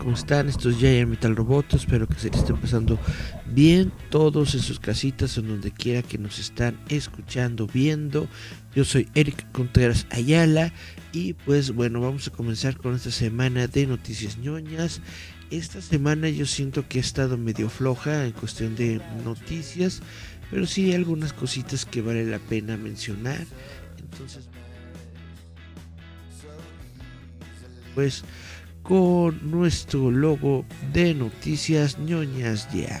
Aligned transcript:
¿Cómo 0.00 0.14
están? 0.14 0.48
Esto 0.48 0.70
es 0.70 0.78
Giant 0.78 1.10
Metal 1.10 1.36
Roboto, 1.36 1.76
espero 1.76 2.08
que 2.08 2.14
se 2.14 2.30
les 2.30 2.40
esté 2.40 2.54
pasando 2.54 2.98
bien 3.46 3.92
todos 4.08 4.54
en 4.54 4.60
sus 4.60 4.80
casitas 4.80 5.36
o 5.36 5.42
donde 5.42 5.70
quiera 5.70 6.00
que 6.00 6.16
nos 6.16 6.38
están 6.38 6.80
escuchando, 6.88 7.66
viendo. 7.66 8.26
Yo 8.74 8.84
soy 8.84 9.08
Eric 9.14 9.52
Contreras 9.52 10.06
Ayala 10.10 10.72
y 11.12 11.34
pues 11.34 11.72
bueno, 11.72 12.00
vamos 12.00 12.26
a 12.28 12.30
comenzar 12.30 12.78
con 12.78 12.94
esta 12.94 13.10
semana 13.10 13.66
de 13.66 13.86
noticias 13.86 14.38
ñoñas. 14.38 15.02
Esta 15.50 15.82
semana 15.82 16.30
yo 16.30 16.46
siento 16.46 16.88
que 16.88 16.98
ha 16.98 17.02
estado 17.02 17.36
medio 17.36 17.68
floja 17.68 18.24
en 18.24 18.32
cuestión 18.32 18.76
de 18.76 19.02
noticias, 19.22 20.00
pero 20.50 20.66
sí 20.66 20.86
hay 20.86 20.94
algunas 20.94 21.34
cositas 21.34 21.84
que 21.84 22.00
vale 22.00 22.24
la 22.24 22.38
pena 22.38 22.78
mencionar. 22.78 23.44
Entonces 23.98 24.48
pues 27.94 28.24
con 28.82 29.50
nuestro 29.50 30.10
logo 30.10 30.64
de 30.92 31.14
noticias 31.14 31.98
ñoñas 31.98 32.68
ya. 32.72 33.00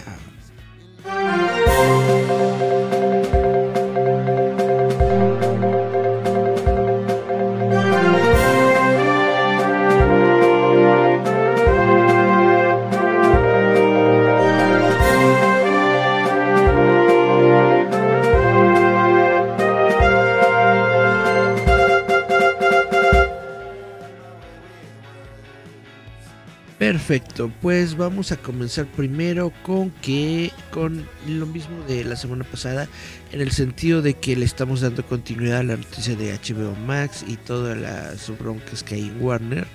Perfecto, 26.80 27.52
pues 27.60 27.94
vamos 27.94 28.32
a 28.32 28.38
comenzar 28.38 28.86
primero 28.86 29.52
con 29.64 29.90
que 30.00 30.50
con 30.70 31.06
lo 31.28 31.44
mismo 31.44 31.84
de 31.86 32.04
la 32.04 32.16
semana 32.16 32.42
pasada, 32.42 32.88
en 33.32 33.42
el 33.42 33.50
sentido 33.50 34.00
de 34.00 34.14
que 34.14 34.34
le 34.34 34.46
estamos 34.46 34.80
dando 34.80 35.04
continuidad 35.04 35.58
a 35.58 35.62
la 35.62 35.76
noticia 35.76 36.16
de 36.16 36.32
HBO 36.32 36.74
Max 36.86 37.22
y 37.28 37.36
todas 37.36 37.76
las 37.76 38.26
broncas 38.38 38.82
que 38.82 38.94
hay 38.94 39.08
en 39.08 39.22
Warner. 39.22 39.66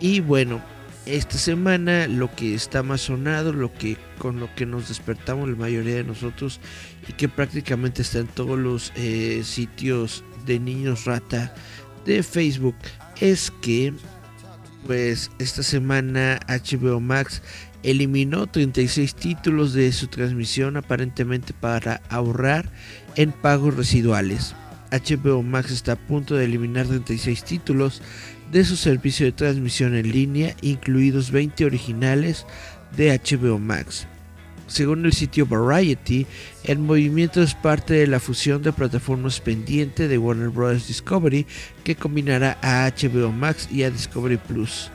Y 0.00 0.18
bueno, 0.18 0.60
esta 1.06 1.38
semana 1.38 2.08
lo 2.08 2.28
que 2.34 2.56
está 2.56 2.82
más 2.82 3.02
sonado, 3.02 3.52
lo 3.52 3.72
que 3.72 3.96
con 4.18 4.40
lo 4.40 4.52
que 4.56 4.66
nos 4.66 4.88
despertamos 4.88 5.48
la 5.48 5.54
mayoría 5.54 5.94
de 5.94 6.04
nosotros 6.04 6.58
y 7.06 7.12
que 7.12 7.28
prácticamente 7.28 8.02
está 8.02 8.18
en 8.18 8.26
todos 8.26 8.58
los 8.58 8.92
eh, 8.96 9.42
sitios 9.44 10.24
de 10.44 10.58
niños 10.58 11.04
rata 11.04 11.54
de 12.04 12.20
Facebook 12.24 12.74
es 13.20 13.52
que 13.62 13.94
pues 14.86 15.30
esta 15.38 15.62
semana 15.62 16.40
HBO 16.48 17.00
Max 17.00 17.42
eliminó 17.82 18.46
36 18.46 19.14
títulos 19.14 19.72
de 19.72 19.92
su 19.92 20.06
transmisión 20.06 20.76
aparentemente 20.76 21.52
para 21.52 22.00
ahorrar 22.08 22.70
en 23.16 23.32
pagos 23.32 23.76
residuales. 23.76 24.54
HBO 24.90 25.42
Max 25.42 25.70
está 25.70 25.92
a 25.92 25.96
punto 25.96 26.34
de 26.34 26.44
eliminar 26.44 26.86
36 26.86 27.44
títulos 27.44 28.02
de 28.50 28.64
su 28.64 28.76
servicio 28.76 29.24
de 29.24 29.32
transmisión 29.32 29.94
en 29.94 30.12
línea, 30.12 30.54
incluidos 30.60 31.30
20 31.30 31.64
originales 31.64 32.46
de 32.96 33.18
HBO 33.18 33.58
Max. 33.58 34.06
Según 34.66 35.04
el 35.04 35.12
sitio 35.12 35.46
Variety, 35.46 36.26
el 36.64 36.78
movimiento 36.78 37.42
es 37.42 37.54
parte 37.54 37.94
de 37.94 38.06
la 38.06 38.20
fusión 38.20 38.62
de 38.62 38.72
plataformas 38.72 39.40
pendiente 39.40 40.08
de 40.08 40.18
Warner 40.18 40.48
Bros. 40.48 40.86
Discovery 40.86 41.46
que 41.84 41.96
combinará 41.96 42.58
a 42.62 42.90
HBO 42.90 43.32
Max 43.32 43.68
y 43.70 43.82
a 43.82 43.90
Discovery 43.90 44.38
Plus. 44.38 44.90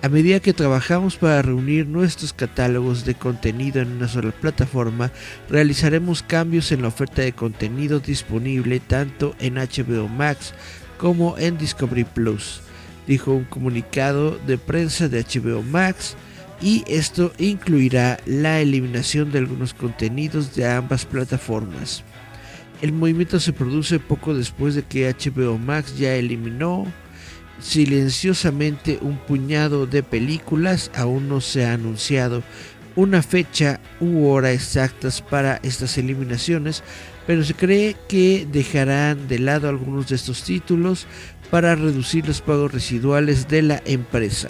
A 0.00 0.08
medida 0.08 0.38
que 0.38 0.52
trabajamos 0.52 1.16
para 1.16 1.42
reunir 1.42 1.88
nuestros 1.88 2.32
catálogos 2.32 3.04
de 3.04 3.16
contenido 3.16 3.80
en 3.80 3.96
una 3.96 4.06
sola 4.06 4.30
plataforma, 4.30 5.10
realizaremos 5.50 6.22
cambios 6.22 6.70
en 6.70 6.82
la 6.82 6.88
oferta 6.88 7.22
de 7.22 7.32
contenido 7.32 7.98
disponible 7.98 8.78
tanto 8.78 9.34
en 9.40 9.54
HBO 9.54 10.06
Max 10.06 10.54
como 10.98 11.36
en 11.38 11.58
Discovery 11.58 12.04
Plus, 12.04 12.60
dijo 13.08 13.32
un 13.32 13.44
comunicado 13.44 14.38
de 14.46 14.56
prensa 14.56 15.08
de 15.08 15.24
HBO 15.24 15.62
Max 15.62 16.16
y 16.60 16.84
esto 16.88 17.32
incluirá 17.38 18.18
la 18.26 18.60
eliminación 18.60 19.30
de 19.30 19.38
algunos 19.38 19.74
contenidos 19.74 20.54
de 20.54 20.68
ambas 20.68 21.04
plataformas. 21.04 22.02
El 22.82 22.92
movimiento 22.92 23.40
se 23.40 23.52
produce 23.52 23.98
poco 23.98 24.34
después 24.34 24.74
de 24.74 24.82
que 24.82 25.08
HBO 25.08 25.58
Max 25.58 25.96
ya 25.96 26.14
eliminó 26.14 26.86
silenciosamente 27.60 28.98
un 29.00 29.18
puñado 29.18 29.86
de 29.86 30.02
películas, 30.02 30.90
aún 30.94 31.28
no 31.28 31.40
se 31.40 31.64
ha 31.64 31.72
anunciado 31.72 32.42
una 32.94 33.22
fecha 33.22 33.80
u 34.00 34.26
hora 34.26 34.52
exactas 34.52 35.22
para 35.22 35.60
estas 35.62 35.98
eliminaciones, 35.98 36.82
pero 37.26 37.44
se 37.44 37.54
cree 37.54 37.96
que 38.08 38.46
dejarán 38.50 39.28
de 39.28 39.38
lado 39.38 39.68
algunos 39.68 40.08
de 40.08 40.16
estos 40.16 40.42
títulos 40.42 41.06
para 41.50 41.74
reducir 41.74 42.26
los 42.26 42.40
pagos 42.40 42.72
residuales 42.72 43.48
de 43.48 43.62
la 43.62 43.82
empresa 43.86 44.48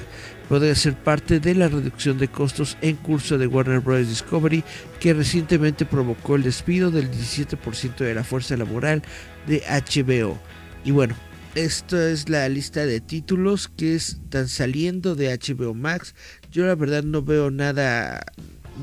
podría 0.48 0.74
ser 0.74 0.94
parte 0.94 1.40
de 1.40 1.54
la 1.54 1.68
reducción 1.68 2.18
de 2.18 2.28
costos 2.28 2.76
en 2.80 2.96
curso 2.96 3.38
de 3.38 3.46
Warner 3.46 3.80
Bros. 3.80 4.08
Discovery 4.08 4.64
que 4.98 5.14
recientemente 5.14 5.84
provocó 5.84 6.36
el 6.36 6.42
despido 6.42 6.90
del 6.90 7.10
17% 7.10 7.96
de 7.96 8.14
la 8.14 8.24
fuerza 8.24 8.56
laboral 8.56 9.02
de 9.46 9.62
HBO. 9.68 10.38
Y 10.84 10.90
bueno, 10.90 11.14
esta 11.54 12.08
es 12.10 12.28
la 12.28 12.48
lista 12.48 12.86
de 12.86 13.00
títulos 13.00 13.68
que 13.68 13.94
están 13.94 14.48
saliendo 14.48 15.14
de 15.14 15.36
HBO 15.36 15.74
Max. 15.74 16.14
Yo 16.50 16.66
la 16.66 16.74
verdad 16.74 17.02
no 17.02 17.22
veo 17.22 17.50
nada, 17.50 18.24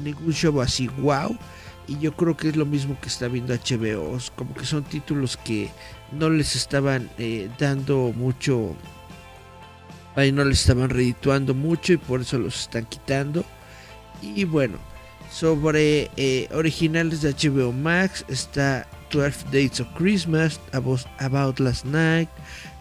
ningún 0.03 0.33
show 0.33 0.61
así 0.61 0.87
wow. 0.99 1.37
Y 1.87 1.99
yo 1.99 2.15
creo 2.15 2.35
que 2.35 2.49
es 2.49 2.55
lo 2.55 2.65
mismo 2.65 2.99
que 2.99 3.09
está 3.09 3.27
viendo 3.27 3.53
HBO. 3.53 4.17
Como 4.35 4.53
que 4.55 4.65
son 4.65 4.83
títulos 4.83 5.37
que 5.37 5.69
no 6.11 6.29
les 6.29 6.55
estaban 6.55 7.09
eh, 7.17 7.49
dando 7.59 8.11
mucho 8.15 8.75
ahí 10.15 10.31
no 10.31 10.43
les 10.43 10.61
estaban 10.61 10.89
redituando 10.89 11.53
mucho 11.53 11.93
y 11.93 11.97
por 11.97 12.21
eso 12.21 12.37
los 12.39 12.61
están 12.61 12.85
quitando. 12.85 13.45
Y 14.21 14.45
bueno, 14.45 14.77
sobre 15.31 16.09
eh, 16.15 16.47
originales 16.53 17.21
de 17.21 17.33
HBO 17.33 17.71
Max 17.71 18.25
está 18.27 18.87
12 19.11 19.45
Days 19.51 19.79
of 19.79 19.87
Christmas, 19.95 20.59
About, 20.73 21.59
Last 21.59 21.85
Night, 21.85 22.29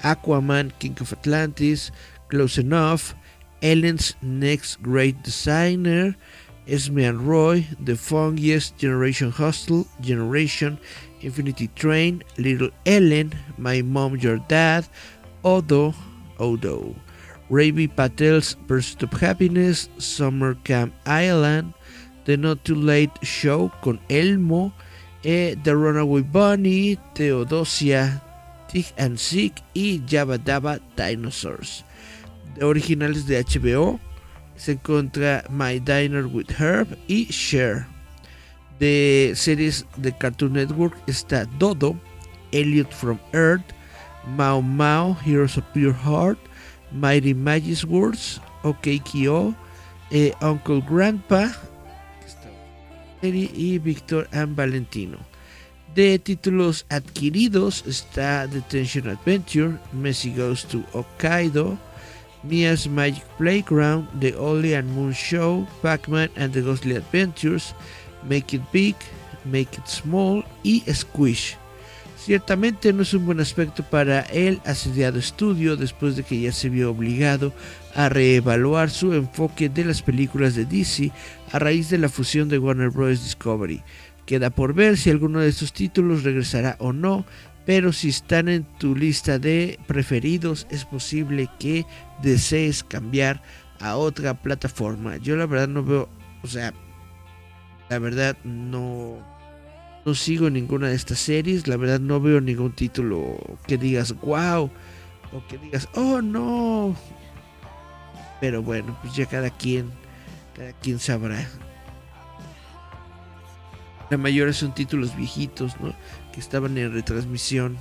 Aquaman, 0.03 0.73
King 0.79 0.95
of 1.01 1.13
Atlantis, 1.13 1.93
Close 2.29 2.61
Enough, 2.61 3.15
Ellen's 3.63 4.17
Next 4.23 4.81
Great 4.83 5.17
Designer, 5.23 6.17
Esme 6.67 7.05
and 7.09 7.21
Roy, 7.21 7.67
The 7.85 7.93
Fungiest, 7.93 8.77
Generation 8.79 9.31
Hostel, 9.31 9.87
Generation, 10.01 10.79
Infinity 11.21 11.69
Train, 11.75 12.23
Little 12.39 12.71
Ellen, 12.87 13.33
My 13.59 13.83
Mom, 13.83 14.17
Your 14.17 14.39
Dad, 14.49 14.87
Odo, 15.45 15.95
Odo. 16.39 16.95
Ravi 17.51 17.89
Patel's 17.89 18.55
Pursuit 18.67 19.03
of 19.03 19.21
Happiness, 19.21 19.89
Summer 19.99 20.55
Camp 20.65 20.95
Island, 21.07 21.75
The 22.25 22.37
Not 22.37 22.65
Too 22.65 22.75
Late 22.75 23.13
Show 23.23 23.71
con 23.83 24.01
Elmo, 24.09 24.73
eh, 25.25 25.55
The 25.63 25.77
Runaway 25.77 26.23
Bunny, 26.23 26.99
Theodosia, 27.15 28.23
Tig 28.69 28.87
and 28.97 29.19
Sick 29.19 29.63
y 29.75 30.01
Jabba 30.07 30.39
Dabba 30.39 30.81
Dinosaurs. 30.97 31.85
Originales 32.61 33.27
de 33.27 33.43
HBO 33.43 34.01
se 34.57 34.73
encuentra 34.73 35.45
My 35.51 35.79
Diner 35.81 36.27
with 36.27 36.51
Herb 36.59 36.97
y 37.09 37.27
Share. 37.31 37.87
De 38.81 39.33
series 39.37 39.87
de 39.97 40.13
Cartoon 40.13 40.55
Network 40.55 40.97
está 41.07 41.47
Dodo, 41.59 41.97
Elliot 42.53 42.93
from 42.93 43.19
Earth, 43.33 43.65
Mao 44.37 44.61
Mao, 44.61 45.15
Heroes 45.25 45.57
of 45.57 45.65
Pure 45.73 45.95
Heart, 45.95 46.39
Mighty 46.95 47.35
Magic's 47.35 47.85
Words, 47.85 48.41
OK 48.63 49.01
Kyo, 49.01 49.55
eh, 50.11 50.33
Uncle 50.41 50.81
Grandpa 50.81 51.51
y 53.23 53.79
Víctor 53.79 54.29
and 54.33 54.55
Valentino. 54.57 55.19
De 55.95 56.19
títulos 56.19 56.87
adquiridos 56.89 57.85
está 57.87 58.47
Detention 58.47 59.09
Adventure, 59.09 59.79
Messi 59.93 60.33
Goes 60.35 60.65
to 60.65 60.85
Hokkaido, 60.93 61.79
Mia's 62.43 62.89
Magic 62.89 63.25
Playground, 63.39 64.09
The 64.21 64.35
Ollie 64.37 64.75
and 64.75 64.91
Moon 64.95 65.13
Show, 65.13 65.67
Pac-Man 65.83 66.31
and 66.37 66.53
the 66.53 66.63
Ghostly 66.63 66.97
Adventures, 66.97 67.75
Make 68.25 68.55
It 68.55 68.63
Big, 68.73 68.97
Make 69.45 69.79
It 69.79 69.89
Small 69.89 70.45
y 70.65 70.83
Squish. 70.93 71.57
Ciertamente 72.25 72.91
no 72.95 73.03
es 73.03 73.13
un 73.13 73.27
buen 73.27 73.39
aspecto 73.39 73.83
para 73.83 74.21
el 74.21 74.59
asediado 74.65 75.19
estudio 75.19 75.77
después 75.77 76.17
de 76.17 76.23
que 76.23 76.41
ya 76.41 76.53
se 76.53 76.71
vio 76.71 76.91
obligado 76.91 77.53
a 77.95 78.09
reevaluar 78.09 78.89
su 78.89 79.13
enfoque 79.13 79.69
de 79.69 79.85
las 79.85 80.01
películas 80.01 80.55
de 80.55 80.65
DC 80.65 81.13
a 81.53 81.59
raíz 81.59 81.91
de 81.91 81.99
la 81.99 82.09
fusión 82.09 82.49
de 82.49 82.59
Warner 82.59 82.89
Bros. 82.89 83.23
Discovery. 83.23 83.83
Queda 84.25 84.49
por 84.49 84.73
ver 84.73 84.97
si 84.97 85.11
alguno 85.11 85.41
de 85.41 85.51
estos 85.51 85.75
títulos 85.75 86.23
regresará 86.23 86.77
o 86.79 86.95
no, 86.95 87.27
pero 87.67 87.93
si 87.93 88.09
están 88.09 88.49
en 88.49 88.65
tu 88.79 88.97
lista 88.97 89.39
de 89.39 89.79
preferidos 89.87 90.67
es 90.71 90.87
posible 90.87 91.51
que 91.59 91.85
desees 92.23 92.85
cambiar 92.85 93.43
a 93.81 93.97
otra 93.97 94.33
plataforma. 94.33 95.19
Yo 95.19 95.37
la 95.37 95.45
verdad 95.45 95.69
no 95.69 95.85
veo, 95.85 96.09
o 96.43 96.47
sea, 96.47 96.73
la 97.91 97.99
verdad 97.99 98.35
no 98.45 99.34
no 100.05 100.15
sigo 100.15 100.51
ninguna 100.51 100.89
de 100.89 100.95
estas 100.95 101.19
series, 101.19 101.67
la 101.67 101.77
verdad 101.77 102.01
no 102.01 102.21
veo 102.21 102.41
ningún 102.41 102.73
título 102.73 103.37
que 103.67 103.79
digas 103.79 104.15
wow 104.21 104.71
o 105.33 105.47
que 105.49 105.59
digas 105.59 105.89
oh 105.95 106.21
no. 106.21 106.95
Pero 108.41 108.63
bueno, 108.63 108.99
pues 109.03 109.15
ya 109.15 109.27
cada 109.27 109.51
quien 109.51 109.91
cada 110.55 110.73
quien 110.75 110.99
sabrá. 110.99 111.49
La 114.11 114.19
mayoría 114.19 114.53
son 114.53 114.75
títulos 114.75 115.17
viejitos, 115.17 115.81
¿no? 115.81 115.95
Que 116.33 116.41
estaban 116.41 116.77
en 116.79 116.93
retransmisión. 116.93 117.77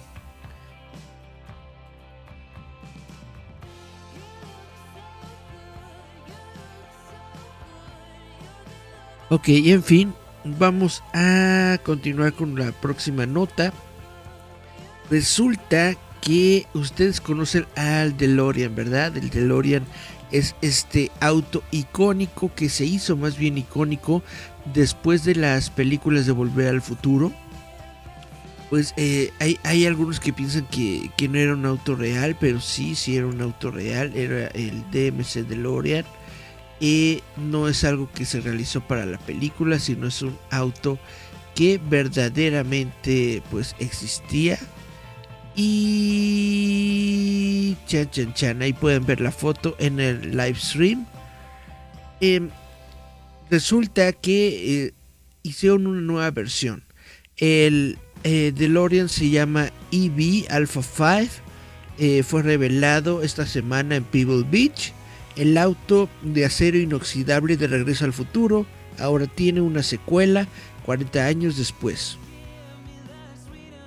Ok, 9.29 9.47
y 9.49 9.71
en 9.71 9.83
fin, 9.83 10.13
vamos 10.43 11.03
a 11.13 11.77
continuar 11.83 12.33
con 12.33 12.57
la 12.57 12.71
próxima 12.71 13.25
nota. 13.25 13.73
Resulta 15.09 15.95
que 16.21 16.65
ustedes 16.73 17.19
conocen 17.21 17.65
al 17.75 18.17
DeLorean, 18.17 18.75
¿verdad? 18.75 19.15
El 19.17 19.29
DeLorean 19.29 19.85
es 20.31 20.55
este 20.61 21.11
auto 21.19 21.63
icónico 21.71 22.53
que 22.55 22.69
se 22.69 22.85
hizo 22.85 23.15
más 23.15 23.37
bien 23.37 23.57
icónico 23.57 24.23
después 24.73 25.23
de 25.25 25.35
las 25.35 25.69
películas 25.69 26.25
de 26.25 26.31
Volver 26.31 26.69
al 26.69 26.81
Futuro, 26.81 27.31
pues 28.69 28.95
eh, 28.97 29.31
hay, 29.63 29.85
algunos 29.85 30.19
que 30.19 30.33
piensan 30.33 30.65
que, 30.65 31.11
no 31.29 31.37
era 31.37 31.53
un 31.53 31.65
auto 31.65 31.95
real, 31.95 32.35
pero 32.39 32.59
sí, 32.59 32.95
sí 32.95 33.15
era 33.17 33.27
un 33.27 33.39
auto 33.39 33.69
real, 33.69 34.11
era 34.15 34.47
el 34.47 34.81
DMC 34.91 35.47
DeLorean. 35.47 36.05
Y 36.83 37.23
no 37.37 37.69
es 37.69 37.85
algo 37.85 38.11
que 38.13 38.25
se 38.25 38.41
realizó 38.41 38.81
para 38.81 39.05
la 39.05 39.17
película, 39.17 39.79
sino 39.79 40.07
es 40.07 40.21
un 40.21 40.37
auto 40.51 40.99
que 41.55 41.79
verdaderamente 41.81 43.41
pues 43.49 43.73
existía. 43.79 44.59
Y 45.55 46.57
chan 47.87 48.11
chan 48.11 48.33
chan, 48.33 48.61
ahí 48.61 48.73
pueden 48.73 49.05
ver 49.05 49.21
la 49.21 49.31
foto 49.31 49.77
en 49.79 50.01
el 50.01 50.31
live 50.31 50.55
stream. 50.55 51.05
Em, 52.19 52.49
resulta 53.49 54.11
que 54.11 54.87
eh, 54.87 54.93
hicieron 55.41 55.87
una 55.87 56.01
nueva 56.01 56.31
versión. 56.31 56.83
El 57.37 57.97
eh, 58.25 58.51
DeLorean 58.53 59.07
se 59.07 59.29
llama 59.29 59.71
EV 59.93 60.47
Alpha 60.49 60.83
5. 60.83 61.31
Eh, 61.97 62.23
fue 62.23 62.41
revelado 62.41 63.21
esta 63.23 63.45
semana 63.45 63.95
en 63.95 64.03
Pebble 64.03 64.43
Beach. 64.51 64.91
El 65.35 65.57
auto 65.57 66.09
de 66.21 66.45
acero 66.45 66.77
inoxidable 66.77 67.57
de 67.57 67.67
Regreso 67.67 68.05
al 68.05 68.13
Futuro 68.13 68.65
ahora 68.99 69.25
tiene 69.27 69.61
una 69.61 69.81
secuela 69.81 70.47
40 70.85 71.25
años 71.25 71.57
después. 71.57 72.17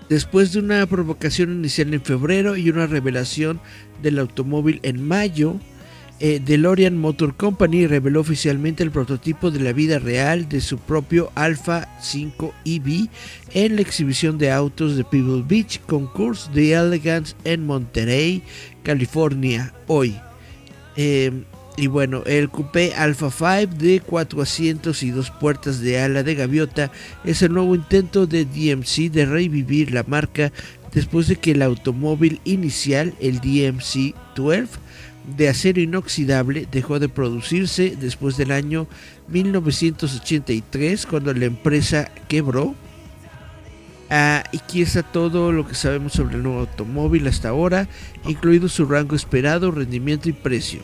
Después 0.08 0.52
de 0.52 0.60
una 0.60 0.86
provocación 0.86 1.52
inicial 1.52 1.92
en 1.92 2.00
febrero 2.00 2.56
y 2.56 2.70
una 2.70 2.86
revelación 2.86 3.60
del 4.02 4.18
automóvil 4.18 4.78
en 4.82 5.06
mayo, 5.06 5.56
eh, 6.18 6.40
DeLorean 6.44 6.96
Motor 6.96 7.36
Company 7.36 7.86
reveló 7.86 8.20
oficialmente 8.20 8.82
el 8.82 8.90
prototipo 8.90 9.50
de 9.50 9.60
la 9.60 9.72
vida 9.72 9.98
real 9.98 10.48
de 10.48 10.60
su 10.60 10.78
propio 10.78 11.30
Alpha 11.34 11.88
5 12.00 12.54
EV 12.64 13.08
en 13.52 13.76
la 13.76 13.82
exhibición 13.82 14.38
de 14.38 14.50
autos 14.50 14.96
de 14.96 15.04
Pebble 15.04 15.44
Beach 15.46 15.80
Concourse 15.86 16.50
de 16.52 16.72
Elegance 16.72 17.34
en 17.44 17.66
Monterey, 17.66 18.42
California, 18.82 19.74
hoy. 19.88 20.16
Eh, 20.96 21.44
y 21.76 21.88
bueno, 21.88 22.22
el 22.24 22.48
coupé 22.48 22.94
Alpha 22.94 23.30
5 23.30 23.76
de 23.76 24.00
4 24.00 24.40
asientos 24.40 25.02
y 25.02 25.10
dos 25.10 25.30
puertas 25.30 25.80
de 25.80 26.00
ala 26.00 26.22
de 26.22 26.34
gaviota 26.34 26.90
es 27.22 27.42
el 27.42 27.52
nuevo 27.52 27.74
intento 27.74 28.26
de 28.26 28.46
DMC 28.46 29.10
de 29.10 29.26
revivir 29.26 29.92
la 29.92 30.02
marca 30.02 30.52
después 30.92 31.28
de 31.28 31.36
que 31.36 31.50
el 31.50 31.60
automóvil 31.60 32.40
inicial, 32.44 33.12
el 33.20 33.40
DMC 33.40 34.14
12, 34.34 34.68
de 35.36 35.48
acero 35.48 35.80
inoxidable 35.80 36.66
dejó 36.70 36.98
de 36.98 37.10
producirse 37.10 37.94
después 38.00 38.38
del 38.38 38.52
año 38.52 38.86
1983 39.28 41.04
cuando 41.04 41.34
la 41.34 41.44
empresa 41.44 42.10
quebró. 42.28 42.74
Y 44.10 44.56
aquí 44.56 44.82
está 44.82 45.02
todo 45.02 45.52
lo 45.52 45.66
que 45.66 45.74
sabemos 45.74 46.12
sobre 46.12 46.36
el 46.36 46.42
nuevo 46.42 46.60
automóvil 46.60 47.26
hasta 47.26 47.48
ahora, 47.48 47.88
incluido 48.26 48.68
su 48.68 48.86
rango 48.86 49.16
esperado, 49.16 49.70
rendimiento 49.70 50.28
y 50.28 50.32
precio. 50.32 50.80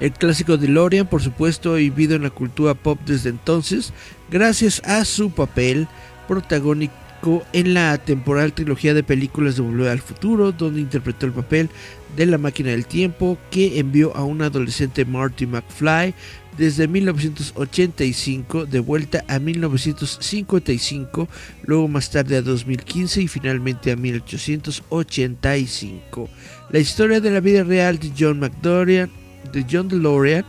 El 0.00 0.12
clásico 0.12 0.56
DeLorean, 0.56 1.06
por 1.06 1.22
supuesto, 1.22 1.72
ha 1.72 1.76
vivido 1.76 2.14
en 2.14 2.22
la 2.22 2.30
cultura 2.30 2.74
pop 2.74 3.00
desde 3.04 3.30
entonces, 3.30 3.92
gracias 4.30 4.80
a 4.84 5.04
su 5.04 5.30
papel 5.30 5.88
protagónico 6.28 6.94
en 7.52 7.74
la 7.74 7.98
temporal 7.98 8.52
trilogía 8.52 8.94
de 8.94 9.02
películas 9.02 9.56
de 9.56 9.62
Volver 9.62 9.88
al 9.88 9.98
Futuro, 9.98 10.52
donde 10.52 10.80
interpretó 10.80 11.26
el 11.26 11.32
papel 11.32 11.68
de 12.16 12.26
la 12.26 12.38
máquina 12.38 12.70
del 12.70 12.86
tiempo 12.86 13.36
que 13.50 13.78
envió 13.78 14.16
a 14.16 14.24
un 14.24 14.40
adolescente 14.42 15.04
Marty 15.04 15.46
McFly 15.46 16.14
desde 16.56 16.88
1985 16.88 18.64
de 18.66 18.80
vuelta 18.80 19.24
a 19.28 19.38
1955, 19.38 21.28
luego 21.64 21.88
más 21.88 22.10
tarde 22.10 22.36
a 22.36 22.42
2015 22.42 23.22
y 23.22 23.28
finalmente 23.28 23.92
a 23.92 23.96
1885. 23.96 26.28
La 26.70 26.78
historia 26.78 27.20
de 27.20 27.30
la 27.30 27.40
vida 27.40 27.62
real 27.62 27.98
de 27.98 28.12
John 28.18 28.40
McDorian, 28.40 29.10
de 29.52 29.66
John 29.70 29.88
DeLorean, 29.88 30.46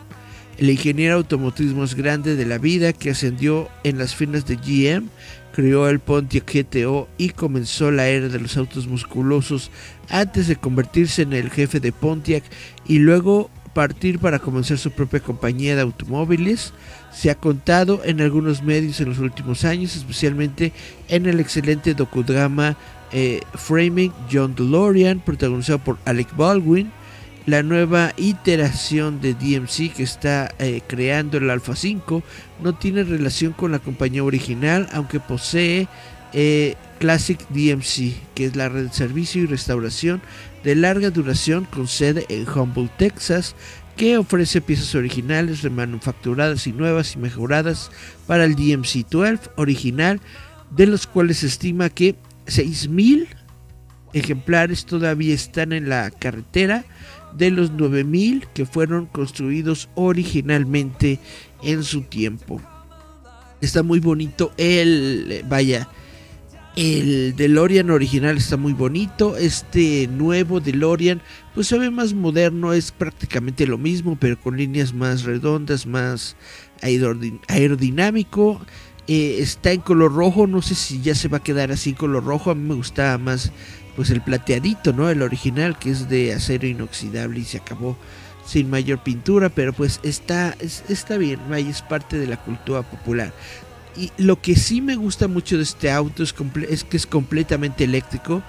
el 0.57 0.69
ingeniero 0.69 1.15
automotriz 1.15 1.73
más 1.73 1.95
grande 1.95 2.35
de 2.35 2.45
la 2.45 2.57
vida 2.57 2.91
que 2.91 3.11
ascendió 3.11 3.69
en 3.83 3.97
las 3.97 4.13
filas 4.13 4.45
de 4.45 4.57
GM, 4.57 5.07
creó 5.53 5.89
el 5.89 5.99
Pontiac 5.99 6.51
GTO 6.51 7.07
y 7.17 7.29
comenzó 7.29 7.91
la 7.91 8.07
era 8.07 8.29
de 8.29 8.39
los 8.39 8.57
autos 8.57 8.87
musculosos 8.87 9.71
antes 10.09 10.47
de 10.47 10.55
convertirse 10.55 11.23
en 11.23 11.33
el 11.33 11.49
jefe 11.49 11.79
de 11.79 11.91
Pontiac 11.91 12.43
y 12.85 12.99
luego 12.99 13.49
partir 13.73 14.19
para 14.19 14.39
comenzar 14.39 14.77
su 14.77 14.91
propia 14.91 15.19
compañía 15.19 15.75
de 15.75 15.81
automóviles. 15.81 16.73
Se 17.13 17.29
ha 17.29 17.35
contado 17.35 18.01
en 18.03 18.21
algunos 18.21 18.63
medios 18.63 18.99
en 18.99 19.09
los 19.09 19.19
últimos 19.19 19.65
años, 19.65 19.95
especialmente 19.95 20.73
en 21.07 21.25
el 21.25 21.39
excelente 21.39 21.93
docudrama 21.93 22.75
eh, 23.11 23.41
Framing 23.55 24.13
John 24.31 24.55
DeLorean, 24.55 25.19
protagonizado 25.19 25.79
por 25.79 25.97
Alec 26.05 26.35
Baldwin. 26.35 26.91
La 27.49 27.63
nueva 27.63 28.13
iteración 28.15 29.21
de 29.21 29.33
DMC 29.33 29.91
que 29.91 30.03
está 30.03 30.53
eh, 30.59 30.81
creando 30.85 31.39
el 31.39 31.49
Alpha 31.49 31.75
5 31.75 32.21
no 32.61 32.75
tiene 32.75 33.03
relación 33.03 33.53
con 33.53 33.71
la 33.71 33.79
compañía 33.79 34.23
original, 34.23 34.87
aunque 34.91 35.19
posee 35.19 35.87
eh, 36.31 36.75
Classic 36.99 37.39
DMC, 37.49 38.13
que 38.35 38.45
es 38.45 38.55
la 38.55 38.69
red 38.69 38.83
de 38.83 38.93
servicio 38.93 39.41
y 39.41 39.47
restauración 39.47 40.21
de 40.63 40.75
larga 40.75 41.09
duración 41.09 41.65
con 41.65 41.87
sede 41.87 42.27
en 42.29 42.47
Humboldt, 42.47 42.95
Texas, 42.97 43.55
que 43.97 44.19
ofrece 44.19 44.61
piezas 44.61 44.93
originales 44.93 45.63
remanufacturadas 45.63 46.67
y 46.67 46.71
nuevas 46.71 47.15
y 47.15 47.17
mejoradas 47.17 47.89
para 48.27 48.45
el 48.45 48.55
DMC-12 48.55 49.53
original, 49.55 50.21
de 50.69 50.85
los 50.85 51.07
cuales 51.07 51.37
se 51.37 51.47
estima 51.47 51.89
que 51.89 52.13
6.000 52.45 53.38
ejemplares 54.13 54.85
todavía 54.85 55.33
están 55.33 55.73
en 55.73 55.89
la 55.89 56.09
carretera 56.11 56.85
de 57.35 57.51
los 57.51 57.71
9000 57.71 58.47
que 58.53 58.65
fueron 58.65 59.05
construidos 59.05 59.89
originalmente 59.95 61.19
en 61.63 61.83
su 61.83 62.01
tiempo. 62.01 62.61
Está 63.61 63.83
muy 63.83 63.99
bonito 63.99 64.53
el, 64.57 65.43
vaya, 65.47 65.89
el 66.75 67.35
DeLorean 67.35 67.89
original 67.89 68.37
está 68.37 68.55
muy 68.55 68.73
bonito. 68.73 69.35
Este 69.35 70.07
nuevo 70.07 70.61
DeLorean 70.61 71.21
pues 71.53 71.67
se 71.67 71.77
ve 71.77 71.89
más 71.89 72.13
moderno, 72.13 72.71
es 72.71 72.91
prácticamente 72.91 73.67
lo 73.67 73.77
mismo, 73.77 74.17
pero 74.19 74.39
con 74.39 74.55
líneas 74.55 74.93
más 74.93 75.23
redondas, 75.23 75.85
más 75.85 76.37
aerodinámico. 76.81 78.61
Eh, 79.07 79.37
está 79.39 79.71
en 79.71 79.81
color 79.81 80.13
rojo, 80.13 80.45
no 80.45 80.61
sé 80.61 80.75
si 80.75 81.01
ya 81.01 81.15
se 81.15 81.27
va 81.27 81.39
a 81.39 81.43
quedar 81.43 81.71
así 81.71 81.93
color 81.93 82.23
rojo. 82.23 82.51
A 82.51 82.55
mí 82.55 82.65
me 82.65 82.75
gustaba 82.75 83.17
más 83.17 83.51
pues 83.99 84.11
el 84.11 84.21
plateadito, 84.21 84.93
¿no? 84.93 85.09
El 85.09 85.21
original 85.21 85.77
que 85.77 85.91
es 85.91 86.07
de 86.07 86.33
acero 86.33 86.65
inoxidable 86.65 87.41
y 87.41 87.43
se 87.43 87.57
acabó 87.57 87.97
sin 88.45 88.69
mayor 88.69 89.03
pintura, 89.03 89.49
pero 89.49 89.73
pues 89.73 89.99
está, 90.03 90.55
está 90.87 91.17
bien, 91.17 91.41
es 91.53 91.81
parte 91.81 92.17
de 92.17 92.25
la 92.25 92.37
cultura 92.37 92.81
popular. 92.81 93.33
Y 93.97 94.09
lo 94.15 94.41
que 94.41 94.55
sí 94.55 94.79
me 94.79 94.95
gusta 94.95 95.27
mucho 95.27 95.57
de 95.57 95.63
este 95.63 95.91
auto 95.91 96.23
es, 96.23 96.33
que 96.85 96.95
es 96.95 97.05
completamente 97.05 97.83
eléctrico, 97.83 98.41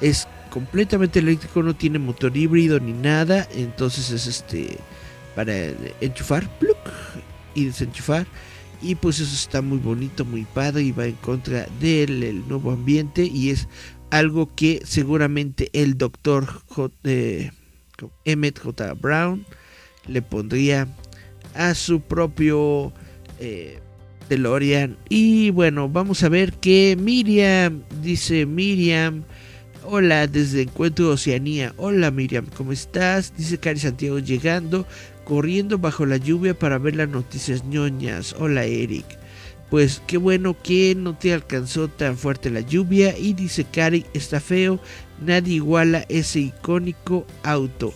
es 0.00 0.26
completamente 0.48 1.18
eléctrico, 1.18 1.62
no 1.62 1.76
tiene 1.76 1.98
motor 1.98 2.34
híbrido 2.34 2.80
ni 2.80 2.94
nada, 2.94 3.46
entonces 3.54 4.10
es 4.10 4.26
este 4.26 4.78
para 5.34 5.52
enchufar 6.00 6.48
y 7.54 7.66
desenchufar 7.66 8.26
y 8.84 8.94
pues 8.94 9.18
eso 9.18 9.34
está 9.34 9.62
muy 9.62 9.78
bonito, 9.78 10.24
muy 10.24 10.44
padre 10.44 10.82
y 10.82 10.92
va 10.92 11.06
en 11.06 11.16
contra 11.16 11.66
del 11.80 12.46
nuevo 12.46 12.70
ambiente 12.70 13.24
y 13.24 13.50
es 13.50 13.66
algo 14.14 14.54
que 14.54 14.80
seguramente 14.84 15.70
el 15.72 15.98
doctor 15.98 16.46
J, 16.68 16.94
eh, 17.02 17.50
Emmett 18.24 18.60
J. 18.60 18.94
Brown 18.94 19.44
le 20.06 20.22
pondría 20.22 20.86
a 21.54 21.74
su 21.74 22.00
propio 22.00 22.92
eh, 23.40 23.80
DeLorean. 24.28 24.96
Y 25.08 25.50
bueno, 25.50 25.88
vamos 25.88 26.22
a 26.22 26.28
ver 26.28 26.52
que 26.52 26.96
Miriam, 26.96 27.82
dice 28.02 28.46
Miriam, 28.46 29.24
hola 29.82 30.28
desde 30.28 30.62
Encuentro 30.62 31.10
Oceanía. 31.10 31.74
Hola 31.76 32.12
Miriam, 32.12 32.46
¿cómo 32.56 32.70
estás? 32.70 33.36
Dice 33.36 33.58
Cari 33.58 33.80
Santiago 33.80 34.20
llegando, 34.20 34.86
corriendo 35.24 35.78
bajo 35.78 36.06
la 36.06 36.18
lluvia 36.18 36.56
para 36.56 36.78
ver 36.78 36.94
las 36.94 37.08
noticias 37.08 37.64
ñoñas. 37.64 38.36
Hola 38.38 38.64
Eric. 38.64 39.23
Pues 39.74 40.00
qué 40.06 40.18
bueno 40.18 40.56
que 40.62 40.94
no 40.94 41.18
te 41.18 41.34
alcanzó 41.34 41.88
tan 41.88 42.16
fuerte 42.16 42.48
la 42.48 42.60
lluvia 42.60 43.18
y 43.18 43.32
dice 43.32 43.64
Cari, 43.64 44.06
está 44.14 44.38
feo, 44.38 44.78
nadie 45.20 45.54
iguala 45.54 46.06
ese 46.08 46.38
icónico 46.38 47.26
auto. 47.42 47.92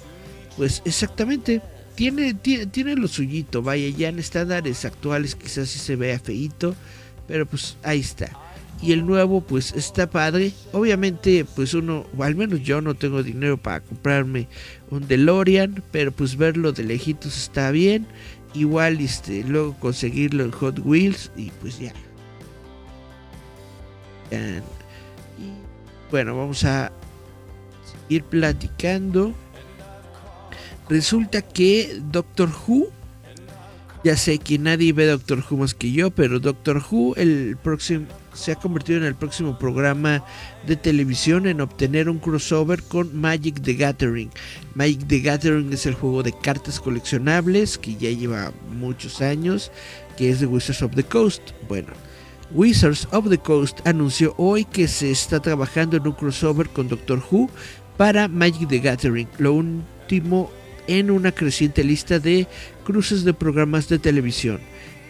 Pues 0.57 0.83
exactamente, 0.85 1.63
tiene, 1.95 2.35
tiene, 2.35 2.97
lo 2.97 3.07
suyito, 3.07 3.63
vaya, 3.63 3.89
ya 3.91 4.09
en 4.09 4.19
estándares 4.19 4.85
actuales 4.85 5.37
quizás 5.37 5.69
sí 5.69 5.79
se 5.79 5.95
vea 5.95 6.19
feito, 6.19 6.75
pero 7.29 7.47
pues 7.47 7.77
ahí 7.85 8.01
está. 8.01 8.29
Y 8.83 8.91
el 8.91 9.07
nuevo 9.07 9.41
pues 9.41 9.73
está 9.73 10.11
padre. 10.11 10.51
Obviamente 10.73 11.45
pues 11.45 11.75
uno, 11.75 12.07
o 12.17 12.25
al 12.25 12.35
menos 12.35 12.61
yo 12.61 12.81
no 12.81 12.97
tengo 12.97 13.23
dinero 13.23 13.57
para 13.57 13.83
comprarme 13.83 14.49
un 14.91 15.07
DeLorean, 15.07 15.85
pero 15.93 16.11
pues 16.11 16.37
verlo 16.37 16.73
de 16.73 16.83
lejitos 16.83 17.37
está 17.37 17.71
bien. 17.71 18.09
Igual 18.55 19.01
este, 19.01 19.45
luego 19.45 19.75
conseguirlo 19.75 20.45
en 20.45 20.51
Hot 20.53 20.81
Wheels 20.85 21.31
y 21.37 21.51
pues 21.61 21.79
ya. 21.79 21.93
Y 24.31 25.53
bueno, 26.11 26.37
vamos 26.37 26.65
a 26.65 26.91
ir 28.09 28.25
platicando. 28.25 29.35
Resulta 30.89 31.43
que 31.43 32.01
Doctor 32.11 32.49
Who, 32.67 32.89
ya 34.05 34.17
sé 34.17 34.39
que 34.39 34.59
nadie 34.59 34.93
ve 34.93 35.07
Doctor 35.07 35.45
Who 35.49 35.59
más 35.59 35.75
que 35.75 35.93
yo, 35.93 36.11
pero 36.11 36.41
Doctor 36.41 36.83
Who 36.91 37.15
el 37.17 37.59
próximo, 37.63 38.07
se 38.39 38.53
ha 38.53 38.57
convertido 38.57 38.99
en 38.99 39.05
el 39.05 39.15
próximo 39.15 39.59
programa 39.59 40.25
de 40.67 40.77
televisión 40.77 41.47
en 41.47 41.61
obtener 41.61 42.09
un 42.09 42.19
crossover 42.19 42.83
con 42.83 43.15
Magic 43.15 43.61
the 43.63 43.75
Gathering. 43.75 44.31
Magic 44.75 45.07
the 45.09 45.21
Gathering 45.21 45.73
es 45.73 45.87
el 45.87 45.95
juego 45.95 46.23
de 46.23 46.33
cartas 46.33 46.81
coleccionables 46.81 47.77
que 47.79 47.97
ya 47.97 48.11
lleva 48.11 48.53
muchos 48.79 49.21
años, 49.21 49.73
que 50.17 50.31
es 50.31 50.41
de 50.41 50.47
Wizards 50.47 50.83
of 50.83 50.95
the 50.95 51.03
Coast. 51.03 51.43
Bueno, 51.69 51.89
Wizards 52.53 53.09
of 53.11 53.29
the 53.29 53.39
Coast 53.39 53.87
anunció 53.87 54.35
hoy 54.39 54.65
que 54.65 54.89
se 54.89 55.11
está 55.11 55.41
trabajando 55.41 55.97
en 55.97 56.07
un 56.07 56.13
crossover 56.13 56.69
con 56.69 56.89
Doctor 56.89 57.23
Who 57.31 57.51
para 57.97 58.29
Magic 58.29 58.69
the 58.69 58.79
Gathering. 58.79 59.29
Lo 59.39 59.55
último 59.55 60.51
en 60.87 61.11
una 61.11 61.33
creciente 61.33 61.85
lista 61.85 62.19
de 62.19 62.47
cruces 62.85 63.25
de 63.25 63.35
programas 63.35 63.89
de 63.89 63.99
televisión. 63.99 64.61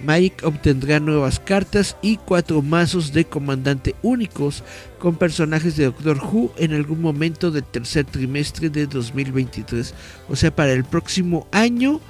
Mike 0.05 0.45
obtendrá 0.47 1.01
nuevas 1.01 1.41
cartas 1.41 1.97
y 2.03 2.17
cuatro 2.17 2.63
mazos 2.63 3.13
de 3.13 3.25
comandante 3.25 3.95
únicos 4.03 4.63
con 4.99 5.17
personajes 5.17 5.77
de 5.77 5.87
Doctor 5.87 6.19
Who 6.19 6.53
en 6.57 6.73
algún 6.73 7.01
momento 7.01 7.51
del 7.51 7.65
tercer 7.65 8.05
trimestre 8.05 8.71
de 8.71 8.87
2023. 8.87 9.95
O 10.29 10.37
sea, 10.37 10.55
para 10.55 10.73
el 10.73 10.85
próximo 10.85 11.47
año 11.53 12.01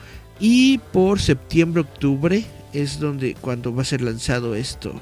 y 0.40 0.78
por 0.92 1.20
septiembre-octubre 1.20 2.44
es 2.72 3.00
donde 3.00 3.34
cuando 3.40 3.74
va 3.74 3.82
a 3.82 3.86
ser 3.86 4.02
lanzado 4.02 4.54
esto. 4.54 5.00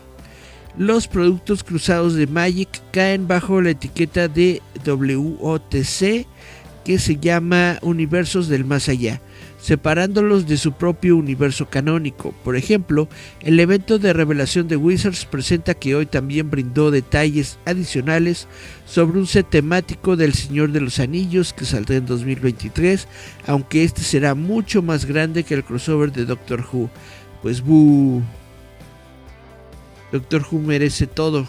Los 0.79 1.09
productos 1.09 1.65
cruzados 1.65 2.15
de 2.15 2.27
Magic 2.27 2.69
caen 2.93 3.27
bajo 3.27 3.63
la 3.63 3.71
etiqueta 3.71 4.29
de 4.29 4.61
WOTC 4.85 6.27
que 6.85 6.99
se 6.99 7.17
llama 7.17 7.79
Universos 7.83 8.49
del 8.49 8.65
Más 8.65 8.89
Allá, 8.89 9.21
separándolos 9.67 10.47
de 10.47 10.59
su 10.59 10.75
propio 10.75 11.17
universo 11.17 11.69
canónico. 11.69 12.33
Por 12.45 12.55
ejemplo, 12.55 13.09
el 13.41 13.59
evento 13.59 13.99
de 13.99 14.13
revelación 14.13 14.69
de 14.69 14.77
Wizards 14.77 15.25
presenta 15.25 15.75
que 15.75 15.97
hoy 15.97 16.07
también 16.07 16.53
brindó 16.53 16.93
detalles 16.93 17.59
adicionales 17.65 18.47
sobre 18.87 19.19
un 19.19 19.27
set 19.27 19.51
temático 19.51 20.15
del 20.15 20.35
Señor 20.35 20.71
de 20.71 20.83
los 20.83 21.01
Anillos 21.01 21.53
que 21.53 21.65
saldrá 21.65 21.97
en 21.97 22.07
2023, 22.07 23.09
aunque 23.49 23.83
este 23.83 24.03
será 24.03 24.37
mucho 24.37 24.83
más 24.83 25.05
grande 25.05 25.43
que 25.43 25.55
el 25.55 25.65
crossover 25.65 26.13
de 26.13 26.27
Doctor 26.27 26.65
Who. 26.73 26.89
Pues 27.43 27.61
buh. 27.61 28.23
Doctor 30.13 30.47
Who 30.49 30.61
merece 30.61 31.09
todo. 31.09 31.45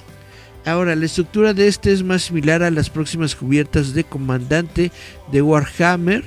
Ahora, 0.66 0.96
la 0.96 1.06
estructura 1.06 1.54
de 1.54 1.68
este 1.68 1.94
es 1.94 2.02
más 2.02 2.24
similar 2.24 2.64
a 2.64 2.72
las 2.72 2.90
próximas 2.90 3.36
cubiertas 3.36 3.94
de 3.94 4.04
comandante 4.04 4.92
de 5.32 5.42
Warhammer, 5.44 6.24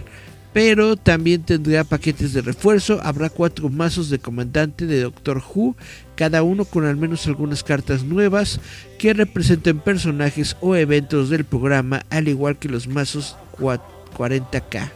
pero 0.52 0.96
también 0.96 1.42
tendrá 1.42 1.84
paquetes 1.84 2.32
de 2.32 2.42
refuerzo. 2.42 3.00
Habrá 3.02 3.30
cuatro 3.30 3.68
mazos 3.68 4.10
de 4.10 4.18
comandante 4.18 4.86
de 4.86 5.02
Doctor 5.02 5.42
Who, 5.42 5.76
cada 6.16 6.42
uno 6.42 6.64
con 6.64 6.84
al 6.84 6.96
menos 6.96 7.26
algunas 7.26 7.62
cartas 7.62 8.02
nuevas 8.02 8.60
que 8.98 9.14
representen 9.14 9.78
personajes 9.78 10.56
o 10.60 10.74
eventos 10.74 11.30
del 11.30 11.44
programa, 11.44 12.04
al 12.10 12.28
igual 12.28 12.58
que 12.58 12.68
los 12.68 12.88
mazos 12.88 13.36
40k. 13.58 14.90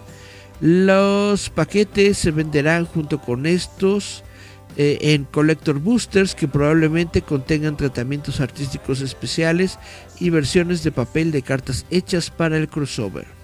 Los 0.61 1.51
paquetes 1.51 2.19
se 2.19 2.31
venderán 2.31 2.87
junto 2.87 3.21
con 3.21 3.47
estos 3.47 4.25
eh, 4.77 4.99
en 5.01 5.25
Collector 5.25 5.79
Boosters 5.79 6.35
que 6.35 6.49
probablemente 6.49 7.23
contengan 7.23 7.77
tratamientos 7.77 8.41
artísticos 8.41 9.01
especiales 9.03 9.79
y 10.19 10.31
versiones 10.31 10.83
de 10.83 10.91
papel 10.91 11.31
de 11.31 11.43
cartas 11.43 11.87
hechas 11.91 12.31
para 12.31 12.57
el 12.57 12.69
crossover. 12.69 13.44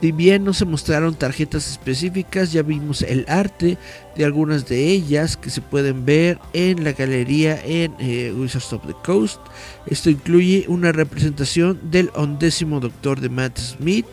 Si 0.00 0.12
bien 0.12 0.44
no 0.44 0.52
se 0.52 0.66
mostraron 0.66 1.14
tarjetas 1.14 1.68
específicas, 1.70 2.52
ya 2.52 2.62
vimos 2.62 3.00
el 3.02 3.24
arte 3.28 3.78
de 4.14 4.24
algunas 4.24 4.68
de 4.68 4.88
ellas 4.90 5.36
que 5.36 5.50
se 5.50 5.62
pueden 5.62 6.04
ver 6.04 6.38
en 6.52 6.84
la 6.84 6.92
galería 6.92 7.58
en 7.64 7.94
eh, 7.98 8.32
Wizards 8.36 8.72
of 8.74 8.86
the 8.86 8.94
Coast. 9.04 9.40
Esto 9.86 10.10
incluye 10.10 10.66
una 10.68 10.92
representación 10.92 11.80
del 11.90 12.10
undécimo 12.14 12.78
doctor 12.78 13.20
de 13.20 13.30
Matt 13.30 13.58
Smith, 13.58 14.06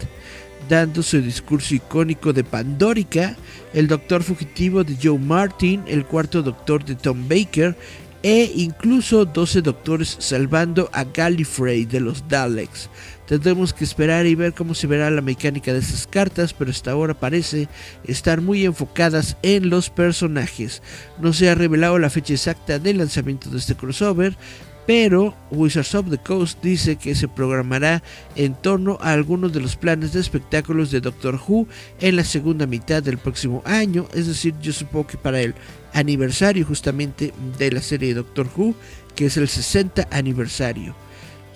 dando 0.69 1.03
su 1.03 1.21
discurso 1.21 1.75
icónico 1.75 2.31
de 2.31 2.45
Pandórica, 2.45 3.35
el 3.73 3.87
doctor 3.87 4.23
fugitivo 4.23 4.83
de 4.83 4.97
Joe 5.01 5.19
Martin, 5.19 5.83
el 5.85 6.05
cuarto 6.05 6.41
doctor 6.41 6.85
de 6.85 6.95
Tom 6.95 7.27
Baker 7.27 7.75
e 8.23 8.51
incluso 8.55 9.25
12 9.25 9.61
doctores 9.61 10.15
salvando 10.19 10.89
a 10.93 11.03
Gallifrey 11.03 11.85
de 11.85 11.99
los 11.99 12.27
Daleks. 12.27 12.89
Tendremos 13.27 13.73
que 13.73 13.83
esperar 13.83 14.25
y 14.25 14.35
ver 14.35 14.53
cómo 14.53 14.73
se 14.73 14.87
verá 14.87 15.09
la 15.09 15.21
mecánica 15.21 15.73
de 15.73 15.79
estas 15.79 16.07
cartas, 16.07 16.53
pero 16.53 16.71
hasta 16.71 16.91
ahora 16.91 17.13
parece 17.13 17.67
estar 18.05 18.41
muy 18.41 18.65
enfocadas 18.65 19.37
en 19.43 19.69
los 19.69 19.89
personajes. 19.89 20.81
No 21.19 21.33
se 21.33 21.49
ha 21.49 21.55
revelado 21.55 21.99
la 21.99 22.09
fecha 22.09 22.33
exacta 22.33 22.79
del 22.79 22.97
lanzamiento 22.97 23.49
de 23.49 23.57
este 23.57 23.75
crossover, 23.75 24.37
pero 24.85 25.33
Wizards 25.51 25.95
of 25.95 26.09
the 26.09 26.17
Coast 26.17 26.61
dice 26.61 26.97
que 26.97 27.15
se 27.15 27.27
programará 27.27 28.03
en 28.35 28.53
torno 28.53 28.97
a 29.01 29.13
algunos 29.13 29.53
de 29.53 29.61
los 29.61 29.75
planes 29.75 30.13
de 30.13 30.19
espectáculos 30.19 30.91
de 30.91 31.01
Doctor 31.01 31.39
Who 31.47 31.67
en 32.01 32.15
la 32.17 32.23
segunda 32.23 32.65
mitad 32.65 33.01
del 33.01 33.17
próximo 33.17 33.61
año, 33.65 34.07
es 34.13 34.27
decir, 34.27 34.53
yo 34.61 34.73
supongo 34.73 35.07
que 35.07 35.17
para 35.17 35.41
el 35.41 35.55
aniversario 35.93 36.65
justamente 36.65 37.33
de 37.57 37.71
la 37.71 37.81
serie 37.81 38.13
Doctor 38.13 38.49
Who, 38.55 38.75
que 39.15 39.27
es 39.27 39.37
el 39.37 39.47
60 39.47 40.07
aniversario. 40.11 40.95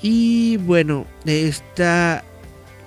Y 0.01 0.57
bueno, 0.57 1.05
está 1.25 2.23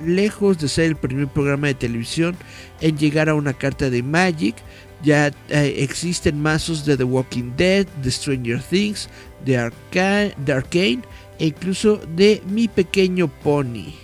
lejos 0.05 0.59
de 0.59 0.69
ser 0.69 0.87
el 0.87 0.97
primer 0.97 1.29
programa 1.29 1.67
de 1.67 1.75
televisión 1.75 2.37
en 2.81 2.97
llegar 2.97 3.29
a 3.29 3.35
una 3.35 3.53
carta 3.53 3.91
de 3.91 4.03
Magic, 4.03 4.55
ya 5.03 5.29
eh, 5.49 5.75
existen 5.79 6.41
mazos 6.41 6.85
de 6.85 6.97
The 6.97 7.05
Walking 7.05 7.53
Dead, 7.57 7.87
de 8.03 8.11
Stranger 8.11 8.63
Things, 8.63 9.09
de, 9.45 9.57
Arcane 9.57 11.03
e 11.39 11.47
incluso 11.47 12.01
de 12.17 12.43
Mi 12.47 12.69
Pequeño 12.69 13.29
Pony, 13.29 13.95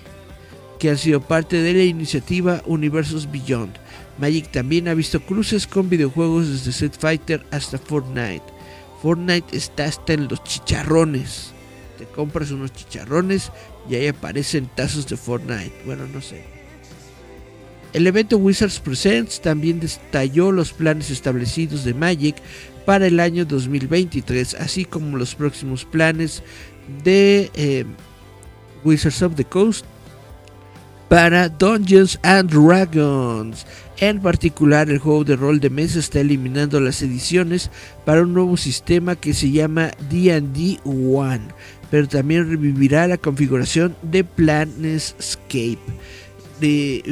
que 0.78 0.90
han 0.90 0.98
sido 0.98 1.20
parte 1.20 1.60
de 1.62 1.72
la 1.72 1.84
iniciativa 1.84 2.62
Universos 2.66 3.30
Beyond. 3.30 3.74
Magic 4.18 4.50
también 4.50 4.88
ha 4.88 4.94
visto 4.94 5.20
cruces 5.20 5.66
con 5.66 5.90
videojuegos 5.90 6.48
desde 6.48 6.72
Set 6.72 6.98
Fighter 6.98 7.44
hasta 7.50 7.78
Fortnite. 7.78 8.42
Fortnite 9.02 9.56
está 9.56 9.84
hasta 9.84 10.14
en 10.14 10.28
los 10.28 10.42
chicharrones. 10.42 11.52
Te 11.98 12.04
compras 12.04 12.50
unos 12.50 12.72
chicharrones 12.72 13.52
y 13.88 13.94
ahí 13.94 14.06
aparecen 14.08 14.68
tazos 14.74 15.06
de 15.06 15.16
Fortnite. 15.16 15.82
Bueno, 15.84 16.06
no 16.06 16.20
sé. 16.20 16.56
El 17.92 18.06
evento 18.06 18.36
Wizards 18.36 18.80
Presents 18.80 19.40
también 19.40 19.80
detalló 19.80 20.52
los 20.52 20.72
planes 20.72 21.10
establecidos 21.10 21.84
de 21.84 21.94
Magic 21.94 22.36
para 22.86 23.08
el 23.08 23.20
año 23.20 23.44
2023, 23.44 24.54
así 24.54 24.86
como 24.86 25.18
los 25.18 25.34
próximos 25.34 25.84
planes 25.84 26.42
de 27.04 27.50
eh, 27.54 27.84
Wizards 28.84 29.20
of 29.22 29.34
the 29.34 29.44
Coast 29.44 29.84
para 31.08 31.48
Dungeons 31.48 32.18
and 32.22 32.50
Dragons. 32.50 33.66
En 33.98 34.20
particular, 34.20 34.88
el 34.90 34.98
juego 34.98 35.24
de 35.24 35.36
rol 35.36 35.60
de 35.60 35.70
mesa 35.70 35.98
está 35.98 36.20
eliminando 36.20 36.80
las 36.80 37.02
ediciones 37.02 37.70
para 38.04 38.22
un 38.22 38.34
nuevo 38.34 38.56
sistema 38.56 39.16
que 39.16 39.34
se 39.34 39.50
llama 39.50 39.90
D&D 40.10 40.80
One, 40.84 41.48
pero 41.90 42.06
también 42.06 42.48
revivirá 42.48 43.08
la 43.08 43.18
configuración 43.18 43.96
de 44.02 44.22
Planescape 44.22 45.78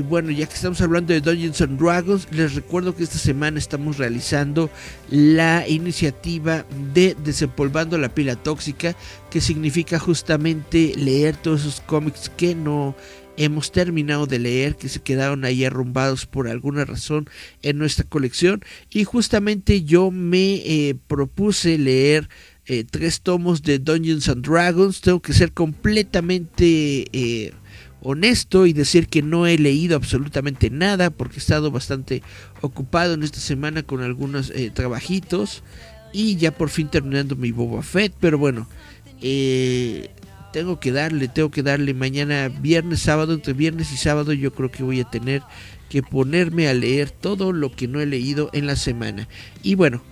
bueno, 0.04 0.30
ya 0.30 0.46
que 0.46 0.54
estamos 0.54 0.80
hablando 0.80 1.12
de 1.12 1.20
Dungeons 1.20 1.60
and 1.60 1.78
Dragons, 1.78 2.28
les 2.30 2.54
recuerdo 2.54 2.94
que 2.96 3.02
esta 3.02 3.18
semana 3.18 3.58
estamos 3.58 3.98
realizando 3.98 4.70
la 5.10 5.68
iniciativa 5.68 6.64
de 6.92 7.16
Desempolvando 7.24 7.98
la 7.98 8.14
pila 8.14 8.36
tóxica, 8.36 8.96
que 9.30 9.40
significa 9.40 9.98
justamente 9.98 10.94
leer 10.96 11.36
todos 11.36 11.62
esos 11.62 11.80
cómics 11.80 12.30
que 12.36 12.54
no 12.54 12.94
hemos 13.36 13.72
terminado 13.72 14.26
de 14.26 14.38
leer, 14.38 14.76
que 14.76 14.88
se 14.88 15.00
quedaron 15.00 15.44
ahí 15.44 15.64
arrumbados 15.64 16.26
por 16.26 16.48
alguna 16.48 16.84
razón 16.84 17.28
en 17.62 17.78
nuestra 17.78 18.04
colección. 18.04 18.62
Y 18.90 19.04
justamente 19.04 19.82
yo 19.82 20.10
me 20.10 20.54
eh, 20.64 20.96
propuse 21.06 21.78
leer 21.78 22.28
eh, 22.66 22.84
tres 22.88 23.20
tomos 23.20 23.62
de 23.62 23.78
Dungeons 23.78 24.28
and 24.28 24.46
Dragons. 24.46 25.00
Tengo 25.00 25.20
que 25.20 25.32
ser 25.32 25.52
completamente... 25.52 27.06
Eh, 27.12 27.52
honesto 28.04 28.66
y 28.66 28.72
decir 28.72 29.08
que 29.08 29.22
no 29.22 29.46
he 29.46 29.58
leído 29.58 29.96
absolutamente 29.96 30.70
nada 30.70 31.10
porque 31.10 31.36
he 31.36 31.38
estado 31.38 31.70
bastante 31.70 32.22
ocupado 32.60 33.14
en 33.14 33.24
esta 33.24 33.40
semana 33.40 33.82
con 33.82 34.02
algunos 34.02 34.50
eh, 34.50 34.70
trabajitos 34.72 35.64
y 36.12 36.36
ya 36.36 36.52
por 36.52 36.68
fin 36.68 36.88
terminando 36.88 37.34
mi 37.34 37.50
Boba 37.50 37.82
Fett, 37.82 38.14
pero 38.20 38.38
bueno, 38.38 38.68
eh, 39.20 40.10
tengo 40.52 40.78
que 40.78 40.92
darle, 40.92 41.26
tengo 41.26 41.50
que 41.50 41.64
darle 41.64 41.94
mañana 41.94 42.48
viernes, 42.48 43.00
sábado, 43.00 43.32
entre 43.32 43.54
viernes 43.54 43.90
y 43.92 43.96
sábado 43.96 44.32
yo 44.32 44.52
creo 44.52 44.70
que 44.70 44.84
voy 44.84 45.00
a 45.00 45.10
tener 45.10 45.42
que 45.88 46.02
ponerme 46.02 46.68
a 46.68 46.74
leer 46.74 47.10
todo 47.10 47.52
lo 47.52 47.72
que 47.72 47.88
no 47.88 48.00
he 48.00 48.06
leído 48.06 48.50
en 48.52 48.66
la 48.66 48.76
semana. 48.76 49.28
Y 49.62 49.74
bueno, 49.74 50.02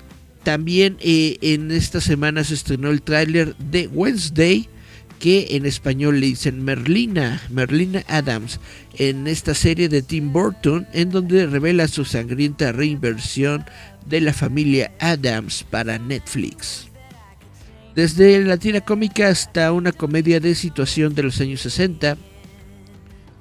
también 0.42 0.96
eh, 1.00 1.38
en 1.42 1.70
esta 1.70 2.00
semana 2.00 2.42
se 2.42 2.54
estrenó 2.54 2.90
el 2.90 3.02
tráiler 3.02 3.54
de 3.58 3.86
Wednesday 3.86 4.68
que 5.22 5.46
en 5.50 5.66
español 5.66 6.18
le 6.18 6.26
dicen 6.26 6.64
Merlina, 6.64 7.40
Merlina 7.48 8.02
Adams, 8.08 8.58
en 8.98 9.28
esta 9.28 9.54
serie 9.54 9.88
de 9.88 10.02
Tim 10.02 10.32
Burton, 10.32 10.88
en 10.92 11.10
donde 11.10 11.46
revela 11.46 11.86
su 11.86 12.04
sangrienta 12.04 12.72
reinversión 12.72 13.64
de 14.04 14.20
la 14.20 14.32
familia 14.32 14.90
Adams 14.98 15.64
para 15.70 15.96
Netflix. 16.00 16.88
Desde 17.94 18.40
la 18.40 18.56
tira 18.56 18.80
cómica 18.80 19.28
hasta 19.28 19.70
una 19.70 19.92
comedia 19.92 20.40
de 20.40 20.56
situación 20.56 21.14
de 21.14 21.22
los 21.22 21.40
años 21.40 21.60
60, 21.60 22.16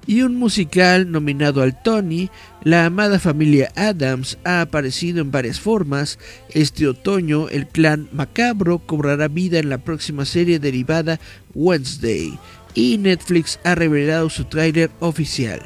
y 0.08 0.22
un 0.22 0.36
musical 0.36 1.12
nominado 1.12 1.62
al 1.62 1.82
Tony, 1.82 2.30
la 2.64 2.86
amada 2.86 3.20
familia 3.20 3.72
Adams 3.76 4.38
ha 4.44 4.62
aparecido 4.62 5.22
en 5.22 5.32
varias 5.32 5.60
formas. 5.60 6.20
Este 6.50 6.88
otoño, 6.88 7.50
el 7.50 7.68
clan 7.68 8.10
macabro 8.12 8.80
cobrará 8.80 9.28
vida 9.28 9.60
en 9.60 9.70
la 9.70 9.78
próxima 9.78 10.26
serie 10.26 10.60
derivada 10.60 11.20
Wednesday, 11.54 12.38
y 12.74 12.98
Netflix 12.98 13.60
ha 13.64 13.76
revelado 13.76 14.30
su 14.30 14.46
tráiler 14.46 14.92
oficial. 15.00 15.62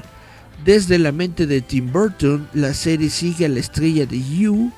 Desde 0.64 0.98
la 0.98 1.12
mente 1.12 1.46
de 1.46 1.62
Tim 1.62 1.92
Burton, 1.92 2.48
la 2.54 2.74
serie 2.74 3.10
sigue 3.10 3.46
a 3.46 3.50
la 3.50 3.60
estrella 3.60 4.06
de 4.06 4.20
You, 4.20 4.72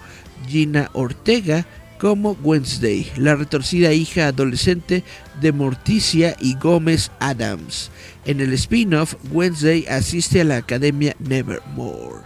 Gina 0.47 0.89
Ortega, 0.93 1.65
como 1.99 2.33
Wednesday, 2.43 3.11
la 3.17 3.35
retorcida 3.35 3.93
hija 3.93 4.27
adolescente 4.27 5.03
de 5.41 5.51
Morticia 5.51 6.35
y 6.39 6.55
Gómez 6.55 7.11
Adams. 7.19 7.91
En 8.25 8.39
el 8.39 8.53
spin-off, 8.53 9.15
Wednesday 9.31 9.85
asiste 9.87 10.41
a 10.41 10.43
la 10.43 10.57
Academia 10.57 11.15
Nevermore, 11.19 12.21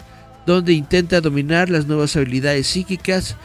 donde 0.45 0.73
intenta 0.73 1.21
dominar 1.21 1.69
las 1.69 1.87
nuevas 1.87 2.15
habilidades 2.15 2.67
psíquicas 2.67 3.35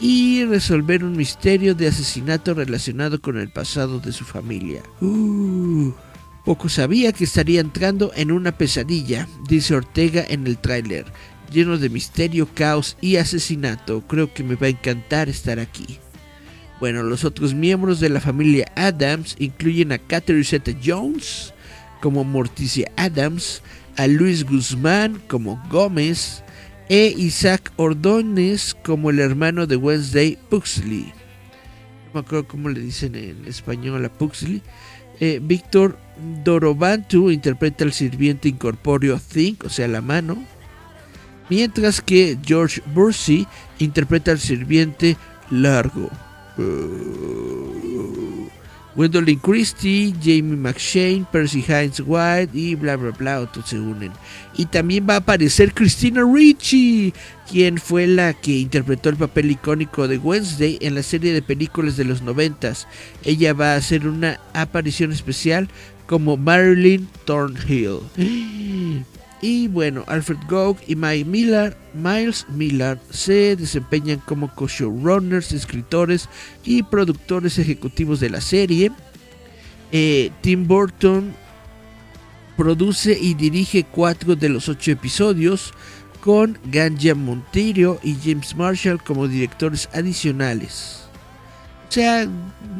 y 0.00 0.44
resolver 0.44 1.04
un 1.04 1.16
misterio 1.16 1.74
de 1.74 1.88
asesinato 1.88 2.54
relacionado 2.54 3.20
con 3.20 3.38
el 3.38 3.50
pasado 3.50 3.98
de 4.00 4.12
su 4.12 4.24
familia. 4.24 4.82
Uh, 5.00 5.92
poco 6.44 6.68
sabía 6.68 7.12
que 7.12 7.24
estaría 7.24 7.60
entrando 7.60 8.12
en 8.14 8.30
una 8.30 8.52
pesadilla, 8.52 9.26
dice 9.48 9.74
Ortega 9.74 10.24
en 10.28 10.46
el 10.46 10.58
tráiler 10.58 11.06
lleno 11.50 11.78
de 11.78 11.88
misterio, 11.88 12.48
caos 12.52 12.96
y 13.00 13.16
asesinato. 13.16 14.02
Creo 14.06 14.32
que 14.32 14.44
me 14.44 14.56
va 14.56 14.66
a 14.66 14.70
encantar 14.70 15.28
estar 15.28 15.58
aquí. 15.58 15.98
Bueno, 16.80 17.02
los 17.02 17.24
otros 17.24 17.54
miembros 17.54 18.00
de 18.00 18.10
la 18.10 18.20
familia 18.20 18.70
Adams 18.74 19.34
incluyen 19.38 19.92
a 19.92 19.98
Catherine 19.98 20.44
Jones 20.84 21.54
como 22.02 22.22
Morticia 22.22 22.90
Adams, 22.96 23.62
a 23.96 24.06
Luis 24.06 24.44
Guzmán 24.44 25.22
como 25.26 25.62
Gómez 25.70 26.42
e 26.88 27.14
Isaac 27.16 27.72
Ordóñez 27.76 28.76
como 28.84 29.10
el 29.10 29.20
hermano 29.20 29.66
de 29.66 29.76
Wednesday 29.76 30.38
Puxley. 30.50 31.12
No 32.06 32.14
me 32.14 32.20
acuerdo 32.20 32.46
cómo 32.46 32.68
le 32.68 32.80
dicen 32.80 33.14
en 33.14 33.46
español 33.46 34.04
a 34.04 34.12
Puxley. 34.12 34.62
Eh, 35.18 35.40
Víctor 35.42 35.98
Dorobantu 36.44 37.30
interpreta 37.30 37.84
al 37.84 37.94
sirviente 37.94 38.50
incorpóreo 38.50 39.18
Think, 39.18 39.64
o 39.64 39.70
sea, 39.70 39.88
la 39.88 40.02
mano 40.02 40.44
mientras 41.48 42.00
que 42.00 42.38
George 42.44 42.82
Bursey 42.94 43.46
interpreta 43.78 44.32
al 44.32 44.38
sirviente 44.38 45.16
Largo. 45.50 46.10
Uh, 46.58 47.46
Christie, 49.42 50.14
Jamie 50.22 50.56
McShane, 50.56 51.26
Percy 51.30 51.62
Hines 51.68 52.00
White 52.04 52.50
y 52.54 52.74
bla 52.74 52.96
bla 52.96 53.10
bla, 53.10 53.40
otros 53.40 53.68
se 53.68 53.78
unen. 53.78 54.12
Y 54.56 54.66
también 54.66 55.06
va 55.08 55.14
a 55.14 55.18
aparecer 55.18 55.74
Christina 55.74 56.22
Ricci, 56.24 57.12
quien 57.50 57.78
fue 57.78 58.06
la 58.06 58.32
que 58.32 58.52
interpretó 58.52 59.10
el 59.10 59.16
papel 59.16 59.50
icónico 59.50 60.08
de 60.08 60.16
Wednesday 60.18 60.78
en 60.80 60.94
la 60.94 61.02
serie 61.02 61.34
de 61.34 61.42
películas 61.42 61.96
de 61.96 62.04
los 62.04 62.22
noventas. 62.22 62.88
Ella 63.22 63.52
va 63.52 63.72
a 63.72 63.76
hacer 63.76 64.06
una 64.08 64.40
aparición 64.54 65.12
especial 65.12 65.68
como 66.06 66.36
Marilyn 66.36 67.06
Thornhill. 67.26 68.00
Y 69.42 69.68
bueno, 69.68 70.04
Alfred 70.06 70.38
Gough 70.48 70.78
y 70.86 70.96
Mike 70.96 71.26
Miller, 71.26 71.76
Miles 71.94 72.46
Miller 72.48 72.98
se 73.10 73.54
desempeñan 73.56 74.18
como 74.20 74.52
co-showrunners, 74.54 75.52
escritores 75.52 76.28
y 76.64 76.82
productores 76.82 77.58
ejecutivos 77.58 78.20
de 78.20 78.30
la 78.30 78.40
serie. 78.40 78.90
Eh, 79.92 80.30
Tim 80.40 80.66
Burton 80.66 81.34
produce 82.56 83.16
y 83.20 83.34
dirige 83.34 83.84
cuatro 83.84 84.34
de 84.34 84.48
los 84.48 84.68
ocho 84.68 84.90
episodios 84.90 85.74
con 86.20 86.58
Ganja 86.64 87.14
Montirio 87.14 88.00
y 88.02 88.16
James 88.16 88.56
Marshall 88.56 89.02
como 89.02 89.28
directores 89.28 89.88
adicionales. 89.92 91.02
O 91.88 91.92
sea, 91.92 92.26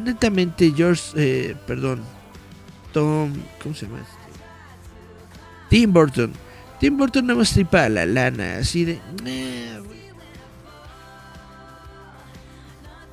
netamente 0.04 0.72
George, 0.74 1.02
eh, 1.16 1.54
perdón, 1.66 2.00
Tom, 2.92 3.32
¿cómo 3.62 3.74
se 3.74 3.86
llama? 3.86 3.98
Este? 3.98 4.16
Tim 5.68 5.92
Burton 5.92 6.32
Tim 6.80 6.96
Burton 6.96 7.26
no 7.26 7.36
más 7.36 7.52
tripa 7.52 7.88
la 7.88 8.06
lana, 8.06 8.58
así 8.58 8.84
de... 8.84 9.00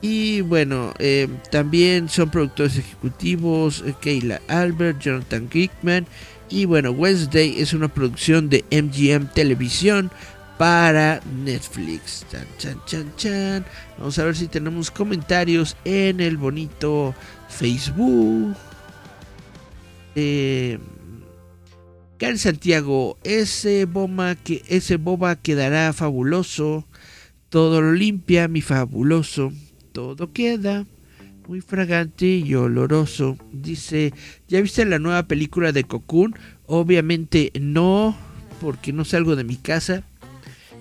Y 0.04 0.42
bueno, 0.42 0.94
eh, 1.00 1.30
también 1.50 2.10
son 2.10 2.30
productores 2.30 2.78
ejecutivos 2.78 3.82
eh, 3.88 3.96
Kayla 4.02 4.42
Albert, 4.50 5.00
Jonathan 5.00 5.48
Kickman. 5.48 6.06
Y 6.50 6.66
bueno, 6.66 6.92
Wednesday 6.92 7.56
es 7.62 7.72
una 7.72 7.88
producción 7.88 8.50
de 8.50 8.66
MGM 8.70 9.28
Televisión 9.28 10.12
para 10.58 11.22
Netflix. 11.46 12.26
Chan, 12.30 12.46
chan, 12.58 12.82
chan, 12.86 13.14
chan. 13.16 13.66
Vamos 13.98 14.20
a 14.20 14.26
ver 14.26 14.36
si 14.36 14.48
tenemos 14.50 14.92
comentarios 14.92 15.78
en 15.86 16.20
el 16.20 16.36
bonito 16.36 17.16
Facebook. 17.48 18.58
Eh, 20.16 20.80
Santiago, 22.38 23.18
ese 23.24 23.84
bomba 23.84 24.36
que 24.36 24.64
ese 24.70 24.96
boba 24.96 25.36
quedará 25.36 25.92
fabuloso. 25.92 26.88
Todo 27.50 27.82
lo 27.82 27.92
limpia, 27.92 28.48
mi 28.48 28.62
fabuloso. 28.62 29.52
Todo 29.92 30.32
queda 30.32 30.86
muy 31.48 31.60
fragante 31.60 32.26
y 32.26 32.56
oloroso. 32.56 33.38
Dice, 33.52 34.14
¿ya 34.48 34.62
viste 34.62 34.86
la 34.86 35.00
nueva 35.00 35.24
película 35.24 35.74
de 35.74 35.84
Cocoon? 35.84 36.36
Obviamente 36.66 37.52
no, 37.60 38.16
porque 38.62 38.94
no 38.94 39.04
salgo 39.04 39.36
de 39.36 39.44
mi 39.44 39.58
casa. 39.58 40.04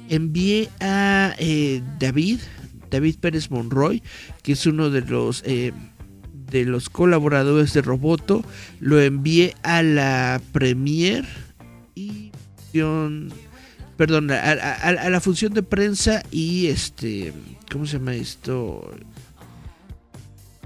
Envié 0.08 0.68
a 0.80 1.34
eh, 1.38 1.82
David, 1.98 2.38
David 2.88 3.16
Pérez 3.20 3.50
Monroy, 3.50 4.00
que 4.42 4.52
es 4.52 4.64
uno 4.66 4.90
de 4.90 5.00
los 5.00 5.42
eh, 5.44 5.72
de 6.50 6.64
los 6.64 6.90
colaboradores 6.90 7.72
de 7.72 7.82
Roboto, 7.82 8.44
lo 8.80 9.00
envié 9.00 9.54
a 9.62 9.82
la 9.82 10.40
premier 10.52 11.24
y 11.94 12.30
perdón, 13.96 14.30
a, 14.30 15.10
la 15.10 15.20
función 15.20 15.52
de 15.52 15.62
prensa 15.62 16.22
y 16.30 16.68
este, 16.68 17.32
¿cómo 17.70 17.86
se 17.86 17.98
llama 17.98 18.14
esto? 18.14 18.90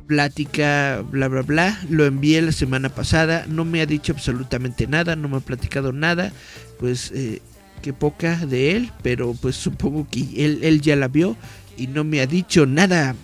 Plática, 0.06 1.02
bla, 1.10 1.26
bla, 1.26 1.42
bla. 1.42 1.80
Lo 1.90 2.06
envié 2.06 2.40
la 2.40 2.52
semana 2.52 2.88
pasada, 2.88 3.44
no 3.48 3.64
me 3.64 3.80
ha 3.80 3.86
dicho 3.86 4.12
absolutamente 4.12 4.86
nada, 4.86 5.16
no 5.16 5.28
me 5.28 5.38
ha 5.38 5.40
platicado 5.40 5.92
nada, 5.92 6.32
pues 6.78 7.10
eh, 7.12 7.42
qué 7.82 7.92
poca 7.92 8.46
de 8.46 8.76
él, 8.76 8.92
pero 9.02 9.34
pues 9.34 9.56
supongo 9.56 10.06
que 10.08 10.44
él, 10.44 10.60
él 10.62 10.80
ya 10.80 10.94
la 10.94 11.08
vio 11.08 11.36
y 11.76 11.88
no 11.88 12.04
me 12.04 12.20
ha 12.20 12.26
dicho 12.26 12.66
nada. 12.66 13.16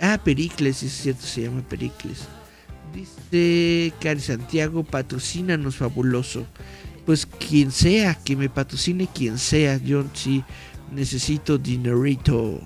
Ah, 0.00 0.18
Pericles, 0.22 0.82
es 0.82 0.92
cierto, 0.92 1.26
se 1.26 1.42
llama 1.42 1.62
Pericles. 1.68 2.26
Dice 2.94 3.92
Cari 4.00 4.20
Santiago, 4.20 4.82
patrocínanos 4.82 5.76
fabuloso. 5.76 6.46
Pues 7.06 7.26
quien 7.26 7.70
sea, 7.70 8.14
que 8.14 8.36
me 8.36 8.48
patrocine 8.48 9.08
quien 9.12 9.38
sea, 9.38 9.76
yo 9.78 10.04
sí 10.14 10.42
necesito 10.92 11.58
dinerito. 11.58 12.60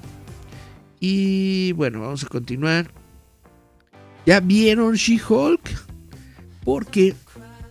Y 1.01 1.73
bueno, 1.73 2.01
vamos 2.01 2.25
a 2.25 2.29
continuar. 2.29 2.91
¿Ya 4.27 4.41
vieron 4.41 4.95
She-Hulk? 4.95 5.61
Porque, 6.65 7.15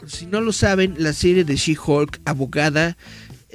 si 0.05 0.27
no 0.27 0.41
lo 0.41 0.51
saben, 0.53 0.95
la 0.99 1.13
serie 1.13 1.43
de 1.43 1.55
She-Hulk, 1.55 2.21
abogada, 2.25 2.95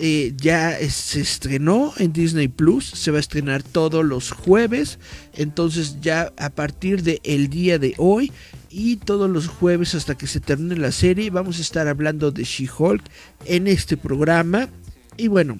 eh, 0.00 0.32
ya 0.36 0.78
se 0.88 1.20
estrenó 1.20 1.92
en 1.96 2.12
Disney 2.12 2.46
Plus, 2.46 2.84
se 2.84 3.10
va 3.10 3.16
a 3.16 3.20
estrenar 3.20 3.64
todos 3.64 4.04
los 4.04 4.30
jueves, 4.30 5.00
entonces 5.34 5.96
ya 6.00 6.32
a 6.36 6.50
partir 6.50 7.02
del 7.02 7.20
el 7.24 7.48
día 7.48 7.80
de 7.80 7.94
hoy 7.98 8.30
y 8.70 8.98
todos 8.98 9.28
los 9.28 9.48
jueves 9.48 9.96
hasta 9.96 10.16
que 10.16 10.28
se 10.28 10.38
termine 10.38 10.76
la 10.76 10.92
serie 10.92 11.30
vamos 11.30 11.58
a 11.58 11.62
estar 11.62 11.88
hablando 11.88 12.30
de 12.30 12.44
She-Hulk 12.44 13.02
en 13.44 13.66
este 13.66 13.96
programa 13.96 14.68
y 15.16 15.26
bueno. 15.26 15.58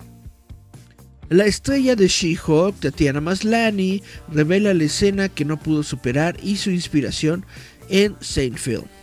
La 1.31 1.45
estrella 1.45 1.95
de 1.95 2.09
She-Hulk, 2.09 2.81
Tatiana 2.81 3.21
Maslany, 3.21 4.03
revela 4.33 4.73
la 4.73 4.85
escena 4.85 5.29
que 5.29 5.45
no 5.45 5.59
pudo 5.59 5.83
superar 5.83 6.39
y 6.43 6.57
su 6.57 6.71
inspiración 6.71 7.45
en 7.91 8.17
Seinfeld. 8.21 8.98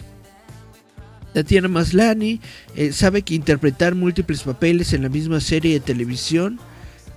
Tatiana 1.36 1.68
Maslany 1.68 2.40
eh, 2.78 2.94
sabe 2.94 3.22
que 3.22 3.36
interpretar 3.36 3.94
múltiples 3.94 4.44
papeles 4.44 4.94
en 4.94 5.02
la 5.02 5.10
misma 5.10 5.42
serie 5.42 5.74
de 5.74 5.80
televisión, 5.82 6.62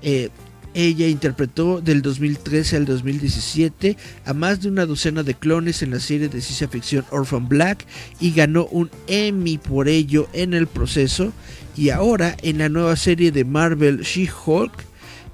eh, 0.02 0.30
ella 0.74 1.06
interpretó 1.06 1.80
del 1.80 2.02
2013 2.02 2.78
al 2.78 2.84
2017 2.84 3.96
a 4.24 4.34
más 4.34 4.60
de 4.60 4.70
una 4.70 4.86
docena 4.86 5.22
de 5.22 5.34
clones 5.34 5.84
en 5.84 5.92
la 5.92 6.00
serie 6.00 6.28
de 6.28 6.40
ciencia 6.40 6.66
ficción 6.66 7.04
Orphan 7.12 7.48
Black 7.48 7.86
y 8.18 8.32
ganó 8.32 8.66
un 8.66 8.90
Emmy 9.06 9.56
por 9.56 9.86
ello 9.86 10.28
en 10.32 10.52
el 10.52 10.66
proceso. 10.66 11.32
Y 11.76 11.90
ahora 11.90 12.36
en 12.42 12.58
la 12.58 12.68
nueva 12.68 12.96
serie 12.96 13.30
de 13.30 13.44
Marvel 13.44 14.00
She-Hulk, 14.00 14.72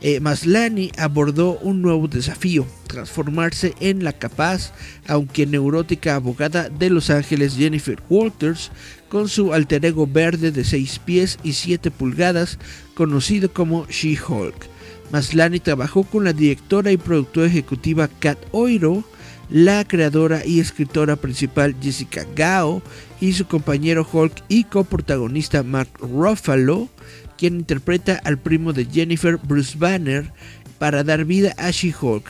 eh, 0.06 0.20
Maslany 0.20 0.92
abordó 0.98 1.58
un 1.60 1.80
nuevo 1.80 2.08
desafío, 2.08 2.66
transformarse 2.88 3.74
en 3.80 4.04
la 4.04 4.12
capaz, 4.12 4.74
aunque 5.08 5.46
neurótica 5.46 6.14
abogada 6.14 6.68
de 6.68 6.90
Los 6.90 7.08
Ángeles 7.08 7.56
Jennifer 7.56 7.98
Walters, 8.10 8.70
con 9.08 9.30
su 9.30 9.54
alter 9.54 9.82
ego 9.86 10.06
verde 10.06 10.50
de 10.50 10.62
6 10.62 10.98
pies 11.06 11.38
y 11.42 11.54
7 11.54 11.90
pulgadas, 11.90 12.58
conocido 12.92 13.50
como 13.50 13.86
She-Hulk. 13.86 14.68
Maslany 15.10 15.58
trabajó 15.58 16.04
con 16.04 16.24
la 16.24 16.34
directora 16.34 16.92
y 16.92 16.98
productora 16.98 17.46
ejecutiva 17.46 18.06
Kat 18.08 18.38
Oiro, 18.52 19.04
la 19.48 19.86
creadora 19.86 20.44
y 20.44 20.60
escritora 20.60 21.16
principal 21.16 21.76
Jessica 21.80 22.26
Gao 22.36 22.82
y 23.22 23.32
su 23.32 23.46
compañero 23.46 24.06
Hulk 24.10 24.34
y 24.48 24.64
coprotagonista 24.64 25.62
Mark 25.62 25.88
Ruffalo, 25.98 26.90
quien 27.36 27.56
interpreta 27.56 28.20
al 28.24 28.38
primo 28.38 28.72
de 28.72 28.86
Jennifer, 28.86 29.38
Bruce 29.38 29.76
Banner, 29.78 30.32
para 30.78 31.04
dar 31.04 31.24
vida 31.24 31.54
a 31.58 31.70
She-Hulk. 31.70 32.26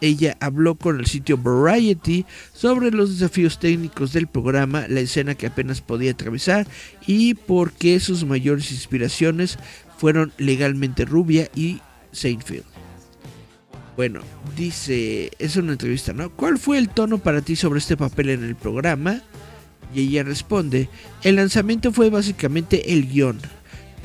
Ella 0.00 0.36
habló 0.40 0.74
con 0.74 1.00
el 1.00 1.06
sitio 1.06 1.38
Variety 1.38 2.26
sobre 2.52 2.90
los 2.90 3.18
desafíos 3.18 3.58
técnicos 3.58 4.12
del 4.12 4.26
programa, 4.26 4.86
la 4.88 5.00
escena 5.00 5.34
que 5.34 5.46
apenas 5.46 5.80
podía 5.80 6.12
atravesar 6.12 6.66
y 7.06 7.34
por 7.34 7.72
qué 7.72 7.98
sus 7.98 8.24
mayores 8.24 8.70
inspiraciones 8.72 9.58
fueron 9.96 10.32
legalmente 10.36 11.04
Rubia 11.06 11.48
y 11.54 11.80
Seinfeld. 12.12 12.64
Bueno, 13.96 14.20
dice, 14.54 15.30
es 15.38 15.56
una 15.56 15.72
entrevista, 15.72 16.12
¿no? 16.12 16.30
¿Cuál 16.30 16.58
fue 16.58 16.76
el 16.76 16.90
tono 16.90 17.16
para 17.16 17.40
ti 17.40 17.56
sobre 17.56 17.78
este 17.78 17.96
papel 17.96 18.28
en 18.28 18.44
el 18.44 18.54
programa? 18.54 19.22
Y 19.94 20.02
ella 20.02 20.22
responde, 20.22 20.90
el 21.22 21.36
lanzamiento 21.36 21.90
fue 21.92 22.10
básicamente 22.10 22.92
el 22.92 23.08
guion 23.08 23.40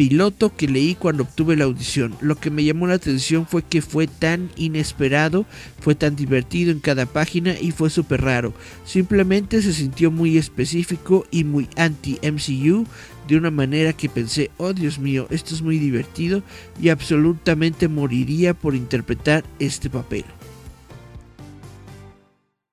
piloto 0.02 0.52
que 0.56 0.68
leí 0.68 0.96
cuando 0.96 1.22
obtuve 1.22 1.56
la 1.56 1.66
audición. 1.66 2.16
Lo 2.22 2.36
que 2.36 2.50
me 2.50 2.64
llamó 2.64 2.88
la 2.88 2.96
atención 2.96 3.46
fue 3.46 3.62
que 3.62 3.84
fue 3.84 4.08
tan 4.08 4.50
inesperado, 4.56 5.46
fue 5.80 5.94
tan 5.94 6.16
divertido 6.16 6.72
en 6.72 6.80
cada 6.80 7.06
página 7.06 7.54
y 7.60 7.70
fue 7.70 7.92
súper 7.92 8.22
raro. 8.22 8.52
Simplemente 8.84 9.62
se 9.62 9.74
sintió 9.74 10.10
muy 10.10 10.40
específico 10.40 11.28
y 11.30 11.44
muy 11.44 11.70
anti-MCU 11.78 12.88
de 13.28 13.38
una 13.38 13.52
manera 13.52 13.94
que 13.94 14.10
pensé, 14.10 14.50
oh 14.58 14.74
Dios 14.74 14.98
mío, 14.98 15.28
esto 15.30 15.54
es 15.54 15.62
muy 15.62 15.78
divertido 15.78 16.42
y 16.82 16.90
absolutamente 16.90 17.88
moriría 17.88 18.56
por 18.56 18.74
interpretar 18.74 19.44
este 19.60 19.92
papel. 19.92 20.26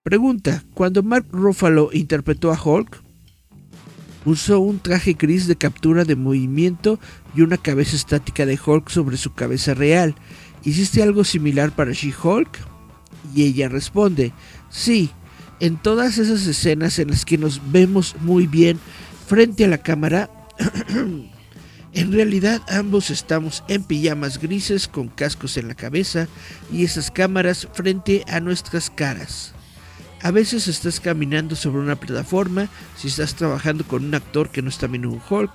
Pregunta, 0.03 0.65
cuando 0.73 1.03
Mark 1.03 1.27
Ruffalo 1.31 1.91
interpretó 1.93 2.51
a 2.51 2.59
Hulk, 2.59 3.03
Usó 4.29 4.61
un 4.61 4.79
traje 4.79 5.15
gris 5.15 5.47
de 5.47 5.57
captura 5.57 6.05
de 6.05 6.15
movimiento 6.15 7.01
y 7.35 7.41
una 7.41 7.57
cabeza 7.57 7.97
estática 7.97 8.45
de 8.45 8.61
Hulk 8.63 8.91
sobre 8.91 9.17
su 9.17 9.33
cabeza 9.33 9.73
real. 9.73 10.15
¿Hiciste 10.65 11.03
algo 11.03 11.25
similar 11.25 11.75
para 11.75 11.93
She-Hulk? 11.93 12.59
Y 13.35 13.45
ella 13.45 13.71
responde, 13.71 14.35
sí, 14.69 15.09
en 15.61 15.79
todas 15.79 16.19
esas 16.19 16.47
escenas 16.47 16.99
en 16.99 17.09
las 17.09 17.25
que 17.25 17.39
nos 17.39 17.73
vemos 17.73 18.17
muy 18.21 18.47
bien 18.47 18.79
frente 19.27 19.65
a 19.65 19.69
la 19.69 19.79
cámara, 19.79 20.29
en 21.95 22.13
realidad 22.13 22.61
ambos 22.69 23.09
estamos 23.09 23.65
en 23.67 23.83
pijamas 23.83 24.39
grises 24.39 24.89
con 24.89 25.09
cascos 25.09 25.57
en 25.57 25.69
la 25.69 25.75
cabeza 25.75 26.29
y 26.71 26.85
esas 26.85 27.11
cámaras 27.11 27.67
frente 27.73 28.25
a 28.29 28.41
nuestras 28.41 28.91
caras. 28.91 29.55
A 30.21 30.33
veces 30.33 30.67
estás 30.67 30.99
caminando 30.99 31.55
sobre 31.55 31.79
una 31.79 31.95
plataforma 31.95 32.69
si 32.97 33.07
estás 33.07 33.37
trabajando 33.37 33.85
con 33.85 34.05
un 34.05 34.15
actor 34.17 34.51
que 34.51 34.63
no 34.63 34.69
es 34.69 34.79
también 34.79 35.07
un 35.07 35.21
Hulk, 35.29 35.53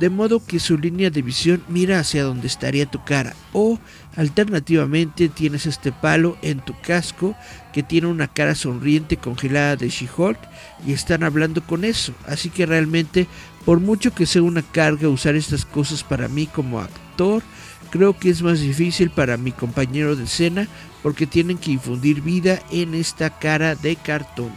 de 0.00 0.10
modo 0.10 0.44
que 0.44 0.58
su 0.58 0.76
línea 0.76 1.10
de 1.10 1.22
visión 1.22 1.62
mira 1.68 2.00
hacia 2.00 2.24
donde 2.24 2.48
estaría 2.48 2.86
tu 2.86 3.04
cara. 3.04 3.36
O 3.52 3.78
alternativamente 4.16 5.28
tienes 5.28 5.66
este 5.66 5.92
palo 5.92 6.36
en 6.42 6.58
tu 6.60 6.74
casco 6.80 7.36
que 7.72 7.84
tiene 7.84 8.08
una 8.08 8.26
cara 8.26 8.56
sonriente 8.56 9.16
congelada 9.16 9.76
de 9.76 9.88
She-Hulk 9.88 10.38
y 10.84 10.92
están 10.92 11.22
hablando 11.22 11.64
con 11.64 11.84
eso. 11.84 12.12
Así 12.26 12.50
que 12.50 12.66
realmente, 12.66 13.28
por 13.64 13.80
mucho 13.80 14.14
que 14.14 14.26
sea 14.26 14.42
una 14.42 14.62
carga 14.62 15.08
usar 15.08 15.34
estas 15.36 15.64
cosas 15.64 16.02
para 16.02 16.28
mí 16.28 16.46
como 16.46 16.80
actor, 16.80 17.42
creo 17.90 18.18
que 18.18 18.30
es 18.30 18.42
más 18.42 18.60
difícil 18.60 19.10
para 19.10 19.36
mi 19.36 19.52
compañero 19.52 20.16
de 20.16 20.24
escena 20.24 20.68
porque 21.02 21.26
tienen 21.26 21.58
que 21.58 21.72
infundir 21.72 22.20
vida 22.22 22.60
en 22.70 22.94
esta 22.94 23.30
cara 23.38 23.74
de 23.74 23.96
cartón. 23.96 24.52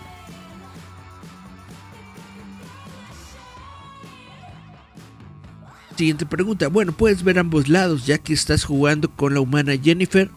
Siguiente 5.95 6.25
pregunta. 6.25 6.69
Bueno, 6.69 6.91
puedes 6.91 7.23
ver 7.23 7.37
ambos 7.37 7.69
lados 7.69 8.05
ya 8.05 8.17
que 8.17 8.33
estás 8.33 8.63
jugando 8.63 9.11
con 9.11 9.35
la 9.35 9.41
humana 9.41 9.73
Jennifer 9.81 10.31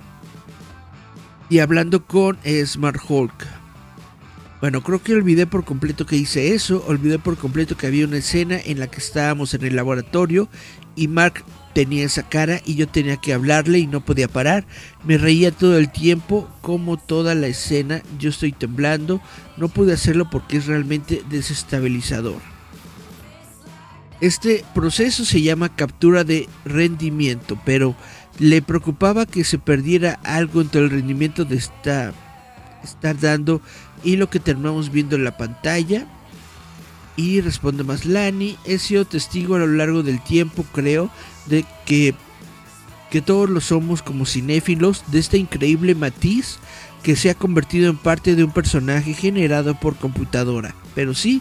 y 1.48 1.60
hablando 1.60 2.04
con 2.04 2.38
Smart 2.66 3.00
Hulk. 3.08 3.65
Bueno, 4.66 4.82
creo 4.82 5.00
que 5.00 5.14
olvidé 5.14 5.46
por 5.46 5.64
completo 5.64 6.06
que 6.06 6.16
hice 6.16 6.52
eso. 6.52 6.84
Olvidé 6.88 7.20
por 7.20 7.36
completo 7.36 7.76
que 7.76 7.86
había 7.86 8.04
una 8.04 8.16
escena 8.16 8.58
en 8.58 8.80
la 8.80 8.88
que 8.88 8.98
estábamos 8.98 9.54
en 9.54 9.64
el 9.64 9.76
laboratorio 9.76 10.48
y 10.96 11.06
Mark 11.06 11.44
tenía 11.72 12.04
esa 12.04 12.28
cara 12.28 12.60
y 12.64 12.74
yo 12.74 12.88
tenía 12.88 13.16
que 13.16 13.32
hablarle 13.32 13.78
y 13.78 13.86
no 13.86 14.04
podía 14.04 14.26
parar. 14.26 14.66
Me 15.04 15.18
reía 15.18 15.52
todo 15.52 15.78
el 15.78 15.92
tiempo, 15.92 16.50
como 16.62 16.96
toda 16.96 17.36
la 17.36 17.46
escena. 17.46 18.02
Yo 18.18 18.28
estoy 18.28 18.50
temblando. 18.50 19.20
No 19.56 19.68
pude 19.68 19.92
hacerlo 19.92 20.28
porque 20.30 20.56
es 20.56 20.66
realmente 20.66 21.22
desestabilizador. 21.30 22.40
Este 24.20 24.64
proceso 24.74 25.24
se 25.24 25.42
llama 25.42 25.76
captura 25.76 26.24
de 26.24 26.48
rendimiento, 26.64 27.56
pero 27.64 27.94
le 28.40 28.62
preocupaba 28.62 29.26
que 29.26 29.44
se 29.44 29.60
perdiera 29.60 30.18
algo 30.24 30.60
entre 30.60 30.80
el 30.80 30.90
rendimiento 30.90 31.44
de 31.44 31.54
esta, 31.54 32.12
estar 32.82 33.16
dando 33.20 33.62
y 34.06 34.16
lo 34.16 34.30
que 34.30 34.38
terminamos 34.38 34.90
viendo 34.92 35.16
en 35.16 35.24
la 35.24 35.36
pantalla. 35.36 36.06
Y 37.16 37.40
responde 37.40 37.82
más 37.82 38.04
Lani, 38.06 38.56
he 38.64 38.78
sido 38.78 39.04
testigo 39.04 39.56
a 39.56 39.58
lo 39.58 39.66
largo 39.66 40.02
del 40.02 40.22
tiempo, 40.22 40.64
creo, 40.72 41.10
de 41.46 41.64
que 41.84 42.14
que 43.10 43.22
todos 43.22 43.48
lo 43.48 43.60
somos 43.60 44.02
como 44.02 44.26
cinéfilos 44.26 45.04
de 45.08 45.20
este 45.20 45.38
increíble 45.38 45.94
matiz 45.94 46.58
que 47.02 47.14
se 47.14 47.30
ha 47.30 47.34
convertido 47.34 47.88
en 47.88 47.96
parte 47.96 48.34
de 48.34 48.42
un 48.42 48.50
personaje 48.50 49.14
generado 49.14 49.78
por 49.78 49.96
computadora. 49.96 50.74
Pero 50.94 51.14
sí, 51.14 51.40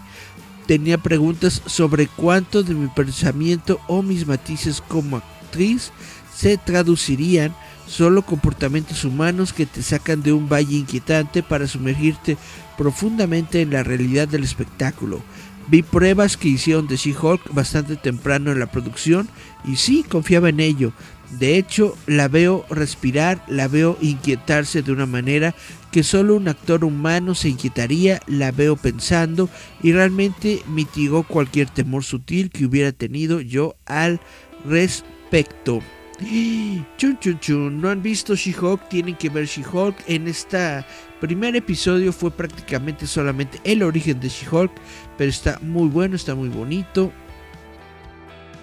tenía 0.68 1.00
preguntas 1.00 1.64
sobre 1.66 2.08
cuánto 2.08 2.62
de 2.62 2.76
mi 2.76 2.88
pensamiento 2.88 3.80
o 3.88 4.04
mis 4.04 4.28
matices 4.28 4.82
como 4.88 5.18
actriz 5.18 5.92
se 6.36 6.58
traducirían 6.58 7.56
solo 7.88 8.24
comportamientos 8.24 9.04
humanos 9.06 9.54
que 9.54 9.66
te 9.66 9.82
sacan 9.82 10.22
de 10.22 10.34
un 10.34 10.50
valle 10.50 10.78
inquietante 10.78 11.44
para 11.44 11.68
sumergirte 11.68 12.38
profundamente 12.78 13.62
en 13.62 13.72
la 13.72 13.84
realidad 13.84 14.28
del 14.28 14.44
espectáculo. 14.44 15.22
Vi 15.68 15.82
pruebas 15.82 16.38
que 16.38 16.48
hicieron 16.48 16.88
de 16.88 16.96
She-Hulk 16.96 17.54
bastante 17.54 17.96
temprano 17.96 18.52
en 18.52 18.60
la 18.60 18.72
producción 18.72 19.28
y 19.64 19.78
sí, 19.78 20.04
confiaba 20.08 20.50
en 20.50 20.60
ello. 20.60 20.94
De 21.40 21.58
hecho, 21.58 21.98
la 22.06 22.28
veo 22.28 22.66
respirar, 22.70 23.44
la 23.48 23.68
veo 23.68 23.98
inquietarse 24.00 24.84
de 24.84 24.92
una 24.92 25.08
manera 25.08 25.56
que 25.92 26.04
solo 26.04 26.36
un 26.36 26.48
actor 26.48 26.86
humano 26.86 27.34
se 27.34 27.50
inquietaría, 27.50 28.22
la 28.28 28.52
veo 28.52 28.76
pensando 28.76 29.50
y 29.82 29.92
realmente 29.92 30.62
mitigó 30.68 31.24
cualquier 31.24 31.70
temor 31.70 32.04
sutil 32.04 32.52
que 32.52 32.66
hubiera 32.66 32.92
tenido 32.92 33.42
yo 33.42 33.76
al 33.86 34.20
respecto. 34.66 35.82
Chun 36.18 37.20
chun 37.20 37.40
chun, 37.40 37.82
no 37.82 37.90
han 37.90 38.02
visto 38.02 38.36
She-Hulk, 38.36 38.88
tienen 38.88 39.16
que 39.16 39.30
ver 39.30 39.46
She-Hulk. 39.46 39.96
En 40.08 40.28
este 40.28 40.86
primer 41.20 41.56
episodio 41.56 42.14
fue 42.14 42.32
prácticamente 42.32 43.06
solamente 43.06 43.60
el 43.66 43.84
origen 43.84 44.20
de 44.22 44.30
She-Hulk, 44.30 44.72
pero 45.18 45.30
está 45.30 45.60
muy 45.62 45.90
bueno, 45.90 46.16
está 46.16 46.34
muy 46.34 46.48
bonito. 46.48 47.12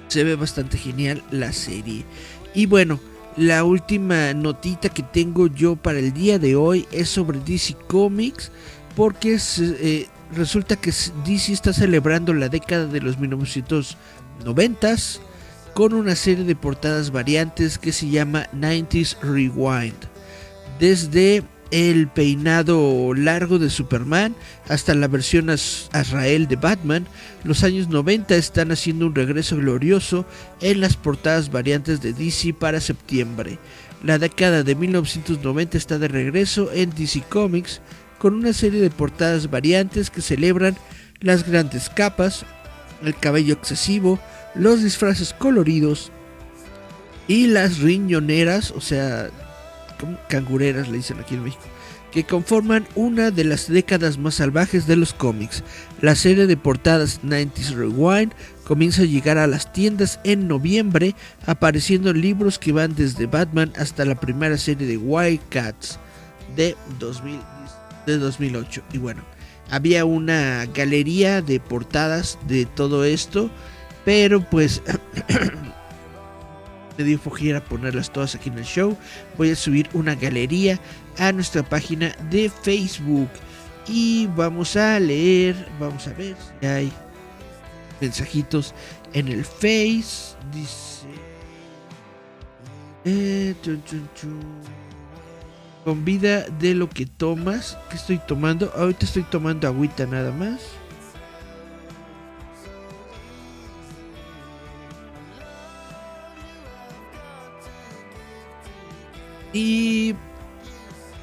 Se 0.08 0.24
ve 0.24 0.34
bastante 0.34 0.78
genial 0.78 1.22
la 1.30 1.52
serie. 1.52 2.04
Y 2.54 2.66
bueno, 2.66 2.98
la 3.36 3.64
última 3.64 4.32
notita 4.32 4.88
que 4.88 5.02
tengo 5.02 5.46
yo 5.46 5.76
para 5.76 5.98
el 5.98 6.14
día 6.14 6.38
de 6.38 6.56
hoy 6.56 6.86
es 6.90 7.10
sobre 7.10 7.38
DC 7.40 7.76
Comics, 7.86 8.50
porque 8.96 9.38
eh, 9.58 10.06
resulta 10.34 10.76
que 10.76 10.92
DC 11.26 11.52
está 11.52 11.74
celebrando 11.74 12.32
la 12.32 12.48
década 12.48 12.86
de 12.86 13.00
los 13.00 13.18
1990s 13.18 15.20
con 15.74 15.94
una 15.94 16.14
serie 16.16 16.44
de 16.44 16.56
portadas 16.56 17.10
variantes 17.10 17.78
que 17.78 17.92
se 17.92 18.08
llama 18.08 18.48
90s 18.52 19.18
Rewind. 19.20 19.96
Desde 20.78 21.42
el 21.70 22.08
peinado 22.08 23.14
largo 23.14 23.58
de 23.58 23.70
Superman 23.70 24.36
hasta 24.68 24.94
la 24.94 25.08
versión 25.08 25.48
Azrael 25.48 26.46
de 26.46 26.56
Batman, 26.56 27.06
los 27.44 27.64
años 27.64 27.88
90 27.88 28.36
están 28.36 28.72
haciendo 28.72 29.06
un 29.06 29.14
regreso 29.14 29.56
glorioso 29.56 30.26
en 30.60 30.80
las 30.80 30.96
portadas 30.96 31.50
variantes 31.50 32.02
de 32.02 32.12
DC 32.12 32.52
para 32.52 32.80
septiembre. 32.80 33.58
La 34.04 34.18
década 34.18 34.62
de 34.62 34.74
1990 34.74 35.78
está 35.78 35.98
de 35.98 36.08
regreso 36.08 36.70
en 36.72 36.90
DC 36.90 37.22
Comics 37.28 37.80
con 38.18 38.34
una 38.34 38.52
serie 38.52 38.80
de 38.80 38.90
portadas 38.90 39.50
variantes 39.50 40.10
que 40.10 40.20
celebran 40.20 40.76
las 41.20 41.48
grandes 41.48 41.88
capas, 41.88 42.44
el 43.02 43.16
cabello 43.16 43.54
excesivo, 43.54 44.20
los 44.54 44.82
disfraces 44.82 45.32
coloridos 45.32 46.10
y 47.28 47.46
las 47.46 47.78
riñoneras, 47.78 48.72
o 48.72 48.80
sea, 48.80 49.30
cangureras 50.28 50.88
le 50.88 50.98
dicen 50.98 51.18
aquí 51.20 51.34
en 51.34 51.44
México, 51.44 51.62
que 52.10 52.24
conforman 52.24 52.86
una 52.94 53.30
de 53.30 53.44
las 53.44 53.68
décadas 53.68 54.18
más 54.18 54.34
salvajes 54.34 54.86
de 54.86 54.96
los 54.96 55.14
cómics. 55.14 55.64
La 56.00 56.14
serie 56.14 56.46
de 56.46 56.56
portadas 56.58 57.22
90s 57.22 57.74
Rewind 57.74 58.32
comienza 58.64 59.02
a 59.02 59.06
llegar 59.06 59.38
a 59.38 59.46
las 59.46 59.72
tiendas 59.72 60.20
en 60.24 60.46
noviembre, 60.46 61.14
apareciendo 61.46 62.12
libros 62.12 62.58
que 62.58 62.72
van 62.72 62.94
desde 62.94 63.26
Batman 63.26 63.72
hasta 63.76 64.04
la 64.04 64.14
primera 64.14 64.58
serie 64.58 64.86
de 64.86 64.98
Wildcats 64.98 65.98
de, 66.54 66.76
2000, 66.98 67.40
de 68.06 68.18
2008. 68.18 68.82
Y 68.92 68.98
bueno, 68.98 69.22
había 69.70 70.04
una 70.04 70.66
galería 70.66 71.40
de 71.40 71.60
portadas 71.60 72.38
de 72.46 72.66
todo 72.66 73.04
esto 73.04 73.50
pero 74.04 74.40
pues 74.40 74.82
me 76.98 77.04
dio 77.04 77.18
flojera 77.18 77.62
ponerlas 77.62 78.12
todas 78.12 78.34
aquí 78.34 78.50
en 78.50 78.58
el 78.58 78.64
show. 78.64 78.96
Voy 79.38 79.50
a 79.50 79.56
subir 79.56 79.88
una 79.92 80.14
galería 80.14 80.78
a 81.18 81.32
nuestra 81.32 81.62
página 81.62 82.14
de 82.30 82.50
Facebook. 82.50 83.28
Y 83.86 84.28
vamos 84.36 84.76
a 84.76 85.00
leer, 85.00 85.68
vamos 85.80 86.06
a 86.06 86.12
ver 86.12 86.36
si 86.60 86.66
hay 86.66 86.92
mensajitos 88.00 88.74
en 89.12 89.28
el 89.28 89.44
Face. 89.44 90.36
Dice... 90.52 91.06
Eh, 93.04 93.54
Con 95.84 96.04
vida 96.04 96.42
de 96.60 96.74
lo 96.74 96.88
que 96.88 97.06
tomas. 97.06 97.76
¿Qué 97.90 97.96
estoy 97.96 98.18
tomando? 98.28 98.72
Ahorita 98.76 99.04
estoy 99.04 99.24
tomando 99.24 99.66
agüita 99.66 100.06
nada 100.06 100.30
más. 100.30 100.60
Y 109.52 110.14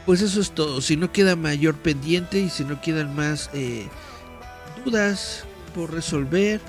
pues 0.05 0.21
eso 0.21 0.41
es 0.41 0.51
todo. 0.51 0.81
Si 0.81 0.97
no 0.97 1.11
queda 1.11 1.35
mayor 1.35 1.75
pendiente 1.75 2.39
y 2.39 2.49
si 2.49 2.63
no 2.63 2.81
quedan 2.81 3.15
más 3.15 3.49
eh, 3.53 3.87
dudas 4.83 5.45
por 5.75 5.93
resolver, 5.93 6.59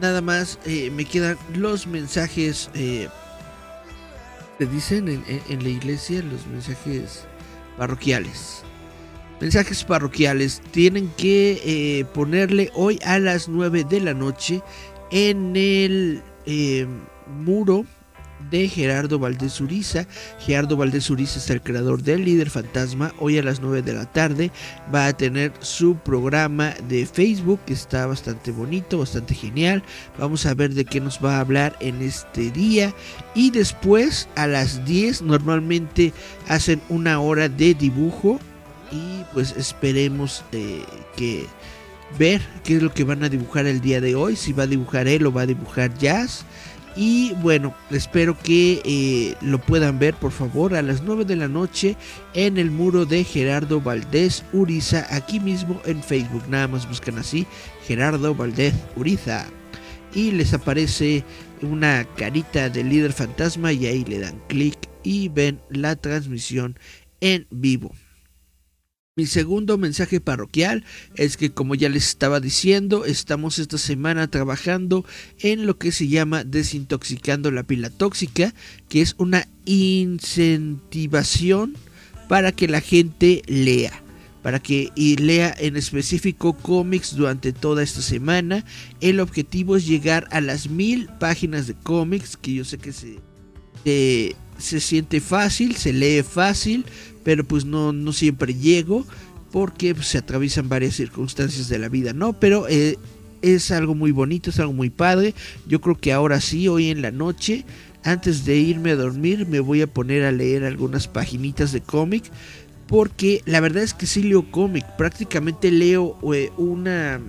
nada 0.00 0.20
más 0.20 0.58
eh, 0.64 0.90
me 0.90 1.04
quedan 1.04 1.38
los 1.54 1.86
mensajes. 1.86 2.70
Eh, 2.74 3.08
dicen 4.58 5.08
en, 5.08 5.62
la 5.64 5.68
iglesia 5.68 6.22
los 6.22 6.46
mensajes 6.46 7.24
parroquiales. 7.76 8.62
Mensajes 9.40 9.82
parroquiales 9.82 10.62
tienen 10.70 11.08
que 11.16 12.06
ponerle 12.14 12.70
hoy 12.74 13.00
a 13.04 13.18
las 13.18 13.48
9 13.48 13.82
de 13.82 14.00
la 14.00 14.14
noche 14.14 14.62
en 15.10 15.56
el 15.56 16.22
muro 17.26 17.84
de 18.50 18.68
Gerardo 18.68 19.18
Valdés 19.18 19.60
Uriza. 19.60 20.06
Gerardo 20.38 20.76
Valdés 20.76 21.10
Uriza 21.10 21.38
es 21.38 21.50
el 21.50 21.62
creador 21.62 22.02
del 22.02 22.24
líder 22.24 22.50
fantasma. 22.50 23.12
Hoy 23.18 23.38
a 23.38 23.42
las 23.42 23.60
9 23.60 23.82
de 23.82 23.92
la 23.94 24.06
tarde 24.06 24.50
va 24.94 25.06
a 25.06 25.16
tener 25.16 25.52
su 25.60 25.96
programa 25.96 26.74
de 26.88 27.06
Facebook 27.06 27.60
que 27.66 27.72
está 27.72 28.06
bastante 28.06 28.50
bonito, 28.50 28.98
bastante 28.98 29.34
genial. 29.34 29.82
Vamos 30.18 30.46
a 30.46 30.54
ver 30.54 30.74
de 30.74 30.84
qué 30.84 31.00
nos 31.00 31.22
va 31.24 31.36
a 31.36 31.40
hablar 31.40 31.76
en 31.80 32.02
este 32.02 32.50
día. 32.50 32.94
Y 33.34 33.50
después 33.50 34.28
a 34.36 34.46
las 34.46 34.84
10 34.84 35.22
normalmente 35.22 36.12
hacen 36.48 36.80
una 36.88 37.20
hora 37.20 37.48
de 37.48 37.74
dibujo. 37.74 38.38
Y 38.90 39.24
pues 39.32 39.54
esperemos 39.56 40.44
eh, 40.52 40.84
que 41.16 41.46
ver 42.18 42.42
qué 42.64 42.76
es 42.76 42.82
lo 42.82 42.92
que 42.92 43.04
van 43.04 43.24
a 43.24 43.28
dibujar 43.28 43.66
el 43.66 43.80
día 43.80 44.00
de 44.00 44.14
hoy. 44.14 44.36
Si 44.36 44.52
va 44.52 44.64
a 44.64 44.66
dibujar 44.66 45.08
él 45.08 45.26
o 45.26 45.32
va 45.32 45.42
a 45.42 45.46
dibujar 45.46 45.96
Jazz. 45.98 46.44
Y 46.94 47.32
bueno, 47.34 47.74
espero 47.90 48.38
que 48.38 48.82
eh, 48.84 49.34
lo 49.40 49.58
puedan 49.58 49.98
ver 49.98 50.14
por 50.14 50.30
favor 50.30 50.74
a 50.74 50.82
las 50.82 51.02
9 51.02 51.24
de 51.24 51.36
la 51.36 51.48
noche 51.48 51.96
en 52.34 52.58
el 52.58 52.70
muro 52.70 53.06
de 53.06 53.24
Gerardo 53.24 53.80
Valdés 53.80 54.44
Uriza, 54.52 55.06
aquí 55.10 55.40
mismo 55.40 55.80
en 55.86 56.02
Facebook. 56.02 56.42
Nada 56.48 56.68
más 56.68 56.86
buscan 56.86 57.18
así, 57.18 57.46
Gerardo 57.86 58.34
Valdés 58.34 58.74
Uriza. 58.96 59.46
Y 60.14 60.32
les 60.32 60.52
aparece 60.52 61.24
una 61.62 62.04
carita 62.16 62.68
del 62.68 62.90
líder 62.90 63.14
fantasma 63.14 63.72
y 63.72 63.86
ahí 63.86 64.04
le 64.04 64.18
dan 64.18 64.38
clic 64.48 64.76
y 65.02 65.28
ven 65.28 65.60
la 65.70 65.96
transmisión 65.96 66.78
en 67.20 67.46
vivo. 67.50 67.92
Mi 69.14 69.26
segundo 69.26 69.76
mensaje 69.76 70.22
parroquial 70.22 70.84
es 71.16 71.36
que 71.36 71.50
como 71.50 71.74
ya 71.74 71.90
les 71.90 72.08
estaba 72.08 72.40
diciendo, 72.40 73.04
estamos 73.04 73.58
esta 73.58 73.76
semana 73.76 74.30
trabajando 74.30 75.04
en 75.40 75.66
lo 75.66 75.76
que 75.76 75.92
se 75.92 76.08
llama 76.08 76.44
desintoxicando 76.44 77.50
la 77.50 77.62
pila 77.62 77.90
tóxica, 77.90 78.54
que 78.88 79.02
es 79.02 79.14
una 79.18 79.46
incentivación 79.66 81.76
para 82.26 82.52
que 82.52 82.68
la 82.68 82.80
gente 82.80 83.42
lea 83.46 83.92
para 84.42 84.60
que 84.60 84.90
lea 84.96 85.54
en 85.58 85.76
específico 85.76 86.54
cómics 86.54 87.14
durante 87.14 87.52
toda 87.52 87.82
esta 87.82 88.00
semana. 88.00 88.64
El 89.02 89.20
objetivo 89.20 89.76
es 89.76 89.86
llegar 89.86 90.26
a 90.30 90.40
las 90.40 90.70
mil 90.70 91.10
páginas 91.20 91.66
de 91.66 91.74
cómics, 91.74 92.38
que 92.38 92.54
yo 92.54 92.64
sé 92.64 92.78
que 92.78 92.92
se, 92.92 93.18
se 94.58 94.80
siente 94.80 95.20
fácil, 95.20 95.76
se 95.76 95.92
lee 95.92 96.22
fácil, 96.24 96.86
pero 97.24 97.44
pues 97.44 97.64
no, 97.64 97.92
no 97.92 98.12
siempre 98.12 98.54
llego 98.54 99.04
porque 99.50 99.94
pues, 99.94 100.08
se 100.08 100.18
atraviesan 100.18 100.68
varias 100.68 100.96
circunstancias 100.96 101.68
de 101.68 101.78
la 101.78 101.88
vida, 101.88 102.12
¿no? 102.12 102.32
Pero 102.32 102.66
eh, 102.68 102.98
es 103.42 103.70
algo 103.70 103.94
muy 103.94 104.10
bonito, 104.10 104.50
es 104.50 104.58
algo 104.58 104.72
muy 104.72 104.90
padre. 104.90 105.34
Yo 105.66 105.80
creo 105.80 105.96
que 105.98 106.12
ahora 106.12 106.40
sí, 106.40 106.68
hoy 106.68 106.90
en 106.90 107.02
la 107.02 107.10
noche, 107.10 107.64
antes 108.02 108.44
de 108.44 108.56
irme 108.56 108.92
a 108.92 108.96
dormir, 108.96 109.46
me 109.46 109.60
voy 109.60 109.82
a 109.82 109.86
poner 109.86 110.24
a 110.24 110.32
leer 110.32 110.64
algunas 110.64 111.06
paginitas 111.06 111.72
de 111.72 111.82
cómic. 111.82 112.24
Porque 112.86 113.42
la 113.46 113.60
verdad 113.60 113.82
es 113.82 113.94
que 113.94 114.06
sí 114.06 114.22
leo 114.22 114.50
cómic. 114.50 114.84
Prácticamente 114.96 115.70
leo 115.70 116.18
eh, 116.34 116.50
una... 116.56 117.20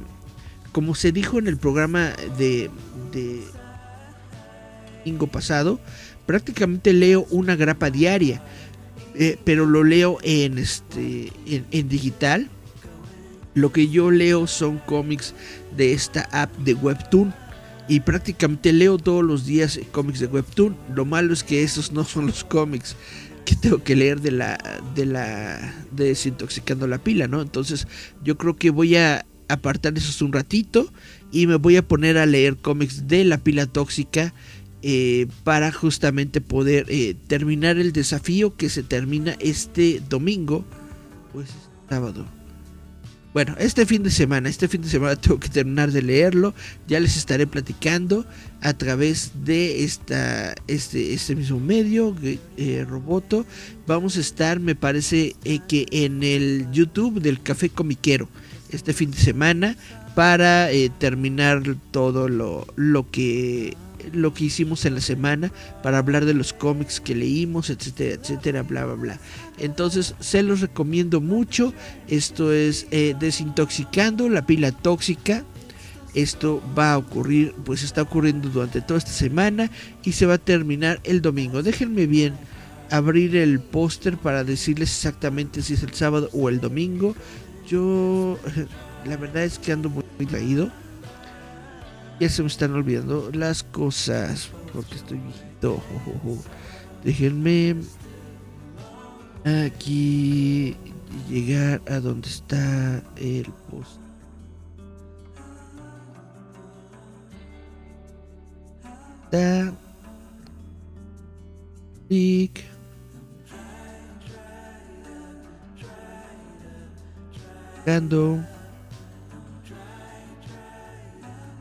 Como 0.72 0.96
se 0.96 1.12
dijo 1.12 1.38
en 1.38 1.48
el 1.48 1.58
programa 1.58 2.14
de, 2.38 2.70
de 3.12 3.42
domingo 5.04 5.28
pasado, 5.28 5.80
prácticamente 6.26 6.94
leo 6.94 7.28
una 7.30 7.56
grapa 7.56 7.90
diaria, 7.92 8.42
eh, 9.16 9.38
pero 9.44 9.66
lo 9.66 9.84
leo 9.84 10.18
en, 10.24 10.58
este, 10.58 11.32
en, 11.46 11.90
digital. 11.90 12.50
Lo 13.54 13.72
que 13.72 13.88
yo 13.90 14.10
leo 14.10 14.48
son 14.48 14.80
cómics 14.80 15.36
de 15.78 15.94
esta 15.94 16.28
app 16.32 16.56
de 16.58 16.74
Webtoon 16.74 17.34
y 17.88 18.00
prácticamente 18.00 18.74
leo 18.74 18.98
todos 18.98 19.24
los 19.24 19.46
días 19.46 19.80
cómics 19.92 20.20
de 20.20 20.28
Webtoon. 20.28 20.76
Lo 20.96 21.06
malo 21.06 21.34
es 21.34 21.44
que 21.44 21.62
esos 21.62 21.92
no 21.92 22.04
son 22.04 22.28
los 22.28 22.44
cómics 22.44 22.96
que 23.46 23.56
tengo 23.56 23.84
que 23.84 23.96
leer 23.96 24.22
de 24.22 24.32
la 24.32 24.58
de 24.96 25.06
la 25.06 25.76
de 25.92 26.06
desintoxicando 26.06 26.88
la 26.88 26.98
pila, 26.98 27.28
¿no? 27.28 27.42
Entonces, 27.42 27.88
yo 28.24 28.38
creo 28.38 28.56
que 28.56 28.72
voy 28.72 28.96
a 28.96 29.26
apartar 29.50 29.96
esos 29.98 30.22
un 30.22 30.34
ratito 30.34 30.92
y 31.32 31.48
me 31.48 31.56
voy 31.56 31.78
a 31.78 31.88
poner 31.88 32.18
a 32.18 32.26
leer 32.26 32.58
cómics 32.58 33.08
de 33.08 33.26
la 33.26 33.38
pila 33.38 33.66
tóxica 33.66 34.34
eh, 34.86 35.28
para 35.46 35.72
justamente 35.72 36.42
poder 36.42 36.88
eh, 36.90 37.16
terminar 37.28 37.78
el 37.78 37.94
desafío 37.94 38.58
que 38.58 38.68
se 38.68 38.84
termina 38.84 39.38
este 39.40 40.02
domingo, 40.10 40.66
pues 41.32 41.48
sábado. 41.88 42.26
Bueno, 43.34 43.56
este 43.60 43.86
fin 43.86 44.04
de 44.04 44.12
semana, 44.12 44.50
este 44.50 44.68
fin 44.68 44.82
de 44.82 44.90
semana 44.90 45.16
tengo 45.22 45.40
que 45.40 45.48
terminar 45.48 45.94
de 45.94 46.02
leerlo. 46.02 46.54
Ya 46.86 47.00
les 47.00 47.16
estaré 47.16 47.48
platicando 47.48 48.26
a 48.60 48.74
través 48.74 49.32
de 49.46 49.86
esta, 49.86 50.54
este, 50.68 51.14
este 51.14 51.38
mismo 51.38 51.62
medio, 51.62 52.14
eh, 52.58 52.86
Roboto. 52.86 53.46
Vamos 53.88 54.18
a 54.18 54.20
estar, 54.20 54.60
me 54.60 54.76
parece 54.76 55.38
que 55.70 55.86
en 55.92 56.24
el 56.24 56.68
YouTube 56.74 57.22
del 57.22 57.42
Café 57.42 57.70
Comiquero 57.70 58.28
este 58.70 58.92
fin 58.92 59.12
de 59.12 59.18
semana 59.18 59.78
para 60.14 60.68
terminar 61.00 61.64
todo 61.92 62.28
lo, 62.28 62.68
lo 62.76 63.10
que 63.10 63.78
lo 64.12 64.34
que 64.34 64.46
hicimos 64.46 64.86
en 64.86 64.96
la 64.96 65.02
semana 65.02 65.52
para 65.82 66.00
hablar 66.00 66.26
de 66.26 66.34
los 66.34 66.54
cómics 66.54 67.00
que 67.00 67.16
leímos, 67.16 67.70
etcétera, 67.70 68.16
etcétera, 68.16 68.64
bla, 68.64 68.86
bla, 68.86 68.96
bla. 68.96 69.20
Entonces, 69.58 70.16
se 70.20 70.44
los 70.44 70.62
recomiendo 70.62 71.22
mucho. 71.22 71.74
Esto 72.08 72.52
es 72.52 72.88
eh, 72.92 73.16
Desintoxicando 73.20 74.30
la 74.30 74.46
pila 74.46 74.72
tóxica. 74.72 75.44
Esto 76.14 76.62
va 76.78 76.94
a 76.94 76.98
ocurrir, 76.98 77.54
pues 77.66 77.82
está 77.84 78.04
ocurriendo 78.04 78.50
durante 78.50 78.82
toda 78.82 79.00
esta 79.00 79.12
semana 79.12 79.72
y 80.04 80.12
se 80.12 80.28
va 80.28 80.36
a 80.36 80.38
terminar 80.38 81.00
el 81.04 81.22
domingo. 81.22 81.64
Déjenme 81.64 82.06
bien 82.06 82.36
abrir 82.92 83.36
el 83.36 83.60
póster 83.60 84.18
para 84.18 84.44
decirles 84.44 84.92
exactamente 84.92 85.64
si 85.64 85.74
es 85.74 85.82
el 85.82 85.94
sábado 85.94 86.30
o 86.34 86.50
el 86.50 86.60
domingo. 86.60 87.16
Yo, 87.68 88.38
la 89.06 89.18
verdad 89.18 89.44
es 89.44 89.58
que 89.58 89.72
ando 89.72 89.90
muy, 89.90 90.04
traído. 90.28 90.72
Ya 92.20 92.30
se 92.30 92.42
me 92.42 92.48
están 92.48 92.74
olvidando 92.74 93.30
las 93.34 93.64
cosas. 93.64 94.50
Porque 94.72 94.96
estoy 94.96 95.20
viejito. 95.20 95.82
Déjenme 97.04 97.76
aquí 99.46 100.76
llegar 101.30 101.82
a 101.88 102.00
donde 102.00 102.30
está 102.30 103.04
el 103.18 103.52
post. 103.70 104.00
Está. 109.26 109.74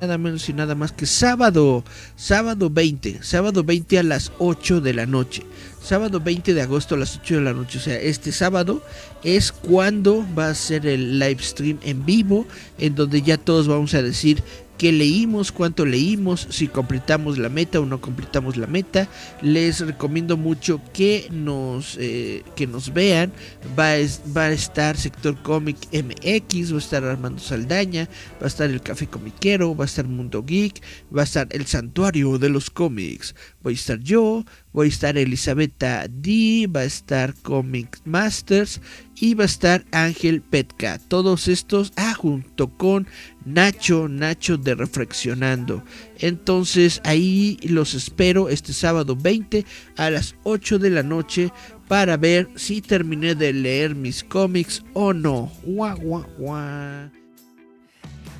Nada 0.03 0.19
menos 0.19 0.49
y 0.49 0.53
nada 0.53 0.75
más 0.75 0.91
que 0.91 1.07
sábado, 1.07 1.85
sábado 2.17 2.69
20, 2.69 3.23
sábado 3.23 3.63
20 3.63 4.01
a 4.01 4.03
las 4.03 4.33
8 4.41 4.81
de 4.81 4.95
la 4.95 5.07
noche. 5.07 5.45
Sábado 5.81 6.19
20 6.19 6.55
de 6.55 6.61
agosto 6.61 6.97
a 6.97 6.99
las 6.99 7.19
8 7.19 7.37
de 7.37 7.41
la 7.43 7.53
noche. 7.53 7.79
O 7.79 7.81
sea, 7.81 8.01
este 8.01 8.33
sábado 8.33 8.83
es 9.23 9.53
cuando 9.53 10.27
va 10.37 10.49
a 10.49 10.55
ser 10.57 10.89
el 10.89 11.21
live 11.21 11.41
stream 11.41 11.79
en 11.85 12.05
vivo, 12.05 12.49
en 12.79 12.97
donde 12.97 13.23
ya 13.23 13.39
todos 13.39 13.69
vamos 13.69 13.95
a 13.95 14.03
decir 14.03 14.43
qué 14.83 14.91
leímos, 14.91 15.53
cuánto 15.53 15.87
leímos, 15.87 16.49
si 16.51 16.67
completamos 16.67 17.39
la 17.39 17.49
meta 17.49 17.79
o 17.79 17.87
no 17.87 18.01
completamos 18.01 18.57
la 18.57 18.67
meta. 18.67 19.07
Les 19.41 19.79
recomiendo 19.79 20.37
mucho 20.37 20.81
que 20.93 21.29
nos, 21.31 21.97
eh, 22.01 22.43
que 22.57 22.67
nos 22.67 22.93
vean. 22.93 23.33
Va 23.79 23.93
a, 23.93 23.99
va 24.37 24.47
a 24.47 24.51
estar 24.51 24.97
Sector 24.97 25.41
Comic 25.45 25.77
MX, 25.93 26.73
va 26.73 26.77
a 26.77 26.79
estar 26.79 27.05
Armando 27.05 27.39
Saldaña, 27.39 28.09
va 28.41 28.47
a 28.47 28.49
estar 28.49 28.69
el 28.69 28.83
Café 28.83 29.07
Comiquero, 29.07 29.77
va 29.77 29.85
a 29.85 29.87
estar 29.87 30.05
Mundo 30.05 30.43
Geek, 30.43 30.83
va 31.17 31.21
a 31.21 31.27
estar 31.27 31.47
el 31.51 31.65
Santuario 31.67 32.37
de 32.39 32.49
los 32.49 32.69
Cómics. 32.69 33.37
Voy 33.63 33.75
a 33.75 33.77
estar 33.77 34.01
yo, 34.01 34.45
voy 34.73 34.87
a 34.87 34.91
estar 34.91 35.19
Elisabetta 35.19 36.07
D, 36.09 36.69
va 36.75 36.81
a 36.81 36.85
estar 36.85 37.35
Comic 37.43 38.01
Masters 38.05 38.81
y 39.17 39.35
va 39.35 39.45
a 39.45 39.47
estar 39.47 39.85
Ángel 39.93 40.41
Petka. 40.41 40.99
Todos 41.09 41.49
estos, 41.49 41.93
ah, 41.97 42.15
junto 42.15 42.77
con 42.77 43.07
Nacho, 43.45 44.09
Nacho 44.09 44.57
de 44.57 44.75
Reflexionando. 44.75 45.85
Entonces 46.19 47.01
ahí 47.05 47.59
los 47.63 47.95
espero 47.95 48.49
este 48.49 48.73
sábado 48.73 49.17
20 49.17 49.65
a 49.97 50.11
las 50.11 50.35
8 50.45 50.79
de 50.79 50.91
la 50.91 51.03
noche 51.03 51.53
para 51.89 52.17
ver 52.17 52.49
si 52.57 52.81
terminé 52.81 53.35
de 53.35 53.53
leer 53.53 53.95
mis 53.95 54.25
cómics 54.25 54.83
o 54.95 55.13
no. 55.13 55.53
Guau, 55.65 55.99
guau, 55.99 56.27
guau. 56.39 57.11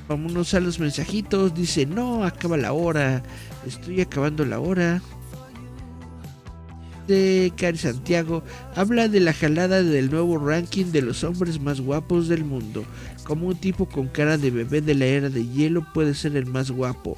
Vámonos 0.07 0.53
a 0.53 0.59
los 0.59 0.79
mensajitos. 0.79 1.53
Dice, 1.55 1.85
no, 1.85 2.23
acaba 2.25 2.57
la 2.57 2.73
hora. 2.73 3.23
Estoy 3.65 4.01
acabando 4.01 4.43
la 4.43 4.59
hora 4.59 5.01
de 7.07 7.51
Cari 7.55 7.77
Santiago 7.77 8.43
habla 8.75 9.07
de 9.07 9.19
la 9.19 9.33
jalada 9.33 9.83
del 9.83 10.09
nuevo 10.09 10.37
ranking 10.37 10.85
de 10.85 11.01
los 11.01 11.23
hombres 11.23 11.59
más 11.59 11.81
guapos 11.81 12.27
del 12.27 12.45
mundo. 12.45 12.83
Como 13.23 13.47
un 13.47 13.55
tipo 13.55 13.87
con 13.87 14.07
cara 14.07 14.37
de 14.37 14.51
bebé 14.51 14.81
de 14.81 14.95
la 14.95 15.05
era 15.05 15.29
de 15.29 15.47
hielo 15.47 15.85
puede 15.93 16.13
ser 16.13 16.35
el 16.35 16.45
más 16.45 16.71
guapo. 16.71 17.17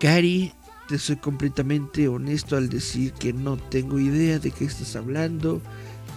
Cari, 0.00 0.52
te 0.88 0.98
soy 0.98 1.16
completamente 1.16 2.08
honesto 2.08 2.56
al 2.56 2.68
decir 2.68 3.12
que 3.12 3.32
no 3.32 3.56
tengo 3.56 3.98
idea 3.98 4.38
de 4.38 4.50
qué 4.50 4.64
estás 4.64 4.96
hablando. 4.96 5.60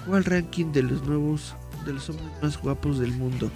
¿Cuál 0.07 0.23
ranking 0.23 0.71
de 0.71 0.83
los 0.83 1.03
nuevos, 1.03 1.55
de 1.85 1.93
los 1.93 2.09
hombres 2.09 2.29
más 2.41 2.61
guapos 2.61 2.99
del 2.99 3.11
mundo? 3.11 3.51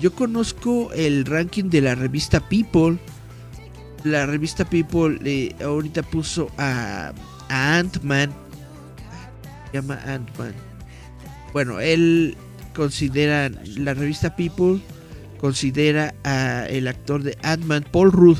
Yo 0.00 0.12
conozco 0.12 0.92
el 0.92 1.24
ranking 1.24 1.64
de 1.70 1.80
la 1.80 1.94
revista 1.94 2.40
People. 2.40 2.98
La 4.04 4.26
revista 4.26 4.64
People 4.64 5.18
eh, 5.24 5.54
ahorita 5.62 6.02
puso 6.02 6.50
a 6.58 7.12
Ant-Man. 7.50 8.32
Llama 9.72 10.00
Ant-Man. 10.06 10.54
Bueno, 11.52 11.80
él 11.80 12.36
considera, 12.74 13.50
la 13.76 13.94
revista 13.94 14.36
People 14.36 14.80
considera 15.38 16.14
a 16.24 16.66
el 16.66 16.88
actor 16.88 17.22
de 17.22 17.36
Ant-Man, 17.42 17.84
Paul 17.90 18.12
Rudd. 18.12 18.38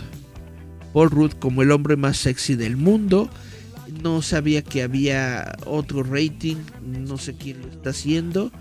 Paul 0.92 1.10
Rudd 1.10 1.32
como 1.32 1.62
el 1.62 1.70
hombre 1.70 1.96
más 1.96 2.16
sexy 2.16 2.54
del 2.54 2.76
mundo. 2.76 3.28
No 4.02 4.22
sabía 4.22 4.62
que 4.62 4.82
había 4.82 5.56
otro 5.66 6.02
rating, 6.02 6.56
no 6.80 7.18
sé 7.18 7.34
quién 7.34 7.60
lo 7.60 7.68
está 7.68 7.90
haciendo 7.90 8.52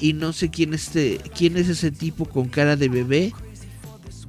y 0.00 0.12
no 0.12 0.32
sé 0.32 0.50
quién 0.50 0.74
este, 0.74 1.20
quién 1.36 1.56
es 1.56 1.68
ese 1.68 1.90
tipo 1.90 2.24
con 2.24 2.48
cara 2.48 2.76
de 2.76 2.88
bebé 2.88 3.32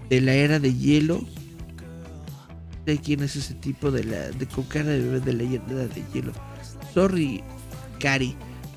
de 0.10 0.22
la 0.22 0.34
era 0.34 0.60
de 0.60 0.74
hielo 0.74 1.24
quién 2.98 3.24
es 3.24 3.36
ese 3.36 3.54
tipo 3.54 3.92
de 3.92 4.04
la 4.04 4.32
de 4.32 4.46
con 4.48 4.64
cara 4.66 4.90
de 4.90 5.00
bebé 5.00 5.20
de 5.20 5.34
leyenda 5.34 5.76
de 5.76 6.04
hielo. 6.14 6.34
Sorry, 6.94 7.44
Cari. 8.00 8.36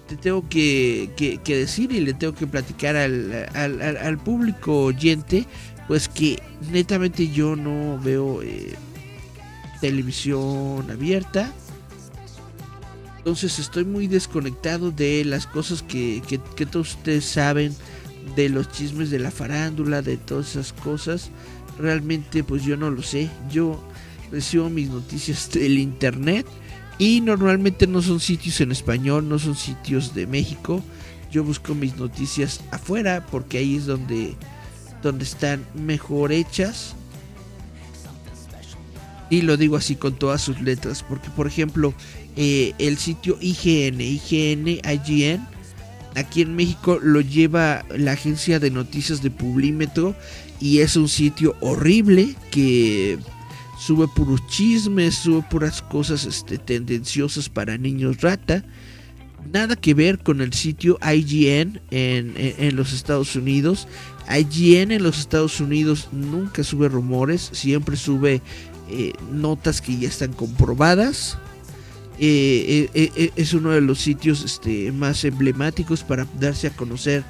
Te 0.08 0.16
tengo 0.16 0.46
que, 0.48 1.40
decir 1.46 1.92
y 1.92 2.00
le 2.00 2.12
tengo 2.12 2.34
que 2.34 2.46
platicar 2.46 2.96
al, 2.96 3.48
al, 3.54 4.18
público 4.18 4.84
oyente, 4.84 5.46
pues 5.88 6.08
que 6.08 6.42
netamente 6.70 7.30
yo 7.30 7.56
no 7.56 7.98
veo 7.98 8.42
eh, 8.42 8.74
televisión 9.80 10.90
abierta. 10.90 11.50
Entonces 13.18 13.58
estoy 13.58 13.84
muy 13.84 14.06
desconectado 14.06 14.90
de 14.90 15.24
las 15.24 15.46
cosas 15.46 15.82
que, 15.82 16.22
que, 16.28 16.40
que 16.56 16.66
todos 16.66 16.96
ustedes 16.96 17.24
saben, 17.24 17.74
de 18.36 18.48
los 18.48 18.70
chismes 18.70 19.10
de 19.10 19.18
la 19.18 19.30
farándula, 19.30 20.02
de 20.02 20.16
todas 20.18 20.50
esas 20.50 20.72
cosas. 20.72 21.30
Realmente 21.78 22.44
pues 22.44 22.64
yo 22.64 22.76
no 22.76 22.90
lo 22.90 23.02
sé. 23.02 23.30
Yo 23.50 23.82
recibo 24.32 24.70
mis 24.70 24.88
noticias 24.88 25.50
del 25.52 25.78
internet 25.78 26.46
y 26.98 27.20
normalmente 27.20 27.86
no 27.86 28.02
son 28.02 28.18
sitios 28.18 28.60
en 28.60 28.72
español, 28.72 29.28
no 29.28 29.38
son 29.38 29.54
sitios 29.54 30.14
de 30.14 30.26
México. 30.26 30.82
Yo 31.30 31.44
busco 31.44 31.74
mis 31.74 31.96
noticias 31.96 32.60
afuera 32.70 33.26
porque 33.30 33.58
ahí 33.58 33.76
es 33.76 33.86
donde, 33.86 34.34
donde 35.02 35.24
están 35.24 35.64
mejor 35.74 36.32
hechas. 36.32 36.94
Y 39.30 39.42
lo 39.42 39.56
digo 39.56 39.76
así 39.76 39.96
con 39.96 40.14
todas 40.14 40.42
sus 40.42 40.60
letras, 40.60 41.04
porque 41.08 41.30
por 41.30 41.46
ejemplo 41.46 41.94
eh, 42.36 42.74
el 42.78 42.98
sitio 42.98 43.38
IGN, 43.40 44.00
IGN, 44.00 44.68
IGN, 44.68 45.46
aquí 46.14 46.42
en 46.42 46.54
México 46.54 46.98
lo 47.02 47.20
lleva 47.20 47.84
la 47.96 48.12
agencia 48.12 48.58
de 48.58 48.70
noticias 48.70 49.22
de 49.22 49.30
Publímetro 49.30 50.14
y 50.60 50.78
es 50.78 50.96
un 50.96 51.08
sitio 51.08 51.56
horrible 51.60 52.36
que 52.50 53.18
sube 53.84 54.06
puros 54.06 54.46
chismes, 54.46 55.16
sube 55.16 55.42
puras 55.50 55.82
cosas 55.82 56.24
este, 56.24 56.58
tendenciosas 56.58 57.48
para 57.48 57.76
niños 57.76 58.20
rata. 58.20 58.64
Nada 59.52 59.74
que 59.74 59.92
ver 59.92 60.20
con 60.20 60.40
el 60.40 60.52
sitio 60.52 60.98
IGN 61.02 61.80
en, 61.90 62.76
los 62.76 62.92
Estados 62.92 63.34
Unidos. 63.34 63.88
IGN 64.28 64.92
en 64.92 65.02
los 65.02 65.18
Estados 65.18 65.58
Unidos 65.60 66.08
nunca 66.12 66.62
sube 66.62 66.88
rumores, 66.88 67.50
siempre 67.52 67.96
sube 67.96 68.40
eh, 68.88 69.12
notas 69.32 69.80
que 69.80 69.98
ya 69.98 70.08
están 70.08 70.32
comprobadas. 70.32 71.36
Eh, 72.20 72.88
eh, 72.94 73.32
es 73.34 73.52
uno 73.52 73.70
de 73.70 73.80
los 73.80 73.98
sitios 73.98 74.44
este, 74.44 74.92
más 74.92 75.24
emblemáticos 75.24 76.04
para 76.04 76.24
darse 76.38 76.68
a 76.68 76.76
conocer 76.76 77.24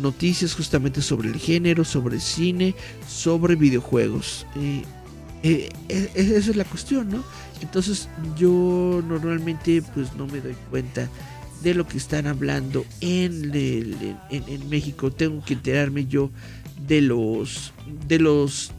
noticias 0.00 0.54
justamente 0.54 1.02
sobre 1.02 1.30
el 1.30 1.36
género, 1.36 1.84
sobre 1.84 2.20
cine, 2.20 2.76
sobre 3.08 3.56
videojuegos. 3.56 4.46
Eh, 5.42 5.68
e, 5.88 6.10
e, 6.14 6.36
esa 6.36 6.50
es 6.50 6.56
la 6.56 6.64
cuestión, 6.64 7.10
¿no? 7.10 7.24
Entonces 7.60 8.08
yo 8.36 9.02
normalmente 9.06 9.82
pues 9.94 10.14
no 10.14 10.26
me 10.26 10.40
doy 10.40 10.56
cuenta 10.70 11.08
de 11.62 11.74
lo 11.74 11.86
que 11.86 11.98
están 11.98 12.26
hablando 12.26 12.84
en, 13.00 13.52
en, 14.30 14.68
México. 14.68 15.10
Tengo 15.10 15.44
que 15.44 15.54
enterarme 15.54 16.06
yo 16.06 16.30
de 16.86 17.00
los 17.00 17.72
de 18.06 18.18
los 18.18 18.72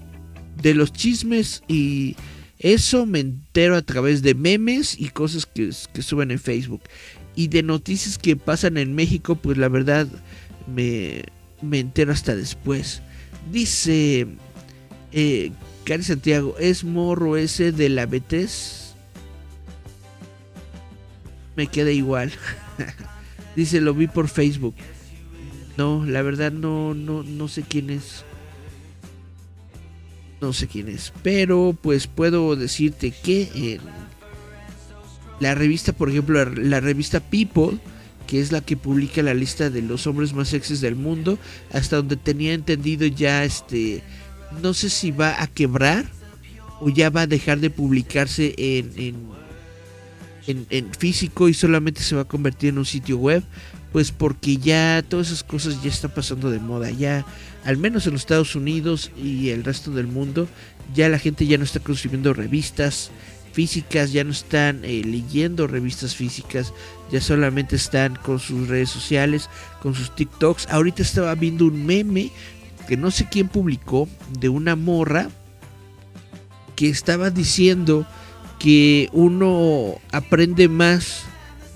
de 0.62 0.74
los 0.74 0.94
chismes 0.94 1.64
y 1.68 2.16
eso 2.60 3.06
me 3.06 3.20
entero 3.20 3.76
a 3.76 3.82
través 3.82 4.22
de 4.22 4.34
memes 4.34 5.00
y 5.00 5.10
cosas 5.10 5.46
que, 5.46 5.72
suben 6.02 6.32
en 6.32 6.40
Facebook. 6.40 6.82
Y 7.36 7.50
de 7.50 7.62
noticias 7.62 8.18
que 8.18 8.36
pasan 8.36 8.78
en 8.78 8.96
México, 8.96 9.36
pues 9.36 9.58
la 9.58 9.70
verdad 9.70 10.08
me, 10.66 11.24
me 11.62 11.80
entero 11.80 12.12
hasta 12.12 12.36
después. 12.36 13.02
Dice 13.52 14.28
eh, 15.12 15.52
Santiago, 16.04 16.56
¿es 16.60 16.84
morro 16.84 17.38
ese 17.38 17.72
de 17.72 17.88
la 17.90 18.06
Betes? 18.06 18.94
Me 21.56 21.68
queda 21.68 21.92
igual. 21.92 22.32
Dice, 23.56 23.80
lo 23.80 23.94
vi 23.94 24.08
por 24.08 24.28
Facebook. 24.28 24.76
No, 25.78 26.06
la 26.06 26.22
verdad 26.22 26.52
no, 26.52 26.94
no, 26.94 27.24
no 27.24 27.48
sé 27.48 27.64
quién 27.64 27.90
es. 27.90 28.26
No 30.42 30.54
sé 30.54 30.68
quién 30.68 30.90
es. 30.90 31.14
Pero 31.24 31.76
pues 31.82 32.08
puedo 32.08 32.56
decirte 32.56 33.12
que 33.12 33.50
en 33.56 33.80
la 35.40 35.56
revista, 35.56 35.94
por 35.94 36.10
ejemplo, 36.10 36.44
la, 36.46 36.80
revista 36.82 37.22
People, 37.22 37.80
que 38.28 38.42
es 38.42 38.52
la 38.52 38.62
que 38.62 38.76
publica 38.76 39.24
la 39.24 39.34
lista 39.34 39.70
de 39.70 39.82
los 39.82 40.06
hombres 40.06 40.34
más 40.34 40.50
sexys 40.50 40.82
del 40.82 40.96
mundo, 40.96 41.40
hasta 41.72 41.96
donde 41.96 42.18
tenía 42.18 42.54
entendido 42.54 43.08
ya 43.08 43.44
este 43.46 44.04
no 44.62 44.74
sé 44.74 44.90
si 44.90 45.12
va 45.12 45.42
a 45.42 45.48
quebrar 45.48 46.06
o 46.80 46.90
ya 46.90 47.10
va 47.10 47.22
a 47.22 47.28
dejar 47.28 47.60
de 47.60 47.70
publicarse 47.70 48.54
en, 48.58 49.28
en, 50.48 50.94
físico 50.94 51.50
y 51.50 51.54
solamente 51.54 52.02
se 52.02 52.16
va 52.16 52.22
a 52.22 52.28
convertir 52.28 52.70
en 52.70 52.78
un 52.78 52.86
sitio 52.86 53.18
web. 53.18 53.44
Pues 53.92 54.12
porque 54.12 54.58
ya 54.58 55.04
todas 55.08 55.28
esas 55.28 55.44
cosas 55.44 55.82
ya 55.82 55.90
están 55.90 56.12
pasando 56.12 56.52
de 56.52 56.60
moda. 56.60 56.92
Ya, 56.92 57.26
al 57.64 57.78
menos 57.78 58.06
en 58.06 58.14
los 58.14 58.22
Estados 58.22 58.56
Unidos 58.56 59.12
y 59.18 59.50
el 59.50 59.64
resto 59.64 59.92
del 59.92 60.08
mundo, 60.08 60.48
ya 60.94 61.10
la 61.10 61.20
gente 61.20 61.48
ya 61.48 61.58
no 61.58 61.64
está 61.64 61.80
consumiendo 61.80 62.34
revistas 62.34 63.12
físicas, 63.54 64.12
ya 64.12 64.24
no 64.24 64.32
están 64.32 64.86
eh, 64.86 65.02
leyendo 65.04 65.66
revistas 65.66 66.16
físicas, 66.16 66.74
ya 67.12 67.20
solamente 67.22 67.76
están 67.76 68.16
con 68.16 68.40
sus 68.40 68.68
redes 68.68 68.90
sociales, 68.90 69.50
con 69.82 69.96
sus 69.96 70.14
TikToks. 70.16 70.68
Ahorita 70.70 71.02
estaba 71.02 71.34
viendo 71.34 71.66
un 71.66 71.84
meme 71.84 72.30
que 72.88 72.98
no 72.98 73.12
sé 73.12 73.28
quién 73.30 73.48
publicó 73.48 74.08
de 74.40 74.50
una 74.50 74.76
morra 74.76 75.30
que 76.76 76.90
estaba 76.90 77.30
diciendo 77.30 78.08
que 78.60 79.10
uno 79.12 79.96
aprende 80.12 80.68
más 80.68 81.24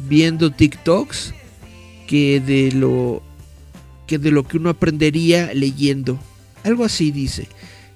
viendo 0.07 0.51
TikToks 0.51 1.33
que 2.07 2.39
de 2.39 2.71
lo 2.71 3.21
que 4.07 4.17
de 4.17 4.31
lo 4.31 4.47
que 4.47 4.57
uno 4.57 4.69
aprendería 4.69 5.53
leyendo. 5.53 6.19
Algo 6.63 6.83
así 6.83 7.11
dice. 7.11 7.47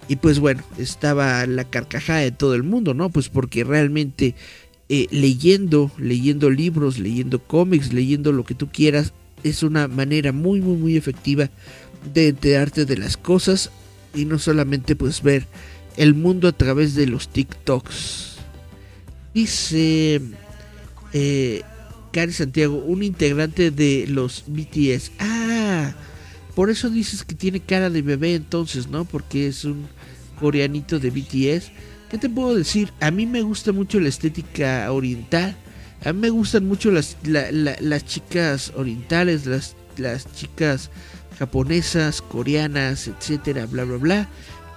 Y 0.07 0.17
pues 0.17 0.39
bueno, 0.39 0.63
estaba 0.77 1.45
la 1.45 1.63
carcajada 1.63 2.19
de 2.19 2.31
todo 2.31 2.55
el 2.55 2.63
mundo, 2.63 2.93
¿no? 2.93 3.09
Pues 3.09 3.29
porque 3.29 3.63
realmente 3.63 4.35
eh, 4.87 5.07
leyendo, 5.09 5.91
leyendo 5.97 6.49
libros, 6.49 6.99
leyendo 6.99 7.39
cómics, 7.39 7.91
leyendo 7.91 8.31
lo 8.31 8.43
que 8.43 8.53
tú 8.53 8.69
quieras, 8.71 9.13
es 9.43 9.63
una 9.63 9.87
manera 9.87 10.31
muy, 10.31 10.61
muy, 10.61 10.77
muy 10.77 10.95
efectiva 10.95 11.49
de 12.13 12.29
enterarte 12.29 12.85
de 12.85 12.97
las 12.97 13.17
cosas 13.17 13.71
y 14.13 14.25
no 14.25 14.39
solamente 14.39 14.95
pues 14.95 15.21
ver 15.21 15.47
el 15.97 16.13
mundo 16.13 16.47
a 16.47 16.51
través 16.51 16.95
de 16.95 17.07
los 17.07 17.29
TikToks. 17.29 18.35
Dice 19.33 20.21
eh, 21.13 21.61
Santiago, 22.31 22.77
un 22.77 23.03
integrante 23.03 23.71
de 23.71 24.05
los 24.07 24.45
BTS. 24.47 25.11
Ah, 25.19 25.93
por 26.55 26.69
eso 26.69 26.89
dices 26.89 27.23
que 27.23 27.35
tiene 27.35 27.59
cara 27.59 27.89
de 27.89 28.01
bebé 28.01 28.35
entonces, 28.35 28.87
¿no? 28.87 29.03
Porque 29.03 29.47
es 29.47 29.65
un 29.65 29.87
coreanito 30.39 30.99
de 30.99 31.09
BTS. 31.09 31.71
¿Qué 32.09 32.17
te 32.17 32.29
puedo 32.29 32.55
decir? 32.55 32.91
A 33.01 33.11
mí 33.11 33.25
me 33.25 33.41
gusta 33.41 33.73
mucho 33.73 33.99
la 33.99 34.09
estética 34.09 34.89
oriental. 34.91 35.57
A 36.05 36.13
mí 36.13 36.21
me 36.21 36.29
gustan 36.29 36.65
mucho 36.67 36.91
las, 36.91 37.17
las 37.23 38.05
chicas 38.05 38.71
orientales, 38.75 39.45
las, 39.45 39.75
las 39.97 40.31
chicas 40.33 40.91
japonesas, 41.37 42.21
coreanas, 42.21 43.07
etcétera, 43.07 43.65
bla, 43.65 43.83
bla, 43.83 43.97
bla. 43.97 44.29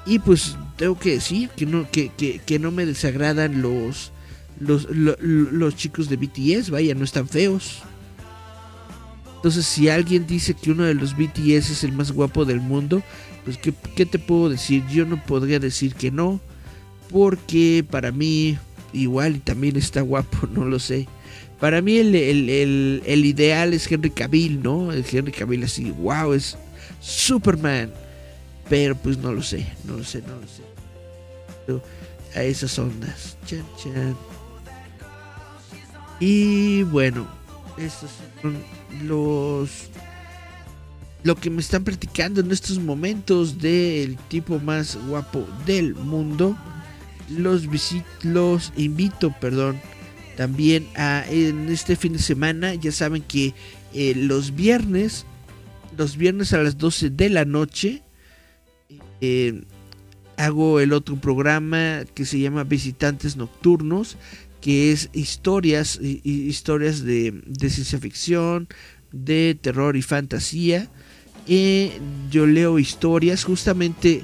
Y 0.06 0.18
pues 0.18 0.56
tengo 0.76 0.98
que 0.98 1.12
decir 1.12 1.50
que 1.50 1.66
no, 1.66 1.90
que, 1.90 2.11
que, 2.11 2.59
no 2.59 2.70
me 2.70 2.86
desagradan 2.86 3.61
los, 3.61 4.12
los, 4.59 4.88
los, 4.90 5.76
chicos 5.76 6.09
de 6.09 6.16
BTS, 6.16 6.70
vaya, 6.70 6.94
no 6.94 7.04
están 7.04 7.28
feos. 7.28 7.82
Entonces, 9.36 9.66
si 9.66 9.88
alguien 9.88 10.26
dice 10.26 10.54
que 10.54 10.70
uno 10.70 10.84
de 10.84 10.94
los 10.94 11.16
BTS 11.16 11.70
es 11.70 11.84
el 11.84 11.92
más 11.92 12.11
guapo 12.11 12.44
del 12.44 12.61
mundo, 12.61 13.02
pues 13.44 13.59
¿qué, 13.59 13.72
¿qué, 13.94 14.06
te 14.06 14.18
puedo 14.18 14.48
decir? 14.48 14.84
Yo 14.88 15.04
no 15.04 15.22
podría 15.22 15.59
decir 15.59 15.94
que 15.94 16.11
no, 16.11 16.40
porque 17.11 17.84
para 17.88 18.11
mí 18.11 18.59
igual 18.92 19.36
y 19.36 19.40
también 19.40 19.76
está 19.76 20.00
guapo, 20.00 20.46
no 20.52 20.64
lo 20.64 20.78
sé. 20.78 21.06
Para 21.61 21.82
mí 21.82 21.98
el, 21.98 23.24
ideal 23.24 23.74
es 23.74 23.90
Henry 23.90 24.11
Cavill, 24.11 24.62
¿no? 24.62 24.92
El 24.92 25.04
Henry 25.11 25.32
Cavill 25.32 25.64
así, 25.64 25.90
wow, 25.90 26.32
es 26.32 26.56
Superman. 27.00 27.92
Pero 28.68 28.94
pues 28.96 29.18
no 29.18 29.32
lo 29.32 29.42
sé, 29.42 29.66
no 29.84 29.96
lo 29.96 30.04
sé, 30.04 30.22
no 30.22 30.36
lo 30.36 30.46
sé. 30.46 31.82
A 32.34 32.42
esas 32.42 32.78
ondas. 32.78 33.36
Chan, 33.46 33.64
chan. 33.82 34.16
Y 36.20 36.82
bueno, 36.84 37.26
estos 37.76 38.11
son 38.42 38.56
los... 39.04 39.88
Lo 41.24 41.34
que 41.34 41.50
me 41.50 41.61
están 41.61 41.82
platicando 41.82 42.40
en 42.40 42.52
estos 42.52 42.78
momentos 42.78 43.59
del 43.59 44.16
tipo 44.28 44.61
más 44.61 44.96
guapo 45.09 45.46
del 45.66 45.94
mundo. 45.96 46.56
Los, 47.28 47.64
los 48.22 48.72
invito, 48.76 49.34
perdón, 49.40 49.80
también 50.39 50.86
en 50.95 51.68
este 51.68 51.97
fin 51.97 52.12
de 52.12 52.20
semana. 52.20 52.72
Ya 52.76 52.93
saben 52.93 53.22
que 53.22 53.55
eh, 53.93 54.14
los 54.14 54.55
viernes, 54.55 55.26
los 55.97 56.16
viernes 56.16 56.53
a 56.53 56.62
las 56.62 56.78
12 56.78 57.11
de 57.11 57.28
la 57.28 57.45
noche, 57.45 58.05
eh, 59.20 59.64
hago 60.36 60.78
el 60.78 60.93
otro 60.93 61.16
programa 61.16 62.05
que 62.14 62.24
se 62.24 62.39
llama 62.39 62.62
Visitantes 62.62 63.36
Nocturnos, 63.36 64.16
que 64.61 64.93
es 64.93 65.11
historias, 65.12 65.99
historias 66.01 67.03
de, 67.03 67.43
ciencia 67.59 67.99
ficción, 67.99 68.68
de 69.11 69.59
terror 69.61 69.97
y 69.97 70.03
fantasía. 70.03 70.89
Eh, 71.49 71.99
yo 72.30 72.47
leo 72.47 72.78
historias, 72.78 73.43
justamente 73.43 74.22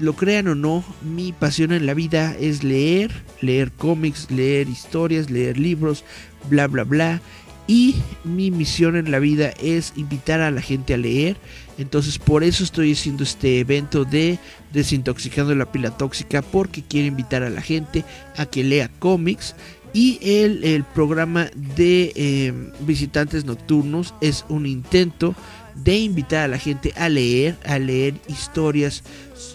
lo 0.00 0.14
crean 0.14 0.48
o 0.48 0.54
no, 0.54 0.84
mi 1.02 1.32
pasión 1.32 1.72
en 1.72 1.86
la 1.86 1.94
vida 1.94 2.34
es 2.38 2.64
leer, 2.64 3.10
leer 3.40 3.72
cómics, 3.72 4.30
leer 4.30 4.68
historias, 4.68 5.30
leer 5.30 5.58
libros, 5.58 6.04
bla, 6.48 6.66
bla, 6.66 6.84
bla. 6.84 7.20
Y 7.68 7.96
mi 8.22 8.52
misión 8.52 8.94
en 8.96 9.10
la 9.10 9.18
vida 9.18 9.52
es 9.60 9.92
invitar 9.96 10.40
a 10.40 10.52
la 10.52 10.62
gente 10.62 10.94
a 10.94 10.98
leer. 10.98 11.36
Entonces 11.78 12.18
por 12.18 12.44
eso 12.44 12.62
estoy 12.62 12.92
haciendo 12.92 13.24
este 13.24 13.58
evento 13.58 14.04
de 14.04 14.38
desintoxicando 14.72 15.54
la 15.54 15.70
pila 15.72 15.90
tóxica. 15.90 16.42
Porque 16.42 16.82
quiero 16.82 17.08
invitar 17.08 17.42
a 17.42 17.50
la 17.50 17.62
gente 17.62 18.04
a 18.36 18.46
que 18.46 18.62
lea 18.62 18.90
cómics. 19.00 19.56
Y 19.92 20.18
el, 20.22 20.84
programa 20.94 21.48
de 21.76 22.12
eh, 22.14 22.52
visitantes 22.80 23.46
nocturnos 23.46 24.14
es 24.20 24.44
un 24.48 24.66
intento 24.66 25.34
de 25.74 25.98
invitar 25.98 26.44
a 26.44 26.48
la 26.48 26.58
gente 26.58 26.92
a 26.96 27.08
leer, 27.08 27.56
a 27.64 27.78
leer 27.78 28.14
historias 28.28 29.02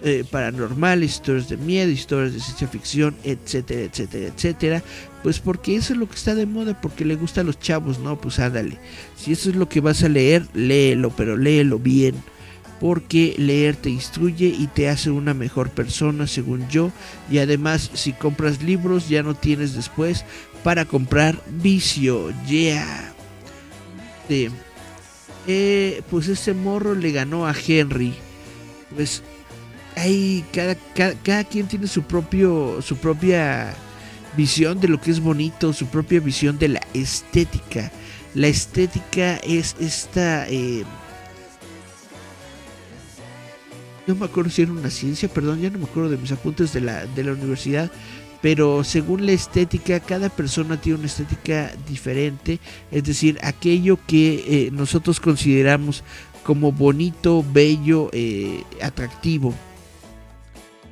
eh, 0.03 0.23
paranormales, 0.29 1.11
historias 1.11 1.49
de 1.49 1.57
miedo, 1.57 1.91
historias 1.91 2.33
de 2.33 2.39
ciencia 2.39 2.67
ficción, 2.67 3.15
etcétera, 3.23 3.81
etcétera, 3.81 4.27
etcétera. 4.27 4.83
Pues 5.23 5.39
porque 5.39 5.75
eso 5.75 5.93
es 5.93 5.99
lo 5.99 6.07
que 6.07 6.15
está 6.15 6.35
de 6.35 6.45
moda, 6.45 6.79
porque 6.81 7.05
le 7.05 7.15
gusta 7.15 7.41
a 7.41 7.43
los 7.43 7.59
chavos, 7.59 7.99
¿no? 7.99 8.19
Pues 8.19 8.39
ándale. 8.39 8.77
Si 9.15 9.31
eso 9.31 9.49
es 9.49 9.55
lo 9.55 9.69
que 9.69 9.81
vas 9.81 10.03
a 10.03 10.09
leer, 10.09 10.47
léelo, 10.53 11.11
pero 11.11 11.37
léelo 11.37 11.79
bien. 11.79 12.15
porque 12.81 13.35
leer 13.37 13.75
te 13.75 13.91
instruye 13.91 14.47
y 14.47 14.65
te 14.65 14.89
hace 14.89 15.11
una 15.11 15.35
mejor 15.35 15.69
persona 15.69 16.25
según 16.25 16.67
yo 16.67 16.91
y 17.29 17.37
además 17.37 17.91
si 17.93 18.11
compras 18.11 18.63
libros 18.63 19.07
ya 19.07 19.21
no 19.21 19.35
tienes 19.35 19.75
después 19.75 20.25
para 20.63 20.85
comprar 20.85 21.39
vicio 21.61 22.33
yeah 22.47 23.13
eh, 25.47 26.01
pues 26.09 26.27
ese 26.27 26.55
morro 26.55 26.95
le 26.95 27.11
ganó 27.11 27.45
a 27.45 27.53
Henry 27.53 28.15
pues 28.95 29.21
hay 29.95 30.45
cada, 30.53 30.75
cada, 31.23 31.43
quien 31.43 31.67
tiene 31.67 31.87
su 31.87 32.03
propio 32.03 32.81
su 32.81 32.97
propia 32.97 33.73
visión 34.35 34.79
de 34.79 34.87
lo 34.87 34.99
que 34.99 35.11
es 35.11 35.19
bonito 35.19 35.73
su 35.73 35.87
propia 35.87 36.19
visión 36.19 36.57
de 36.57 36.69
la 36.69 36.81
estética 36.93 37.91
la 38.33 38.47
estética 38.47 39.37
es 39.37 39.75
esta 39.79 40.47
eh, 40.47 40.83
no 44.07 44.15
me 44.15 44.25
acuerdo 44.25 44.49
si 44.49 44.63
era 44.63 44.71
una 44.71 44.89
ciencia, 44.89 45.29
perdón, 45.29 45.61
ya 45.61 45.69
no 45.69 45.79
me 45.79 45.85
acuerdo 45.85 46.09
de 46.09 46.17
mis 46.17 46.31
apuntes 46.31 46.73
de 46.73 46.81
la, 46.81 47.05
de 47.05 47.23
la 47.23 47.33
universidad, 47.33 47.91
pero 48.41 48.83
según 48.83 49.25
la 49.25 49.31
estética, 49.31 49.99
cada 49.99 50.29
persona 50.29 50.79
tiene 50.81 50.99
una 50.99 51.07
estética 51.07 51.71
diferente, 51.87 52.59
es 52.91 53.03
decir, 53.03 53.37
aquello 53.43 53.99
que 54.07 54.43
eh, 54.47 54.69
nosotros 54.71 55.19
consideramos 55.19 56.03
como 56.43 56.71
bonito, 56.71 57.45
bello, 57.53 58.09
eh, 58.11 58.63
atractivo. 58.81 59.53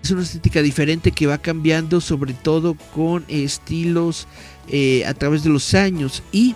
Es 0.04 0.12
una 0.12 0.24
estética 0.24 0.62
diferente 0.62 1.12
que 1.12 1.28
va 1.28 1.38
cambiando 1.38 2.02
sobre 2.02 2.34
todo 2.34 2.76
con 2.96 3.26
estilos 3.28 4.28
eh, 4.70 5.06
a 5.06 5.14
través 5.14 5.44
de 5.44 5.50
los 5.50 5.74
años 5.74 6.24
y 6.32 6.56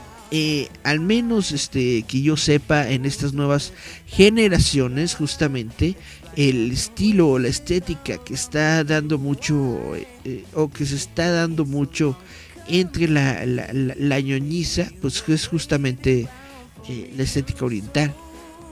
al 0.83 0.99
menos 0.99 1.51
este, 1.51 2.01
que 2.07 2.23
yo 2.23 2.37
sepa 2.37 2.89
en 2.89 3.05
estas 3.05 3.33
nuevas 3.33 3.71
generaciones 4.07 5.13
justamente 5.13 5.95
el 6.35 6.71
estilo 6.71 7.29
o 7.29 7.39
la 7.39 7.47
estética 7.47 8.17
que 8.17 8.33
está 8.33 8.83
dando 8.83 9.17
mucho 9.17 9.95
eh, 10.25 10.43
o 10.53 10.69
que 10.69 10.85
se 10.85 10.95
está 10.95 11.29
dando 11.31 11.65
mucho 11.65 12.17
entre 12.67 13.07
la, 13.07 13.45
la, 13.45 14.19
ñoñiza, 14.19 14.89
pues 15.01 15.23
es 15.27 15.47
justamente 15.47 16.27
eh, 16.87 17.13
la 17.15 17.23
estética 17.23 17.65
oriental. 17.65 18.13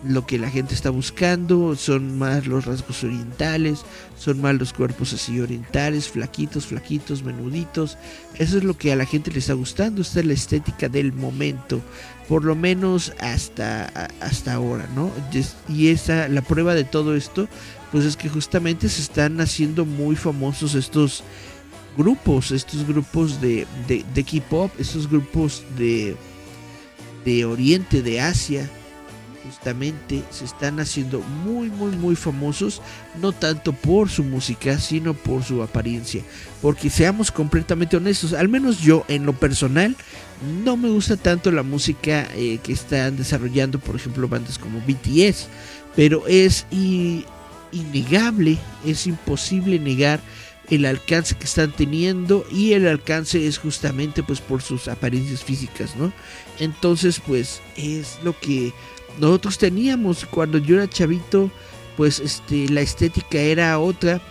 Lo 0.03 0.25
que 0.25 0.39
la 0.39 0.49
gente 0.49 0.73
está 0.73 0.89
buscando 0.89 1.75
son 1.75 2.17
más 2.17 2.47
los 2.47 2.65
rasgos 2.65 3.03
orientales, 3.03 3.81
son 4.17 4.41
más 4.41 4.55
los 4.55 4.73
cuerpos 4.73 5.13
así 5.13 5.39
orientales, 5.39 6.09
flaquitos, 6.09 6.65
flaquitos, 6.65 7.23
menuditos. 7.23 7.97
Eso 8.39 8.57
es 8.57 8.63
lo 8.63 8.77
que 8.77 8.91
a 8.91 8.95
la 8.95 9.05
gente 9.05 9.31
le 9.31 9.39
está 9.39 9.53
gustando. 9.53 10.01
Esta 10.01 10.21
es 10.21 10.25
la 10.25 10.33
estética 10.33 10.89
del 10.89 11.13
momento 11.13 11.81
por 12.31 12.45
lo 12.45 12.55
menos 12.55 13.11
hasta, 13.19 13.87
hasta 14.21 14.53
ahora, 14.53 14.87
¿no? 14.95 15.11
Y 15.67 15.89
esa, 15.89 16.29
la 16.29 16.41
prueba 16.41 16.73
de 16.73 16.85
todo 16.85 17.13
esto, 17.13 17.49
pues 17.91 18.05
es 18.05 18.15
que 18.15 18.29
justamente 18.29 18.87
se 18.87 19.01
están 19.01 19.41
haciendo 19.41 19.83
muy 19.83 20.15
famosos 20.15 20.73
estos 20.73 21.25
grupos, 21.97 22.51
estos 22.51 22.87
grupos 22.87 23.41
de, 23.41 23.67
de, 23.85 24.05
de 24.13 24.23
K-pop, 24.23 24.71
estos 24.79 25.09
grupos 25.09 25.65
de, 25.77 26.15
de 27.25 27.43
Oriente, 27.43 28.01
de 28.01 28.21
Asia, 28.21 28.69
justamente 29.45 30.23
se 30.29 30.45
están 30.45 30.79
haciendo 30.79 31.19
muy 31.19 31.69
muy 31.69 31.91
muy 31.95 32.15
famosos 32.15 32.81
no 33.19 33.31
tanto 33.31 33.73
por 33.73 34.09
su 34.09 34.23
música 34.23 34.79
sino 34.79 35.13
por 35.13 35.43
su 35.43 35.61
apariencia 35.63 36.23
porque 36.61 36.89
seamos 36.89 37.31
completamente 37.31 37.97
honestos 37.97 38.33
al 38.33 38.49
menos 38.49 38.79
yo 38.79 39.05
en 39.07 39.25
lo 39.25 39.33
personal 39.33 39.95
no 40.63 40.77
me 40.77 40.89
gusta 40.89 41.17
tanto 41.17 41.51
la 41.51 41.63
música 41.63 42.27
eh, 42.35 42.59
que 42.63 42.73
están 42.73 43.17
desarrollando 43.17 43.79
por 43.79 43.95
ejemplo 43.95 44.27
bandas 44.27 44.57
como 44.57 44.79
BTS 44.81 45.47
pero 45.95 46.27
es 46.27 46.65
innegable 47.71 48.57
es 48.85 49.07
imposible 49.07 49.79
negar 49.79 50.19
el 50.71 50.85
alcance 50.85 51.35
que 51.35 51.43
están 51.43 51.73
teniendo 51.73 52.45
y 52.49 52.73
el 52.73 52.87
alcance 52.87 53.45
es 53.45 53.57
justamente 53.57 54.23
pues 54.23 54.39
por 54.39 54.61
sus 54.61 54.87
apariencias 54.87 55.43
físicas, 55.43 55.97
¿no? 55.97 56.13
Entonces 56.59 57.21
pues 57.25 57.61
es 57.75 58.17
lo 58.23 58.39
que 58.39 58.71
nosotros 59.19 59.57
teníamos 59.57 60.25
cuando 60.25 60.57
yo 60.57 60.75
era 60.75 60.89
chavito, 60.89 61.51
pues 61.97 62.19
este 62.19 62.69
la 62.69 62.81
estética 62.81 63.37
era 63.37 63.77
otra. 63.79 64.21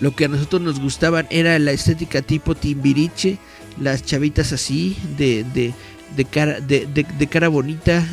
Lo 0.00 0.14
que 0.16 0.24
a 0.24 0.28
nosotros 0.28 0.60
nos 0.62 0.80
gustaban 0.80 1.26
era 1.30 1.58
la 1.58 1.70
estética 1.70 2.22
tipo 2.22 2.54
Timbiriche, 2.54 3.38
las 3.80 4.04
chavitas 4.04 4.52
así 4.52 4.96
de, 5.16 5.44
de, 5.44 6.24
cara 6.24 6.60
de, 6.60 7.28
cara 7.30 7.48
bonita, 7.48 8.04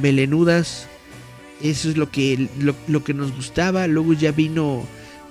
melenudas. 0.00 0.88
Eso 1.62 1.90
es 1.90 1.96
lo 1.96 2.10
que 2.10 2.48
lo, 2.58 3.04
que 3.04 3.14
nos 3.14 3.32
gustaba. 3.34 3.86
Luego 3.86 4.14
ya 4.14 4.32
vino 4.32 4.84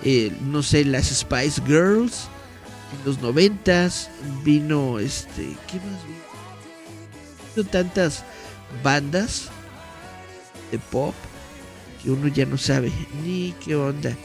eh, 0.04 0.32
no 0.46 0.64
sé, 0.64 0.86
las 0.86 1.08
Spice 1.08 1.62
Girls 1.68 2.30
en 2.98 3.06
los 3.06 3.22
noventas. 3.22 4.10
Vino 4.44 4.98
este, 4.98 5.44
¿qué 5.68 5.78
más 5.78 6.04
vino? 6.06 6.22
tantas 7.70 8.24
bandas 8.84 9.50
de 10.72 10.80
pop 10.80 11.14
que 12.02 12.12
uno 12.12 12.28
ya 12.28 12.46
no 12.46 12.58
sabe 12.58 12.92
ni 13.24 13.54
qué 13.64 13.76
onda. 13.76 14.16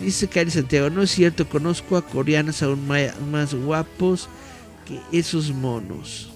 Dice 0.00 0.26
Cari 0.26 0.50
Santiago, 0.50 0.90
no 0.90 1.02
es 1.02 1.10
cierto, 1.10 1.48
conozco 1.48 1.96
a 1.96 2.06
coreanas 2.06 2.62
aún 2.62 2.86
más 2.86 3.54
guapos 3.54 4.28
que 4.86 5.00
esos 5.16 5.52
monos. 5.52 6.30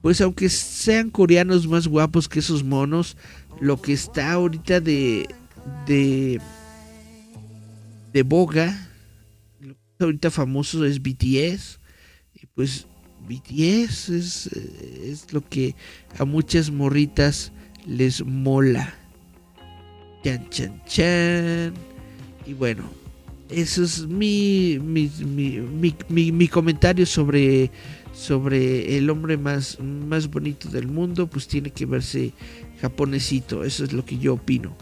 Pues 0.00 0.20
aunque 0.20 0.48
sean 0.48 1.10
coreanos 1.10 1.66
más 1.66 1.88
guapos 1.88 2.28
que 2.28 2.38
esos 2.38 2.62
monos, 2.62 3.16
lo 3.60 3.80
que 3.80 3.92
está 3.92 4.32
ahorita 4.32 4.80
de 4.80 5.28
de 5.86 6.40
de 8.12 8.22
boga, 8.22 8.88
lo 9.60 9.74
que 9.74 9.80
está 9.92 10.04
ahorita 10.04 10.30
famoso 10.30 10.84
es 10.84 11.02
BTS 11.02 11.80
y 12.34 12.46
pues 12.54 12.86
BTS 13.28 14.08
es, 14.10 14.46
es 14.46 15.32
lo 15.32 15.46
que 15.46 15.74
a 16.18 16.24
muchas 16.24 16.70
morritas 16.70 17.52
les 17.86 18.24
mola. 18.24 18.94
Chan, 20.22 20.48
chan, 20.50 20.82
chan. 20.86 21.74
Y 22.46 22.54
bueno, 22.54 22.84
eso 23.48 23.84
es 23.84 24.06
mi, 24.06 24.78
mi, 24.82 25.10
mi, 26.08 26.32
mi, 26.32 26.48
comentario 26.48 27.06
sobre, 27.06 27.70
sobre 28.14 28.96
el 28.96 29.10
hombre 29.10 29.36
más, 29.36 29.78
más 29.80 30.30
bonito 30.30 30.68
del 30.68 30.88
mundo. 30.88 31.26
Pues 31.26 31.46
tiene 31.46 31.70
que 31.70 31.86
verse 31.86 32.32
japonesito. 32.80 33.64
Eso 33.64 33.84
es 33.84 33.92
lo 33.92 34.04
que 34.04 34.18
yo 34.18 34.34
opino. 34.34 34.74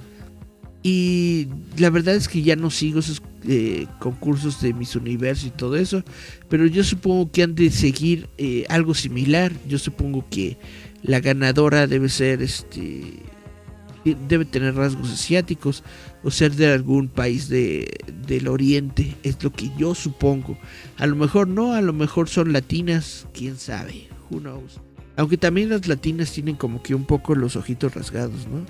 Y 0.83 1.49
la 1.79 1.91
verdad 1.91 2.15
es 2.17 2.29
que 2.29 2.43
ya 2.43 2.57
no 2.57 2.71
sigo 2.71 3.01
esos 3.01 3.23
eh, 3.47 3.87
concursos 4.01 4.61
de 4.61 4.73
Miss 4.73 4.97
Universo 4.97 5.47
y 5.47 5.51
todo 5.51 5.77
eso. 5.77 6.03
Pero 6.49 6.67
yo 6.67 6.83
supongo 6.83 7.31
que 7.31 7.45
han 7.45 7.55
de 7.55 7.71
seguir 7.71 8.29
eh, 8.39 8.65
algo 8.69 8.95
similar. 8.95 9.53
Yo 9.69 9.79
supongo 9.79 10.27
que 10.29 10.59
la 11.03 11.21
ganadora 11.21 11.87
debe 11.87 12.09
ser 12.09 12.43
este. 12.43 13.21
Debe 14.29 14.45
tener 14.45 14.75
rasgos 14.75 15.13
asiáticos 15.13 15.85
o 16.25 16.31
ser 16.33 16.53
de 16.53 16.73
algún 16.73 17.09
país 17.09 17.49
de, 17.49 17.89
del 18.27 18.49
oriente, 18.49 19.15
es 19.23 19.43
lo 19.45 19.53
que 19.53 19.71
yo 19.79 19.95
supongo. 19.95 20.59
A 20.97 21.07
lo 21.07 21.15
mejor 21.15 21.47
no, 21.47 21.73
a 21.73 21.81
lo 21.81 21.93
mejor 21.93 22.29
son 22.29 22.53
latinas, 22.53 23.29
quién 23.33 23.57
sabe, 23.57 24.09
who 24.29 24.41
knows. 24.41 24.81
Aunque 25.17 25.37
también 25.37 25.69
las 25.69 25.87
latinas 25.87 26.33
tienen 26.33 26.57
como 26.57 26.83
que 26.83 26.95
un 26.95 27.05
poco 27.05 27.35
los 27.35 27.55
ojitos 27.55 27.95
rasgados, 27.95 28.49
¿no? 28.49 28.65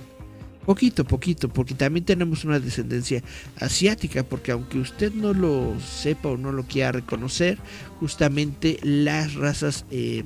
Poquito, 0.64 1.04
poquito, 1.04 1.48
porque 1.48 1.74
también 1.74 2.04
tenemos 2.04 2.44
una 2.44 2.60
descendencia 2.60 3.22
asiática, 3.58 4.22
porque 4.22 4.52
aunque 4.52 4.78
usted 4.78 5.12
no 5.12 5.34
lo 5.34 5.78
sepa 5.80 6.28
o 6.28 6.36
no 6.36 6.52
lo 6.52 6.62
quiera 6.64 6.92
reconocer, 6.92 7.58
justamente 7.98 8.78
las 8.82 9.34
razas 9.34 9.84
eh, 9.90 10.22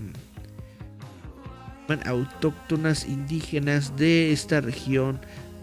autóctonas 2.05 3.07
indígenas 3.09 3.97
de 3.97 4.33
esta 4.33 4.61
región 4.61 5.21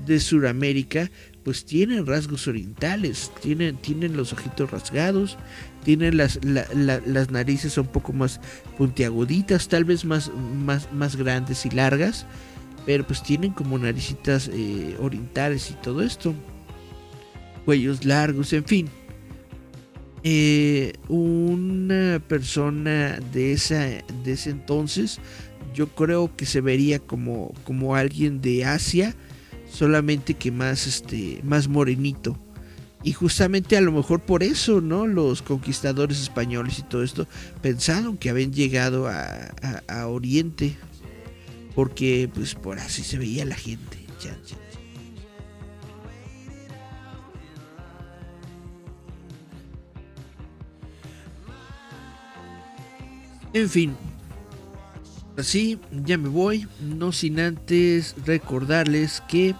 de 0.07 0.19
Sudamérica, 0.19 1.11
pues 1.43 1.65
tienen 1.65 2.07
rasgos 2.07 2.47
orientales, 2.47 3.31
tienen, 3.41 3.75
tienen 3.77 4.17
los 4.17 4.33
ojitos 4.33 4.71
rasgados, 4.71 5.37
tienen 5.83 6.17
las, 6.17 6.39
las 6.43 7.29
narices 7.29 7.77
un 7.77 7.87
poco 7.87 8.11
más 8.11 8.39
puntiaguditas, 8.77 9.67
tal 9.67 9.83
vez 9.83 10.03
más, 10.03 10.31
más, 10.33 10.91
más 10.93 11.15
grandes 11.15 11.65
y 11.67 11.69
largas 11.69 12.25
pero 12.85 13.05
pues 13.05 13.23
tienen 13.23 13.51
como 13.51 13.77
naricitas 13.77 14.49
eh, 14.51 14.95
orientales 14.99 15.71
y 15.71 15.73
todo 15.75 16.01
esto. 16.01 16.33
Cuellos 17.65 18.03
largos, 18.05 18.51
en 18.53 18.65
fin. 18.65 18.89
Eh, 20.23 20.93
una 21.09 22.21
persona 22.27 23.19
de, 23.33 23.53
esa, 23.53 23.79
de 24.23 24.31
ese 24.31 24.51
entonces, 24.51 25.19
yo 25.73 25.87
creo 25.87 26.33
que 26.35 26.45
se 26.45 26.61
vería 26.61 26.99
como, 26.99 27.53
como 27.65 27.95
alguien 27.95 28.41
de 28.41 28.65
Asia, 28.65 29.15
solamente 29.69 30.33
que 30.33 30.51
más, 30.51 30.87
este, 30.87 31.41
más 31.43 31.67
morenito. 31.67 32.37
Y 33.03 33.11
justamente 33.11 33.75
a 33.75 33.81
lo 33.81 33.91
mejor 33.91 34.21
por 34.21 34.43
eso, 34.43 34.79
¿no? 34.79 35.07
Los 35.07 35.41
conquistadores 35.41 36.21
españoles 36.21 36.79
y 36.79 36.83
todo 36.83 37.03
esto 37.03 37.27
pensaron 37.61 38.15
que 38.15 38.29
habían 38.29 38.53
llegado 38.53 39.09
a, 39.09 39.51
a 39.89 40.07
Oriente, 40.07 40.77
porque 41.75 42.29
pues 42.33 42.55
por 42.55 42.79
así 42.79 43.03
se 43.03 43.17
veía 43.17 43.45
la 43.45 43.55
gente. 43.55 44.03
En 53.53 53.69
fin, 53.69 53.95
así 55.37 55.79
ya 56.05 56.17
me 56.17 56.29
voy, 56.29 56.67
no 56.81 57.11
sin 57.11 57.39
antes 57.39 58.15
recordarles 58.25 59.21
que 59.27 59.53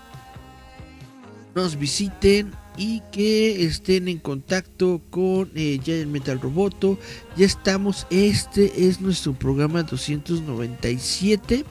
nos 1.53 1.77
visiten 1.77 2.51
y 2.75 3.01
que 3.11 3.63
estén 3.65 4.07
en 4.07 4.17
contacto 4.17 4.99
con 5.11 5.51
eh, 5.53 5.79
Giant 5.83 6.11
Metal 6.11 6.41
Roboto. 6.41 6.97
Ya 7.37 7.45
estamos, 7.45 8.07
este 8.09 8.87
es 8.87 8.99
nuestro 8.99 9.33
programa 9.33 9.83
297. 9.83 11.63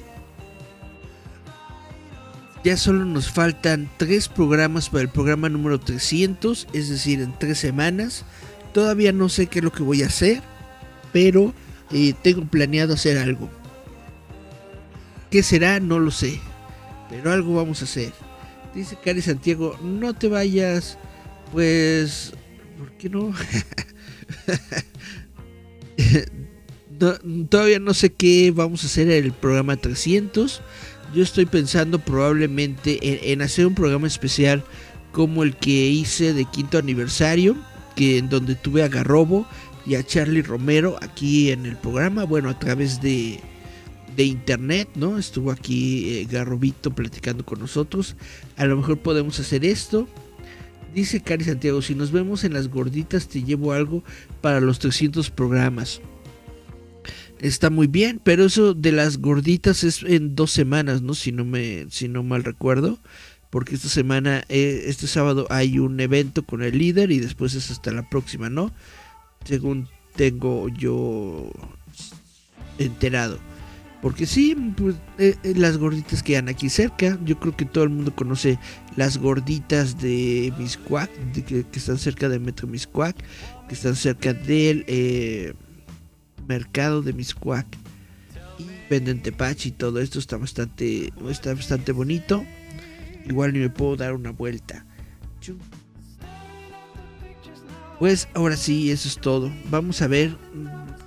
Ya 2.65 2.77
solo 2.77 3.05
nos 3.05 3.31
faltan 3.31 3.89
tres 3.97 4.29
programas 4.29 4.89
para 4.89 5.03
el 5.03 5.09
programa 5.09 5.49
número 5.49 5.81
300, 5.81 6.69
es 6.73 6.89
decir, 6.89 7.21
en 7.21 7.37
tres 7.37 7.59
semanas. 7.59 8.25
Todavía 8.73 9.11
no 9.13 9.29
sé 9.29 9.49
qué 9.49 9.59
es 9.59 9.65
lo 9.65 9.73
que 9.73 9.83
voy 9.83 10.05
a 10.05 10.07
hacer, 10.07 10.41
pero 11.13 11.53
eh, 11.91 12.15
tengo 12.23 12.45
planeado 12.45 12.95
hacer 12.95 13.19
algo. 13.19 13.51
¿Qué 15.31 15.43
será? 15.43 15.81
No 15.81 15.99
lo 15.99 16.13
sé, 16.13 16.39
pero 17.11 17.33
algo 17.33 17.55
vamos 17.55 17.83
a 17.83 17.85
hacer. 17.85 18.13
Dice 18.75 18.97
Cari 19.03 19.23
Santiago, 19.23 19.77
no 19.83 20.15
te 20.15 20.29
vayas, 20.29 20.99
pues, 21.51 22.33
¿por 22.79 22.93
qué 22.93 23.11
no? 23.11 23.33
todavía 27.49 27.81
no 27.81 27.95
sé 27.95 28.13
qué 28.13 28.53
vamos 28.55 28.85
a 28.85 28.87
hacer 28.87 29.11
en 29.11 29.25
el 29.25 29.33
programa 29.33 29.77
300 29.77 30.63
yo 31.15 31.23
estoy 31.23 31.47
pensando 31.47 31.99
probablemente 31.99 33.33
en, 33.33 33.43
hacer 33.43 33.67
un 33.67 33.75
programa 33.75 34.07
especial 34.07 34.65
como 35.13 35.43
el 35.43 35.57
que 35.57 35.89
hice 35.89 36.33
de 36.33 36.45
quinto 36.47 36.79
aniversario, 36.79 37.57
que 37.97 38.19
en 38.19 38.29
donde 38.29 38.55
tuve 38.55 38.83
a 38.83 38.89
Garrobo 38.89 39.47
y 39.85 39.97
a 39.97 40.05
Charlie 40.05 40.43
Romero 40.43 40.97
aquí 41.03 41.51
en 41.51 41.67
el 41.67 41.77
programa, 41.77 42.25
bueno, 42.25 42.49
a 42.49 42.59
través 42.59 43.03
de, 43.03 43.41
de 44.17 44.25
internet, 44.25 44.89
¿no? 44.95 45.19
Estuvo 45.19 45.51
aquí 45.51 46.09
eh, 46.09 46.29
Garrobito 46.31 46.95
platicando 46.95 47.45
con 47.45 47.61
nosotros. 47.61 48.17
A 48.57 48.65
lo 48.65 48.77
mejor 48.77 48.99
podemos 48.99 49.39
hacer 49.39 49.65
esto. 49.65 50.09
Dice 50.95 51.21
Cari 51.21 51.45
Santiago, 51.45 51.83
si 51.83 51.95
nos 51.95 52.13
vemos 52.13 52.45
en 52.45 52.53
las 52.53 52.69
gorditas 52.69 53.29
te 53.29 53.43
llevo 53.43 53.73
algo 53.73 54.03
para 54.41 54.61
los 54.61 54.79
300 54.79 55.31
programas 55.31 56.01
está 57.43 57.71
muy 57.71 57.89
bien, 57.89 58.21
pero 58.23 58.45
eso 58.45 58.73
de 58.73 58.93
las 58.93 59.19
gorditas 59.19 59.85
es 59.85 60.03
en 60.05 60.35
dos 60.35 60.53
semanas, 60.53 61.03
¿no? 61.03 61.15
Si 61.15 61.33
no 61.33 61.45
me, 61.45 61.87
si 61.91 62.09
no 62.09 62.23
mal 62.23 62.45
recuerdo, 62.45 62.99
porque 63.51 63.75
esta 63.75 63.89
semana, 63.89 64.45
eh, 64.49 64.85
este 64.87 65.07
sábado 65.07 65.47
hay 65.51 65.79
un 65.79 65.99
evento 66.01 66.45
con 66.45 66.63
el 66.63 66.79
líder 66.79 67.11
y 67.11 67.19
después 67.19 67.55
es 67.55 67.71
hasta 67.71 67.91
la 67.91 68.09
próxima, 68.09 68.49
¿no? 68.49 68.73
Según 69.45 69.89
tengo 70.15 70.69
yo 70.69 71.51
enterado. 72.79 73.39
Porque 74.01 74.27
sí, 74.27 74.57
pues, 74.77 74.97
eh, 75.19 75.37
eh, 75.43 75.55
las 75.57 75.79
gorditas 75.79 76.23
quedan 76.23 76.49
aquí 76.49 76.69
cerca. 76.69 77.19
Yo 77.25 77.39
creo 77.39 77.57
que 77.57 77.65
todo 77.65 77.85
el 77.85 77.91
mundo 77.91 78.15
conoce 78.15 78.59
las 78.97 79.19
gorditas 79.19 80.01
de 80.01 80.53
Miscuac, 80.59 81.11
que, 81.47 81.65
están 81.73 81.99
cerca 81.99 82.29
de 82.29 82.39
Metro 82.39 82.67
Miscuac, 82.67 83.17
que 83.69 83.75
están 83.75 83.95
cerca 83.95 84.33
del 84.33 84.85
mercado 86.47 87.03
de 87.03 87.13
Miscuac 87.13 87.67
y 88.59 88.67
venden 88.91 89.23
tepache 89.23 89.71
y 89.71 89.73
todo 89.73 90.01
esto 90.01 90.19
está 90.19 90.37
bastante 90.37 91.13
está 91.29 91.55
bastante 91.55 91.93
bonito. 91.93 92.45
Igual 93.25 93.53
ni 93.53 93.61
me 93.61 93.71
puedo 93.71 93.97
dar 93.97 94.15
una 94.15 94.31
vuelta. 94.31 94.85
Pues 97.99 98.29
ahora 98.35 98.57
sí 98.57 98.91
eso 98.91 99.09
es 99.09 99.19
todo. 99.19 99.53
Vamos 99.71 100.03
a 100.03 100.09
ver 100.09 100.37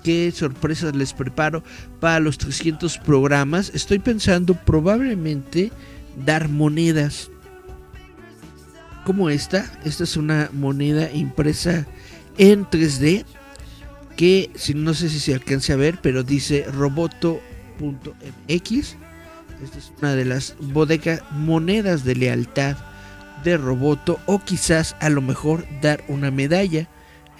qué 0.03 0.31
sorpresas 0.31 0.95
les 0.95 1.13
preparo 1.13 1.63
para 1.99 2.19
los 2.19 2.37
300 2.37 2.97
programas. 2.99 3.71
Estoy 3.73 3.99
pensando 3.99 4.53
probablemente 4.53 5.71
dar 6.25 6.47
monedas 6.47 7.29
como 9.03 9.29
esta. 9.29 9.69
Esta 9.83 10.05
es 10.05 10.15
una 10.15 10.49
moneda 10.53 11.11
impresa 11.11 11.85
en 12.37 12.65
3D 12.65 13.25
que 14.15 14.49
no 14.75 14.93
sé 14.93 15.09
si 15.09 15.19
se 15.19 15.33
alcance 15.33 15.73
a 15.73 15.77
ver, 15.77 15.99
pero 16.01 16.23
dice 16.23 16.65
roboto.mx. 16.71 17.39
Esta 19.63 19.77
es 19.77 19.93
una 19.99 20.15
de 20.15 20.25
las 20.25 20.55
bodegas 20.59 21.21
monedas 21.31 22.03
de 22.03 22.15
lealtad 22.15 22.77
de 23.45 23.57
Roboto 23.57 24.19
o 24.25 24.39
quizás 24.39 24.95
a 24.99 25.09
lo 25.09 25.21
mejor 25.21 25.65
dar 25.81 26.03
una 26.07 26.31
medalla. 26.31 26.89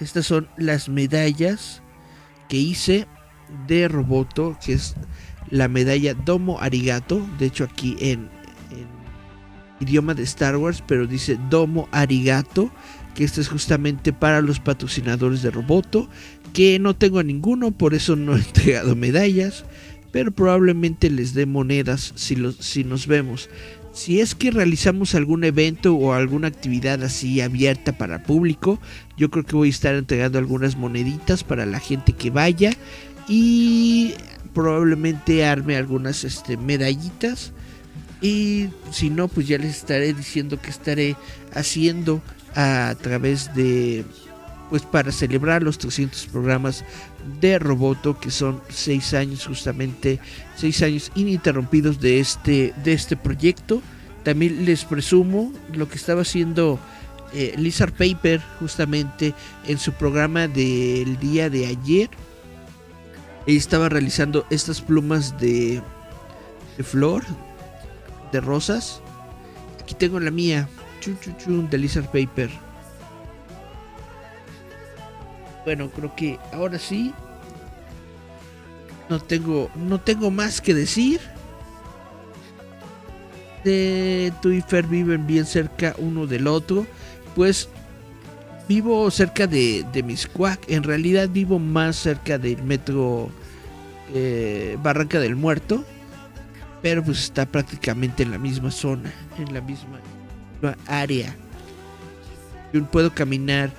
Estas 0.00 0.26
son 0.26 0.48
las 0.56 0.88
medallas 0.88 1.82
que 2.48 2.56
hice 2.56 3.06
de 3.66 3.88
Roboto, 3.88 4.56
que 4.64 4.74
es 4.74 4.94
la 5.50 5.68
medalla 5.68 6.14
Domo 6.14 6.60
Arigato, 6.60 7.26
de 7.38 7.46
hecho 7.46 7.64
aquí 7.64 7.96
en, 8.00 8.30
en 8.70 8.88
idioma 9.80 10.14
de 10.14 10.22
Star 10.22 10.56
Wars, 10.56 10.82
pero 10.86 11.06
dice 11.06 11.38
Domo 11.50 11.88
Arigato, 11.92 12.70
que 13.14 13.24
esta 13.24 13.40
es 13.40 13.48
justamente 13.48 14.12
para 14.12 14.42
los 14.42 14.60
patrocinadores 14.60 15.42
de 15.42 15.50
Roboto 15.50 16.08
que 16.56 16.78
no 16.78 16.96
tengo 16.96 17.22
ninguno, 17.22 17.70
por 17.70 17.92
eso 17.92 18.16
no 18.16 18.34
he 18.34 18.38
entregado 18.46 18.96
medallas, 18.96 19.66
pero 20.10 20.32
probablemente 20.32 21.10
les 21.10 21.34
dé 21.34 21.44
monedas 21.44 22.14
si, 22.16 22.34
si 22.60 22.82
nos 22.82 23.06
vemos. 23.06 23.50
Si 23.92 24.20
es 24.20 24.34
que 24.34 24.50
realizamos 24.50 25.14
algún 25.14 25.44
evento 25.44 25.94
o 25.94 26.14
alguna 26.14 26.48
actividad 26.48 27.02
así 27.02 27.42
abierta 27.42 27.98
para 27.98 28.22
público, 28.22 28.80
yo 29.18 29.30
creo 29.30 29.44
que 29.44 29.54
voy 29.54 29.68
a 29.68 29.70
estar 29.70 29.94
entregando 29.96 30.38
algunas 30.38 30.76
moneditas 30.76 31.44
para 31.44 31.66
la 31.66 31.78
gente 31.78 32.14
que 32.14 32.30
vaya 32.30 32.72
y 33.28 34.14
probablemente 34.54 35.44
arme 35.44 35.76
algunas 35.76 36.24
este, 36.24 36.56
medallitas. 36.56 37.52
Y 38.22 38.68
si 38.92 39.10
no, 39.10 39.28
pues 39.28 39.46
ya 39.46 39.58
les 39.58 39.76
estaré 39.76 40.14
diciendo 40.14 40.58
que 40.58 40.70
estaré 40.70 41.16
haciendo 41.52 42.22
a 42.54 42.94
través 43.02 43.54
de 43.54 44.06
pues 44.70 44.82
para 44.82 45.12
celebrar 45.12 45.62
los 45.62 45.78
300 45.78 46.26
programas 46.26 46.84
de 47.40 47.58
Roboto 47.58 48.18
que 48.18 48.30
son 48.30 48.60
6 48.68 49.14
años 49.14 49.46
justamente 49.46 50.20
6 50.56 50.82
años 50.82 51.12
ininterrumpidos 51.14 52.00
de 52.00 52.20
este 52.20 52.74
de 52.82 52.92
este 52.92 53.16
proyecto. 53.16 53.82
También 54.24 54.64
les 54.64 54.84
presumo 54.84 55.52
lo 55.72 55.88
que 55.88 55.96
estaba 55.96 56.22
haciendo 56.22 56.80
eh, 57.32 57.54
Lizard 57.56 57.92
Paper 57.92 58.40
justamente 58.58 59.34
en 59.66 59.78
su 59.78 59.92
programa 59.92 60.48
del 60.48 61.18
día 61.20 61.48
de 61.48 61.66
ayer. 61.66 62.10
Estaba 63.46 63.88
realizando 63.88 64.44
estas 64.50 64.80
plumas 64.80 65.38
de, 65.38 65.80
de 66.76 66.82
flor 66.82 67.22
de 68.32 68.40
rosas. 68.40 69.00
Aquí 69.80 69.94
tengo 69.94 70.18
la 70.18 70.32
mía. 70.32 70.68
Chun, 71.00 71.16
chun, 71.20 71.36
chun, 71.36 71.70
de 71.70 71.78
Lizard 71.78 72.10
Paper 72.10 72.65
bueno, 75.66 75.90
creo 75.90 76.14
que 76.14 76.38
ahora 76.52 76.78
sí. 76.78 77.12
No 79.10 79.18
tengo, 79.18 79.68
no 79.74 80.00
tengo 80.00 80.30
más 80.30 80.60
que 80.60 80.74
decir. 80.74 81.20
De 83.64 84.32
tú 84.40 84.52
y 84.52 84.62
Fer 84.62 84.86
viven 84.86 85.26
bien 85.26 85.44
cerca 85.44 85.96
uno 85.98 86.28
del 86.28 86.46
otro. 86.46 86.86
Pues 87.34 87.68
vivo 88.68 89.10
cerca 89.10 89.48
de, 89.48 89.84
de 89.92 90.04
Miscuac. 90.04 90.70
En 90.70 90.84
realidad 90.84 91.28
vivo 91.28 91.58
más 91.58 91.96
cerca 91.96 92.38
del 92.38 92.62
metro 92.62 93.28
eh, 94.14 94.78
Barranca 94.84 95.18
del 95.18 95.34
Muerto. 95.34 95.84
Pero 96.80 97.02
pues 97.02 97.24
está 97.24 97.44
prácticamente 97.44 98.22
en 98.22 98.30
la 98.30 98.38
misma 98.38 98.70
zona, 98.70 99.12
en 99.36 99.52
la 99.52 99.60
misma 99.60 99.98
área. 100.86 101.34
Yo 102.72 102.84
puedo 102.84 103.12
caminar 103.12 103.72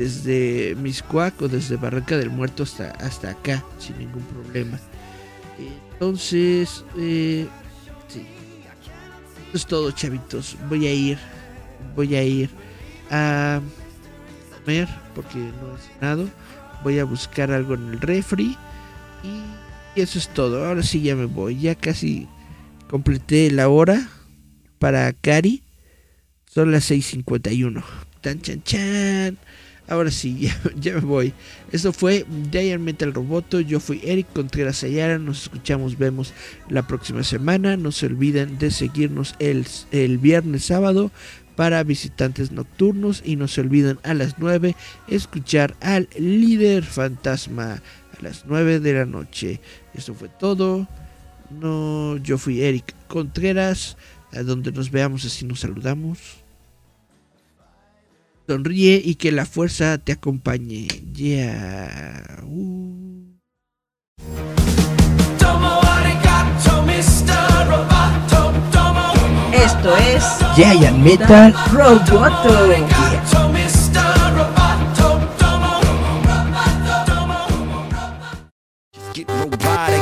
desde 0.00 0.74
Miscuac 0.76 1.42
o 1.42 1.48
desde 1.48 1.76
Barranca 1.76 2.16
del 2.16 2.30
Muerto 2.30 2.62
hasta, 2.62 2.92
hasta 2.92 3.32
acá, 3.32 3.62
sin 3.78 3.98
ningún 3.98 4.22
problema. 4.22 4.80
Entonces, 5.92 6.86
eh, 6.96 7.46
sí. 8.08 8.26
Eso 9.48 9.56
es 9.58 9.66
todo, 9.66 9.90
chavitos. 9.90 10.56
Voy 10.70 10.86
a 10.86 10.94
ir, 10.94 11.18
voy 11.94 12.14
a 12.14 12.22
ir 12.22 12.48
a 13.10 13.60
comer 14.58 14.88
porque 15.14 15.36
no 15.36 15.76
he 15.76 15.80
cenado. 15.80 16.30
Voy 16.82 16.98
a 16.98 17.04
buscar 17.04 17.52
algo 17.52 17.74
en 17.74 17.90
el 17.90 18.00
refri 18.00 18.56
y 19.22 20.00
eso 20.00 20.18
es 20.18 20.28
todo. 20.28 20.64
Ahora 20.64 20.82
sí 20.82 21.02
ya 21.02 21.14
me 21.14 21.26
voy. 21.26 21.60
Ya 21.60 21.74
casi 21.74 22.26
completé 22.88 23.50
la 23.50 23.68
hora 23.68 24.08
para 24.78 25.12
Cari. 25.12 25.62
Son 26.46 26.72
las 26.72 26.90
6:51. 26.90 27.84
Tan 28.22 28.40
chan 28.40 28.62
chan. 28.62 29.38
Ahora 29.90 30.12
sí, 30.12 30.48
ya, 30.80 30.94
me 30.94 31.00
voy. 31.00 31.34
Esto 31.72 31.92
fue 31.92 32.24
Giant 32.52 32.82
Metal 32.82 33.12
Roboto. 33.12 33.58
Yo 33.58 33.80
fui 33.80 34.00
Eric 34.04 34.28
Contreras 34.32 34.84
Ayara. 34.84 35.18
Nos 35.18 35.42
escuchamos, 35.42 35.98
vemos 35.98 36.32
la 36.68 36.86
próxima 36.86 37.24
semana. 37.24 37.76
No 37.76 37.90
se 37.90 38.06
olviden 38.06 38.56
de 38.58 38.70
seguirnos 38.70 39.34
el, 39.40 39.66
el 39.90 40.18
viernes 40.18 40.66
sábado 40.66 41.10
para 41.56 41.82
visitantes 41.82 42.52
nocturnos 42.52 43.20
y 43.24 43.34
no 43.34 43.48
se 43.48 43.62
olviden 43.62 43.98
a 44.04 44.14
las 44.14 44.38
9 44.38 44.76
escuchar 45.08 45.74
al 45.80 46.08
líder 46.16 46.84
fantasma 46.84 47.82
a 48.16 48.22
las 48.22 48.46
9 48.46 48.78
de 48.78 48.94
la 48.94 49.06
noche. 49.06 49.60
Eso 49.92 50.14
fue 50.14 50.28
todo. 50.28 50.86
No, 51.50 52.16
yo 52.18 52.38
fui 52.38 52.62
Eric 52.62 52.94
Contreras, 53.08 53.96
a 54.32 54.44
donde 54.44 54.70
nos 54.70 54.92
veamos 54.92 55.24
así 55.24 55.44
nos 55.44 55.60
saludamos. 55.60 56.39
Sonríe 58.50 59.00
y 59.04 59.14
que 59.14 59.30
la 59.30 59.46
fuerza 59.46 59.98
te 59.98 60.10
acompañe. 60.10 60.88
Yeah. 61.14 62.40
Uh. 62.42 63.38
Esto 69.52 69.96
es 69.96 70.24
Giant 70.56 70.98
Metal 70.98 71.54
Yeah. 71.68 72.88
Get 79.14 79.28
robotic, 79.28 80.00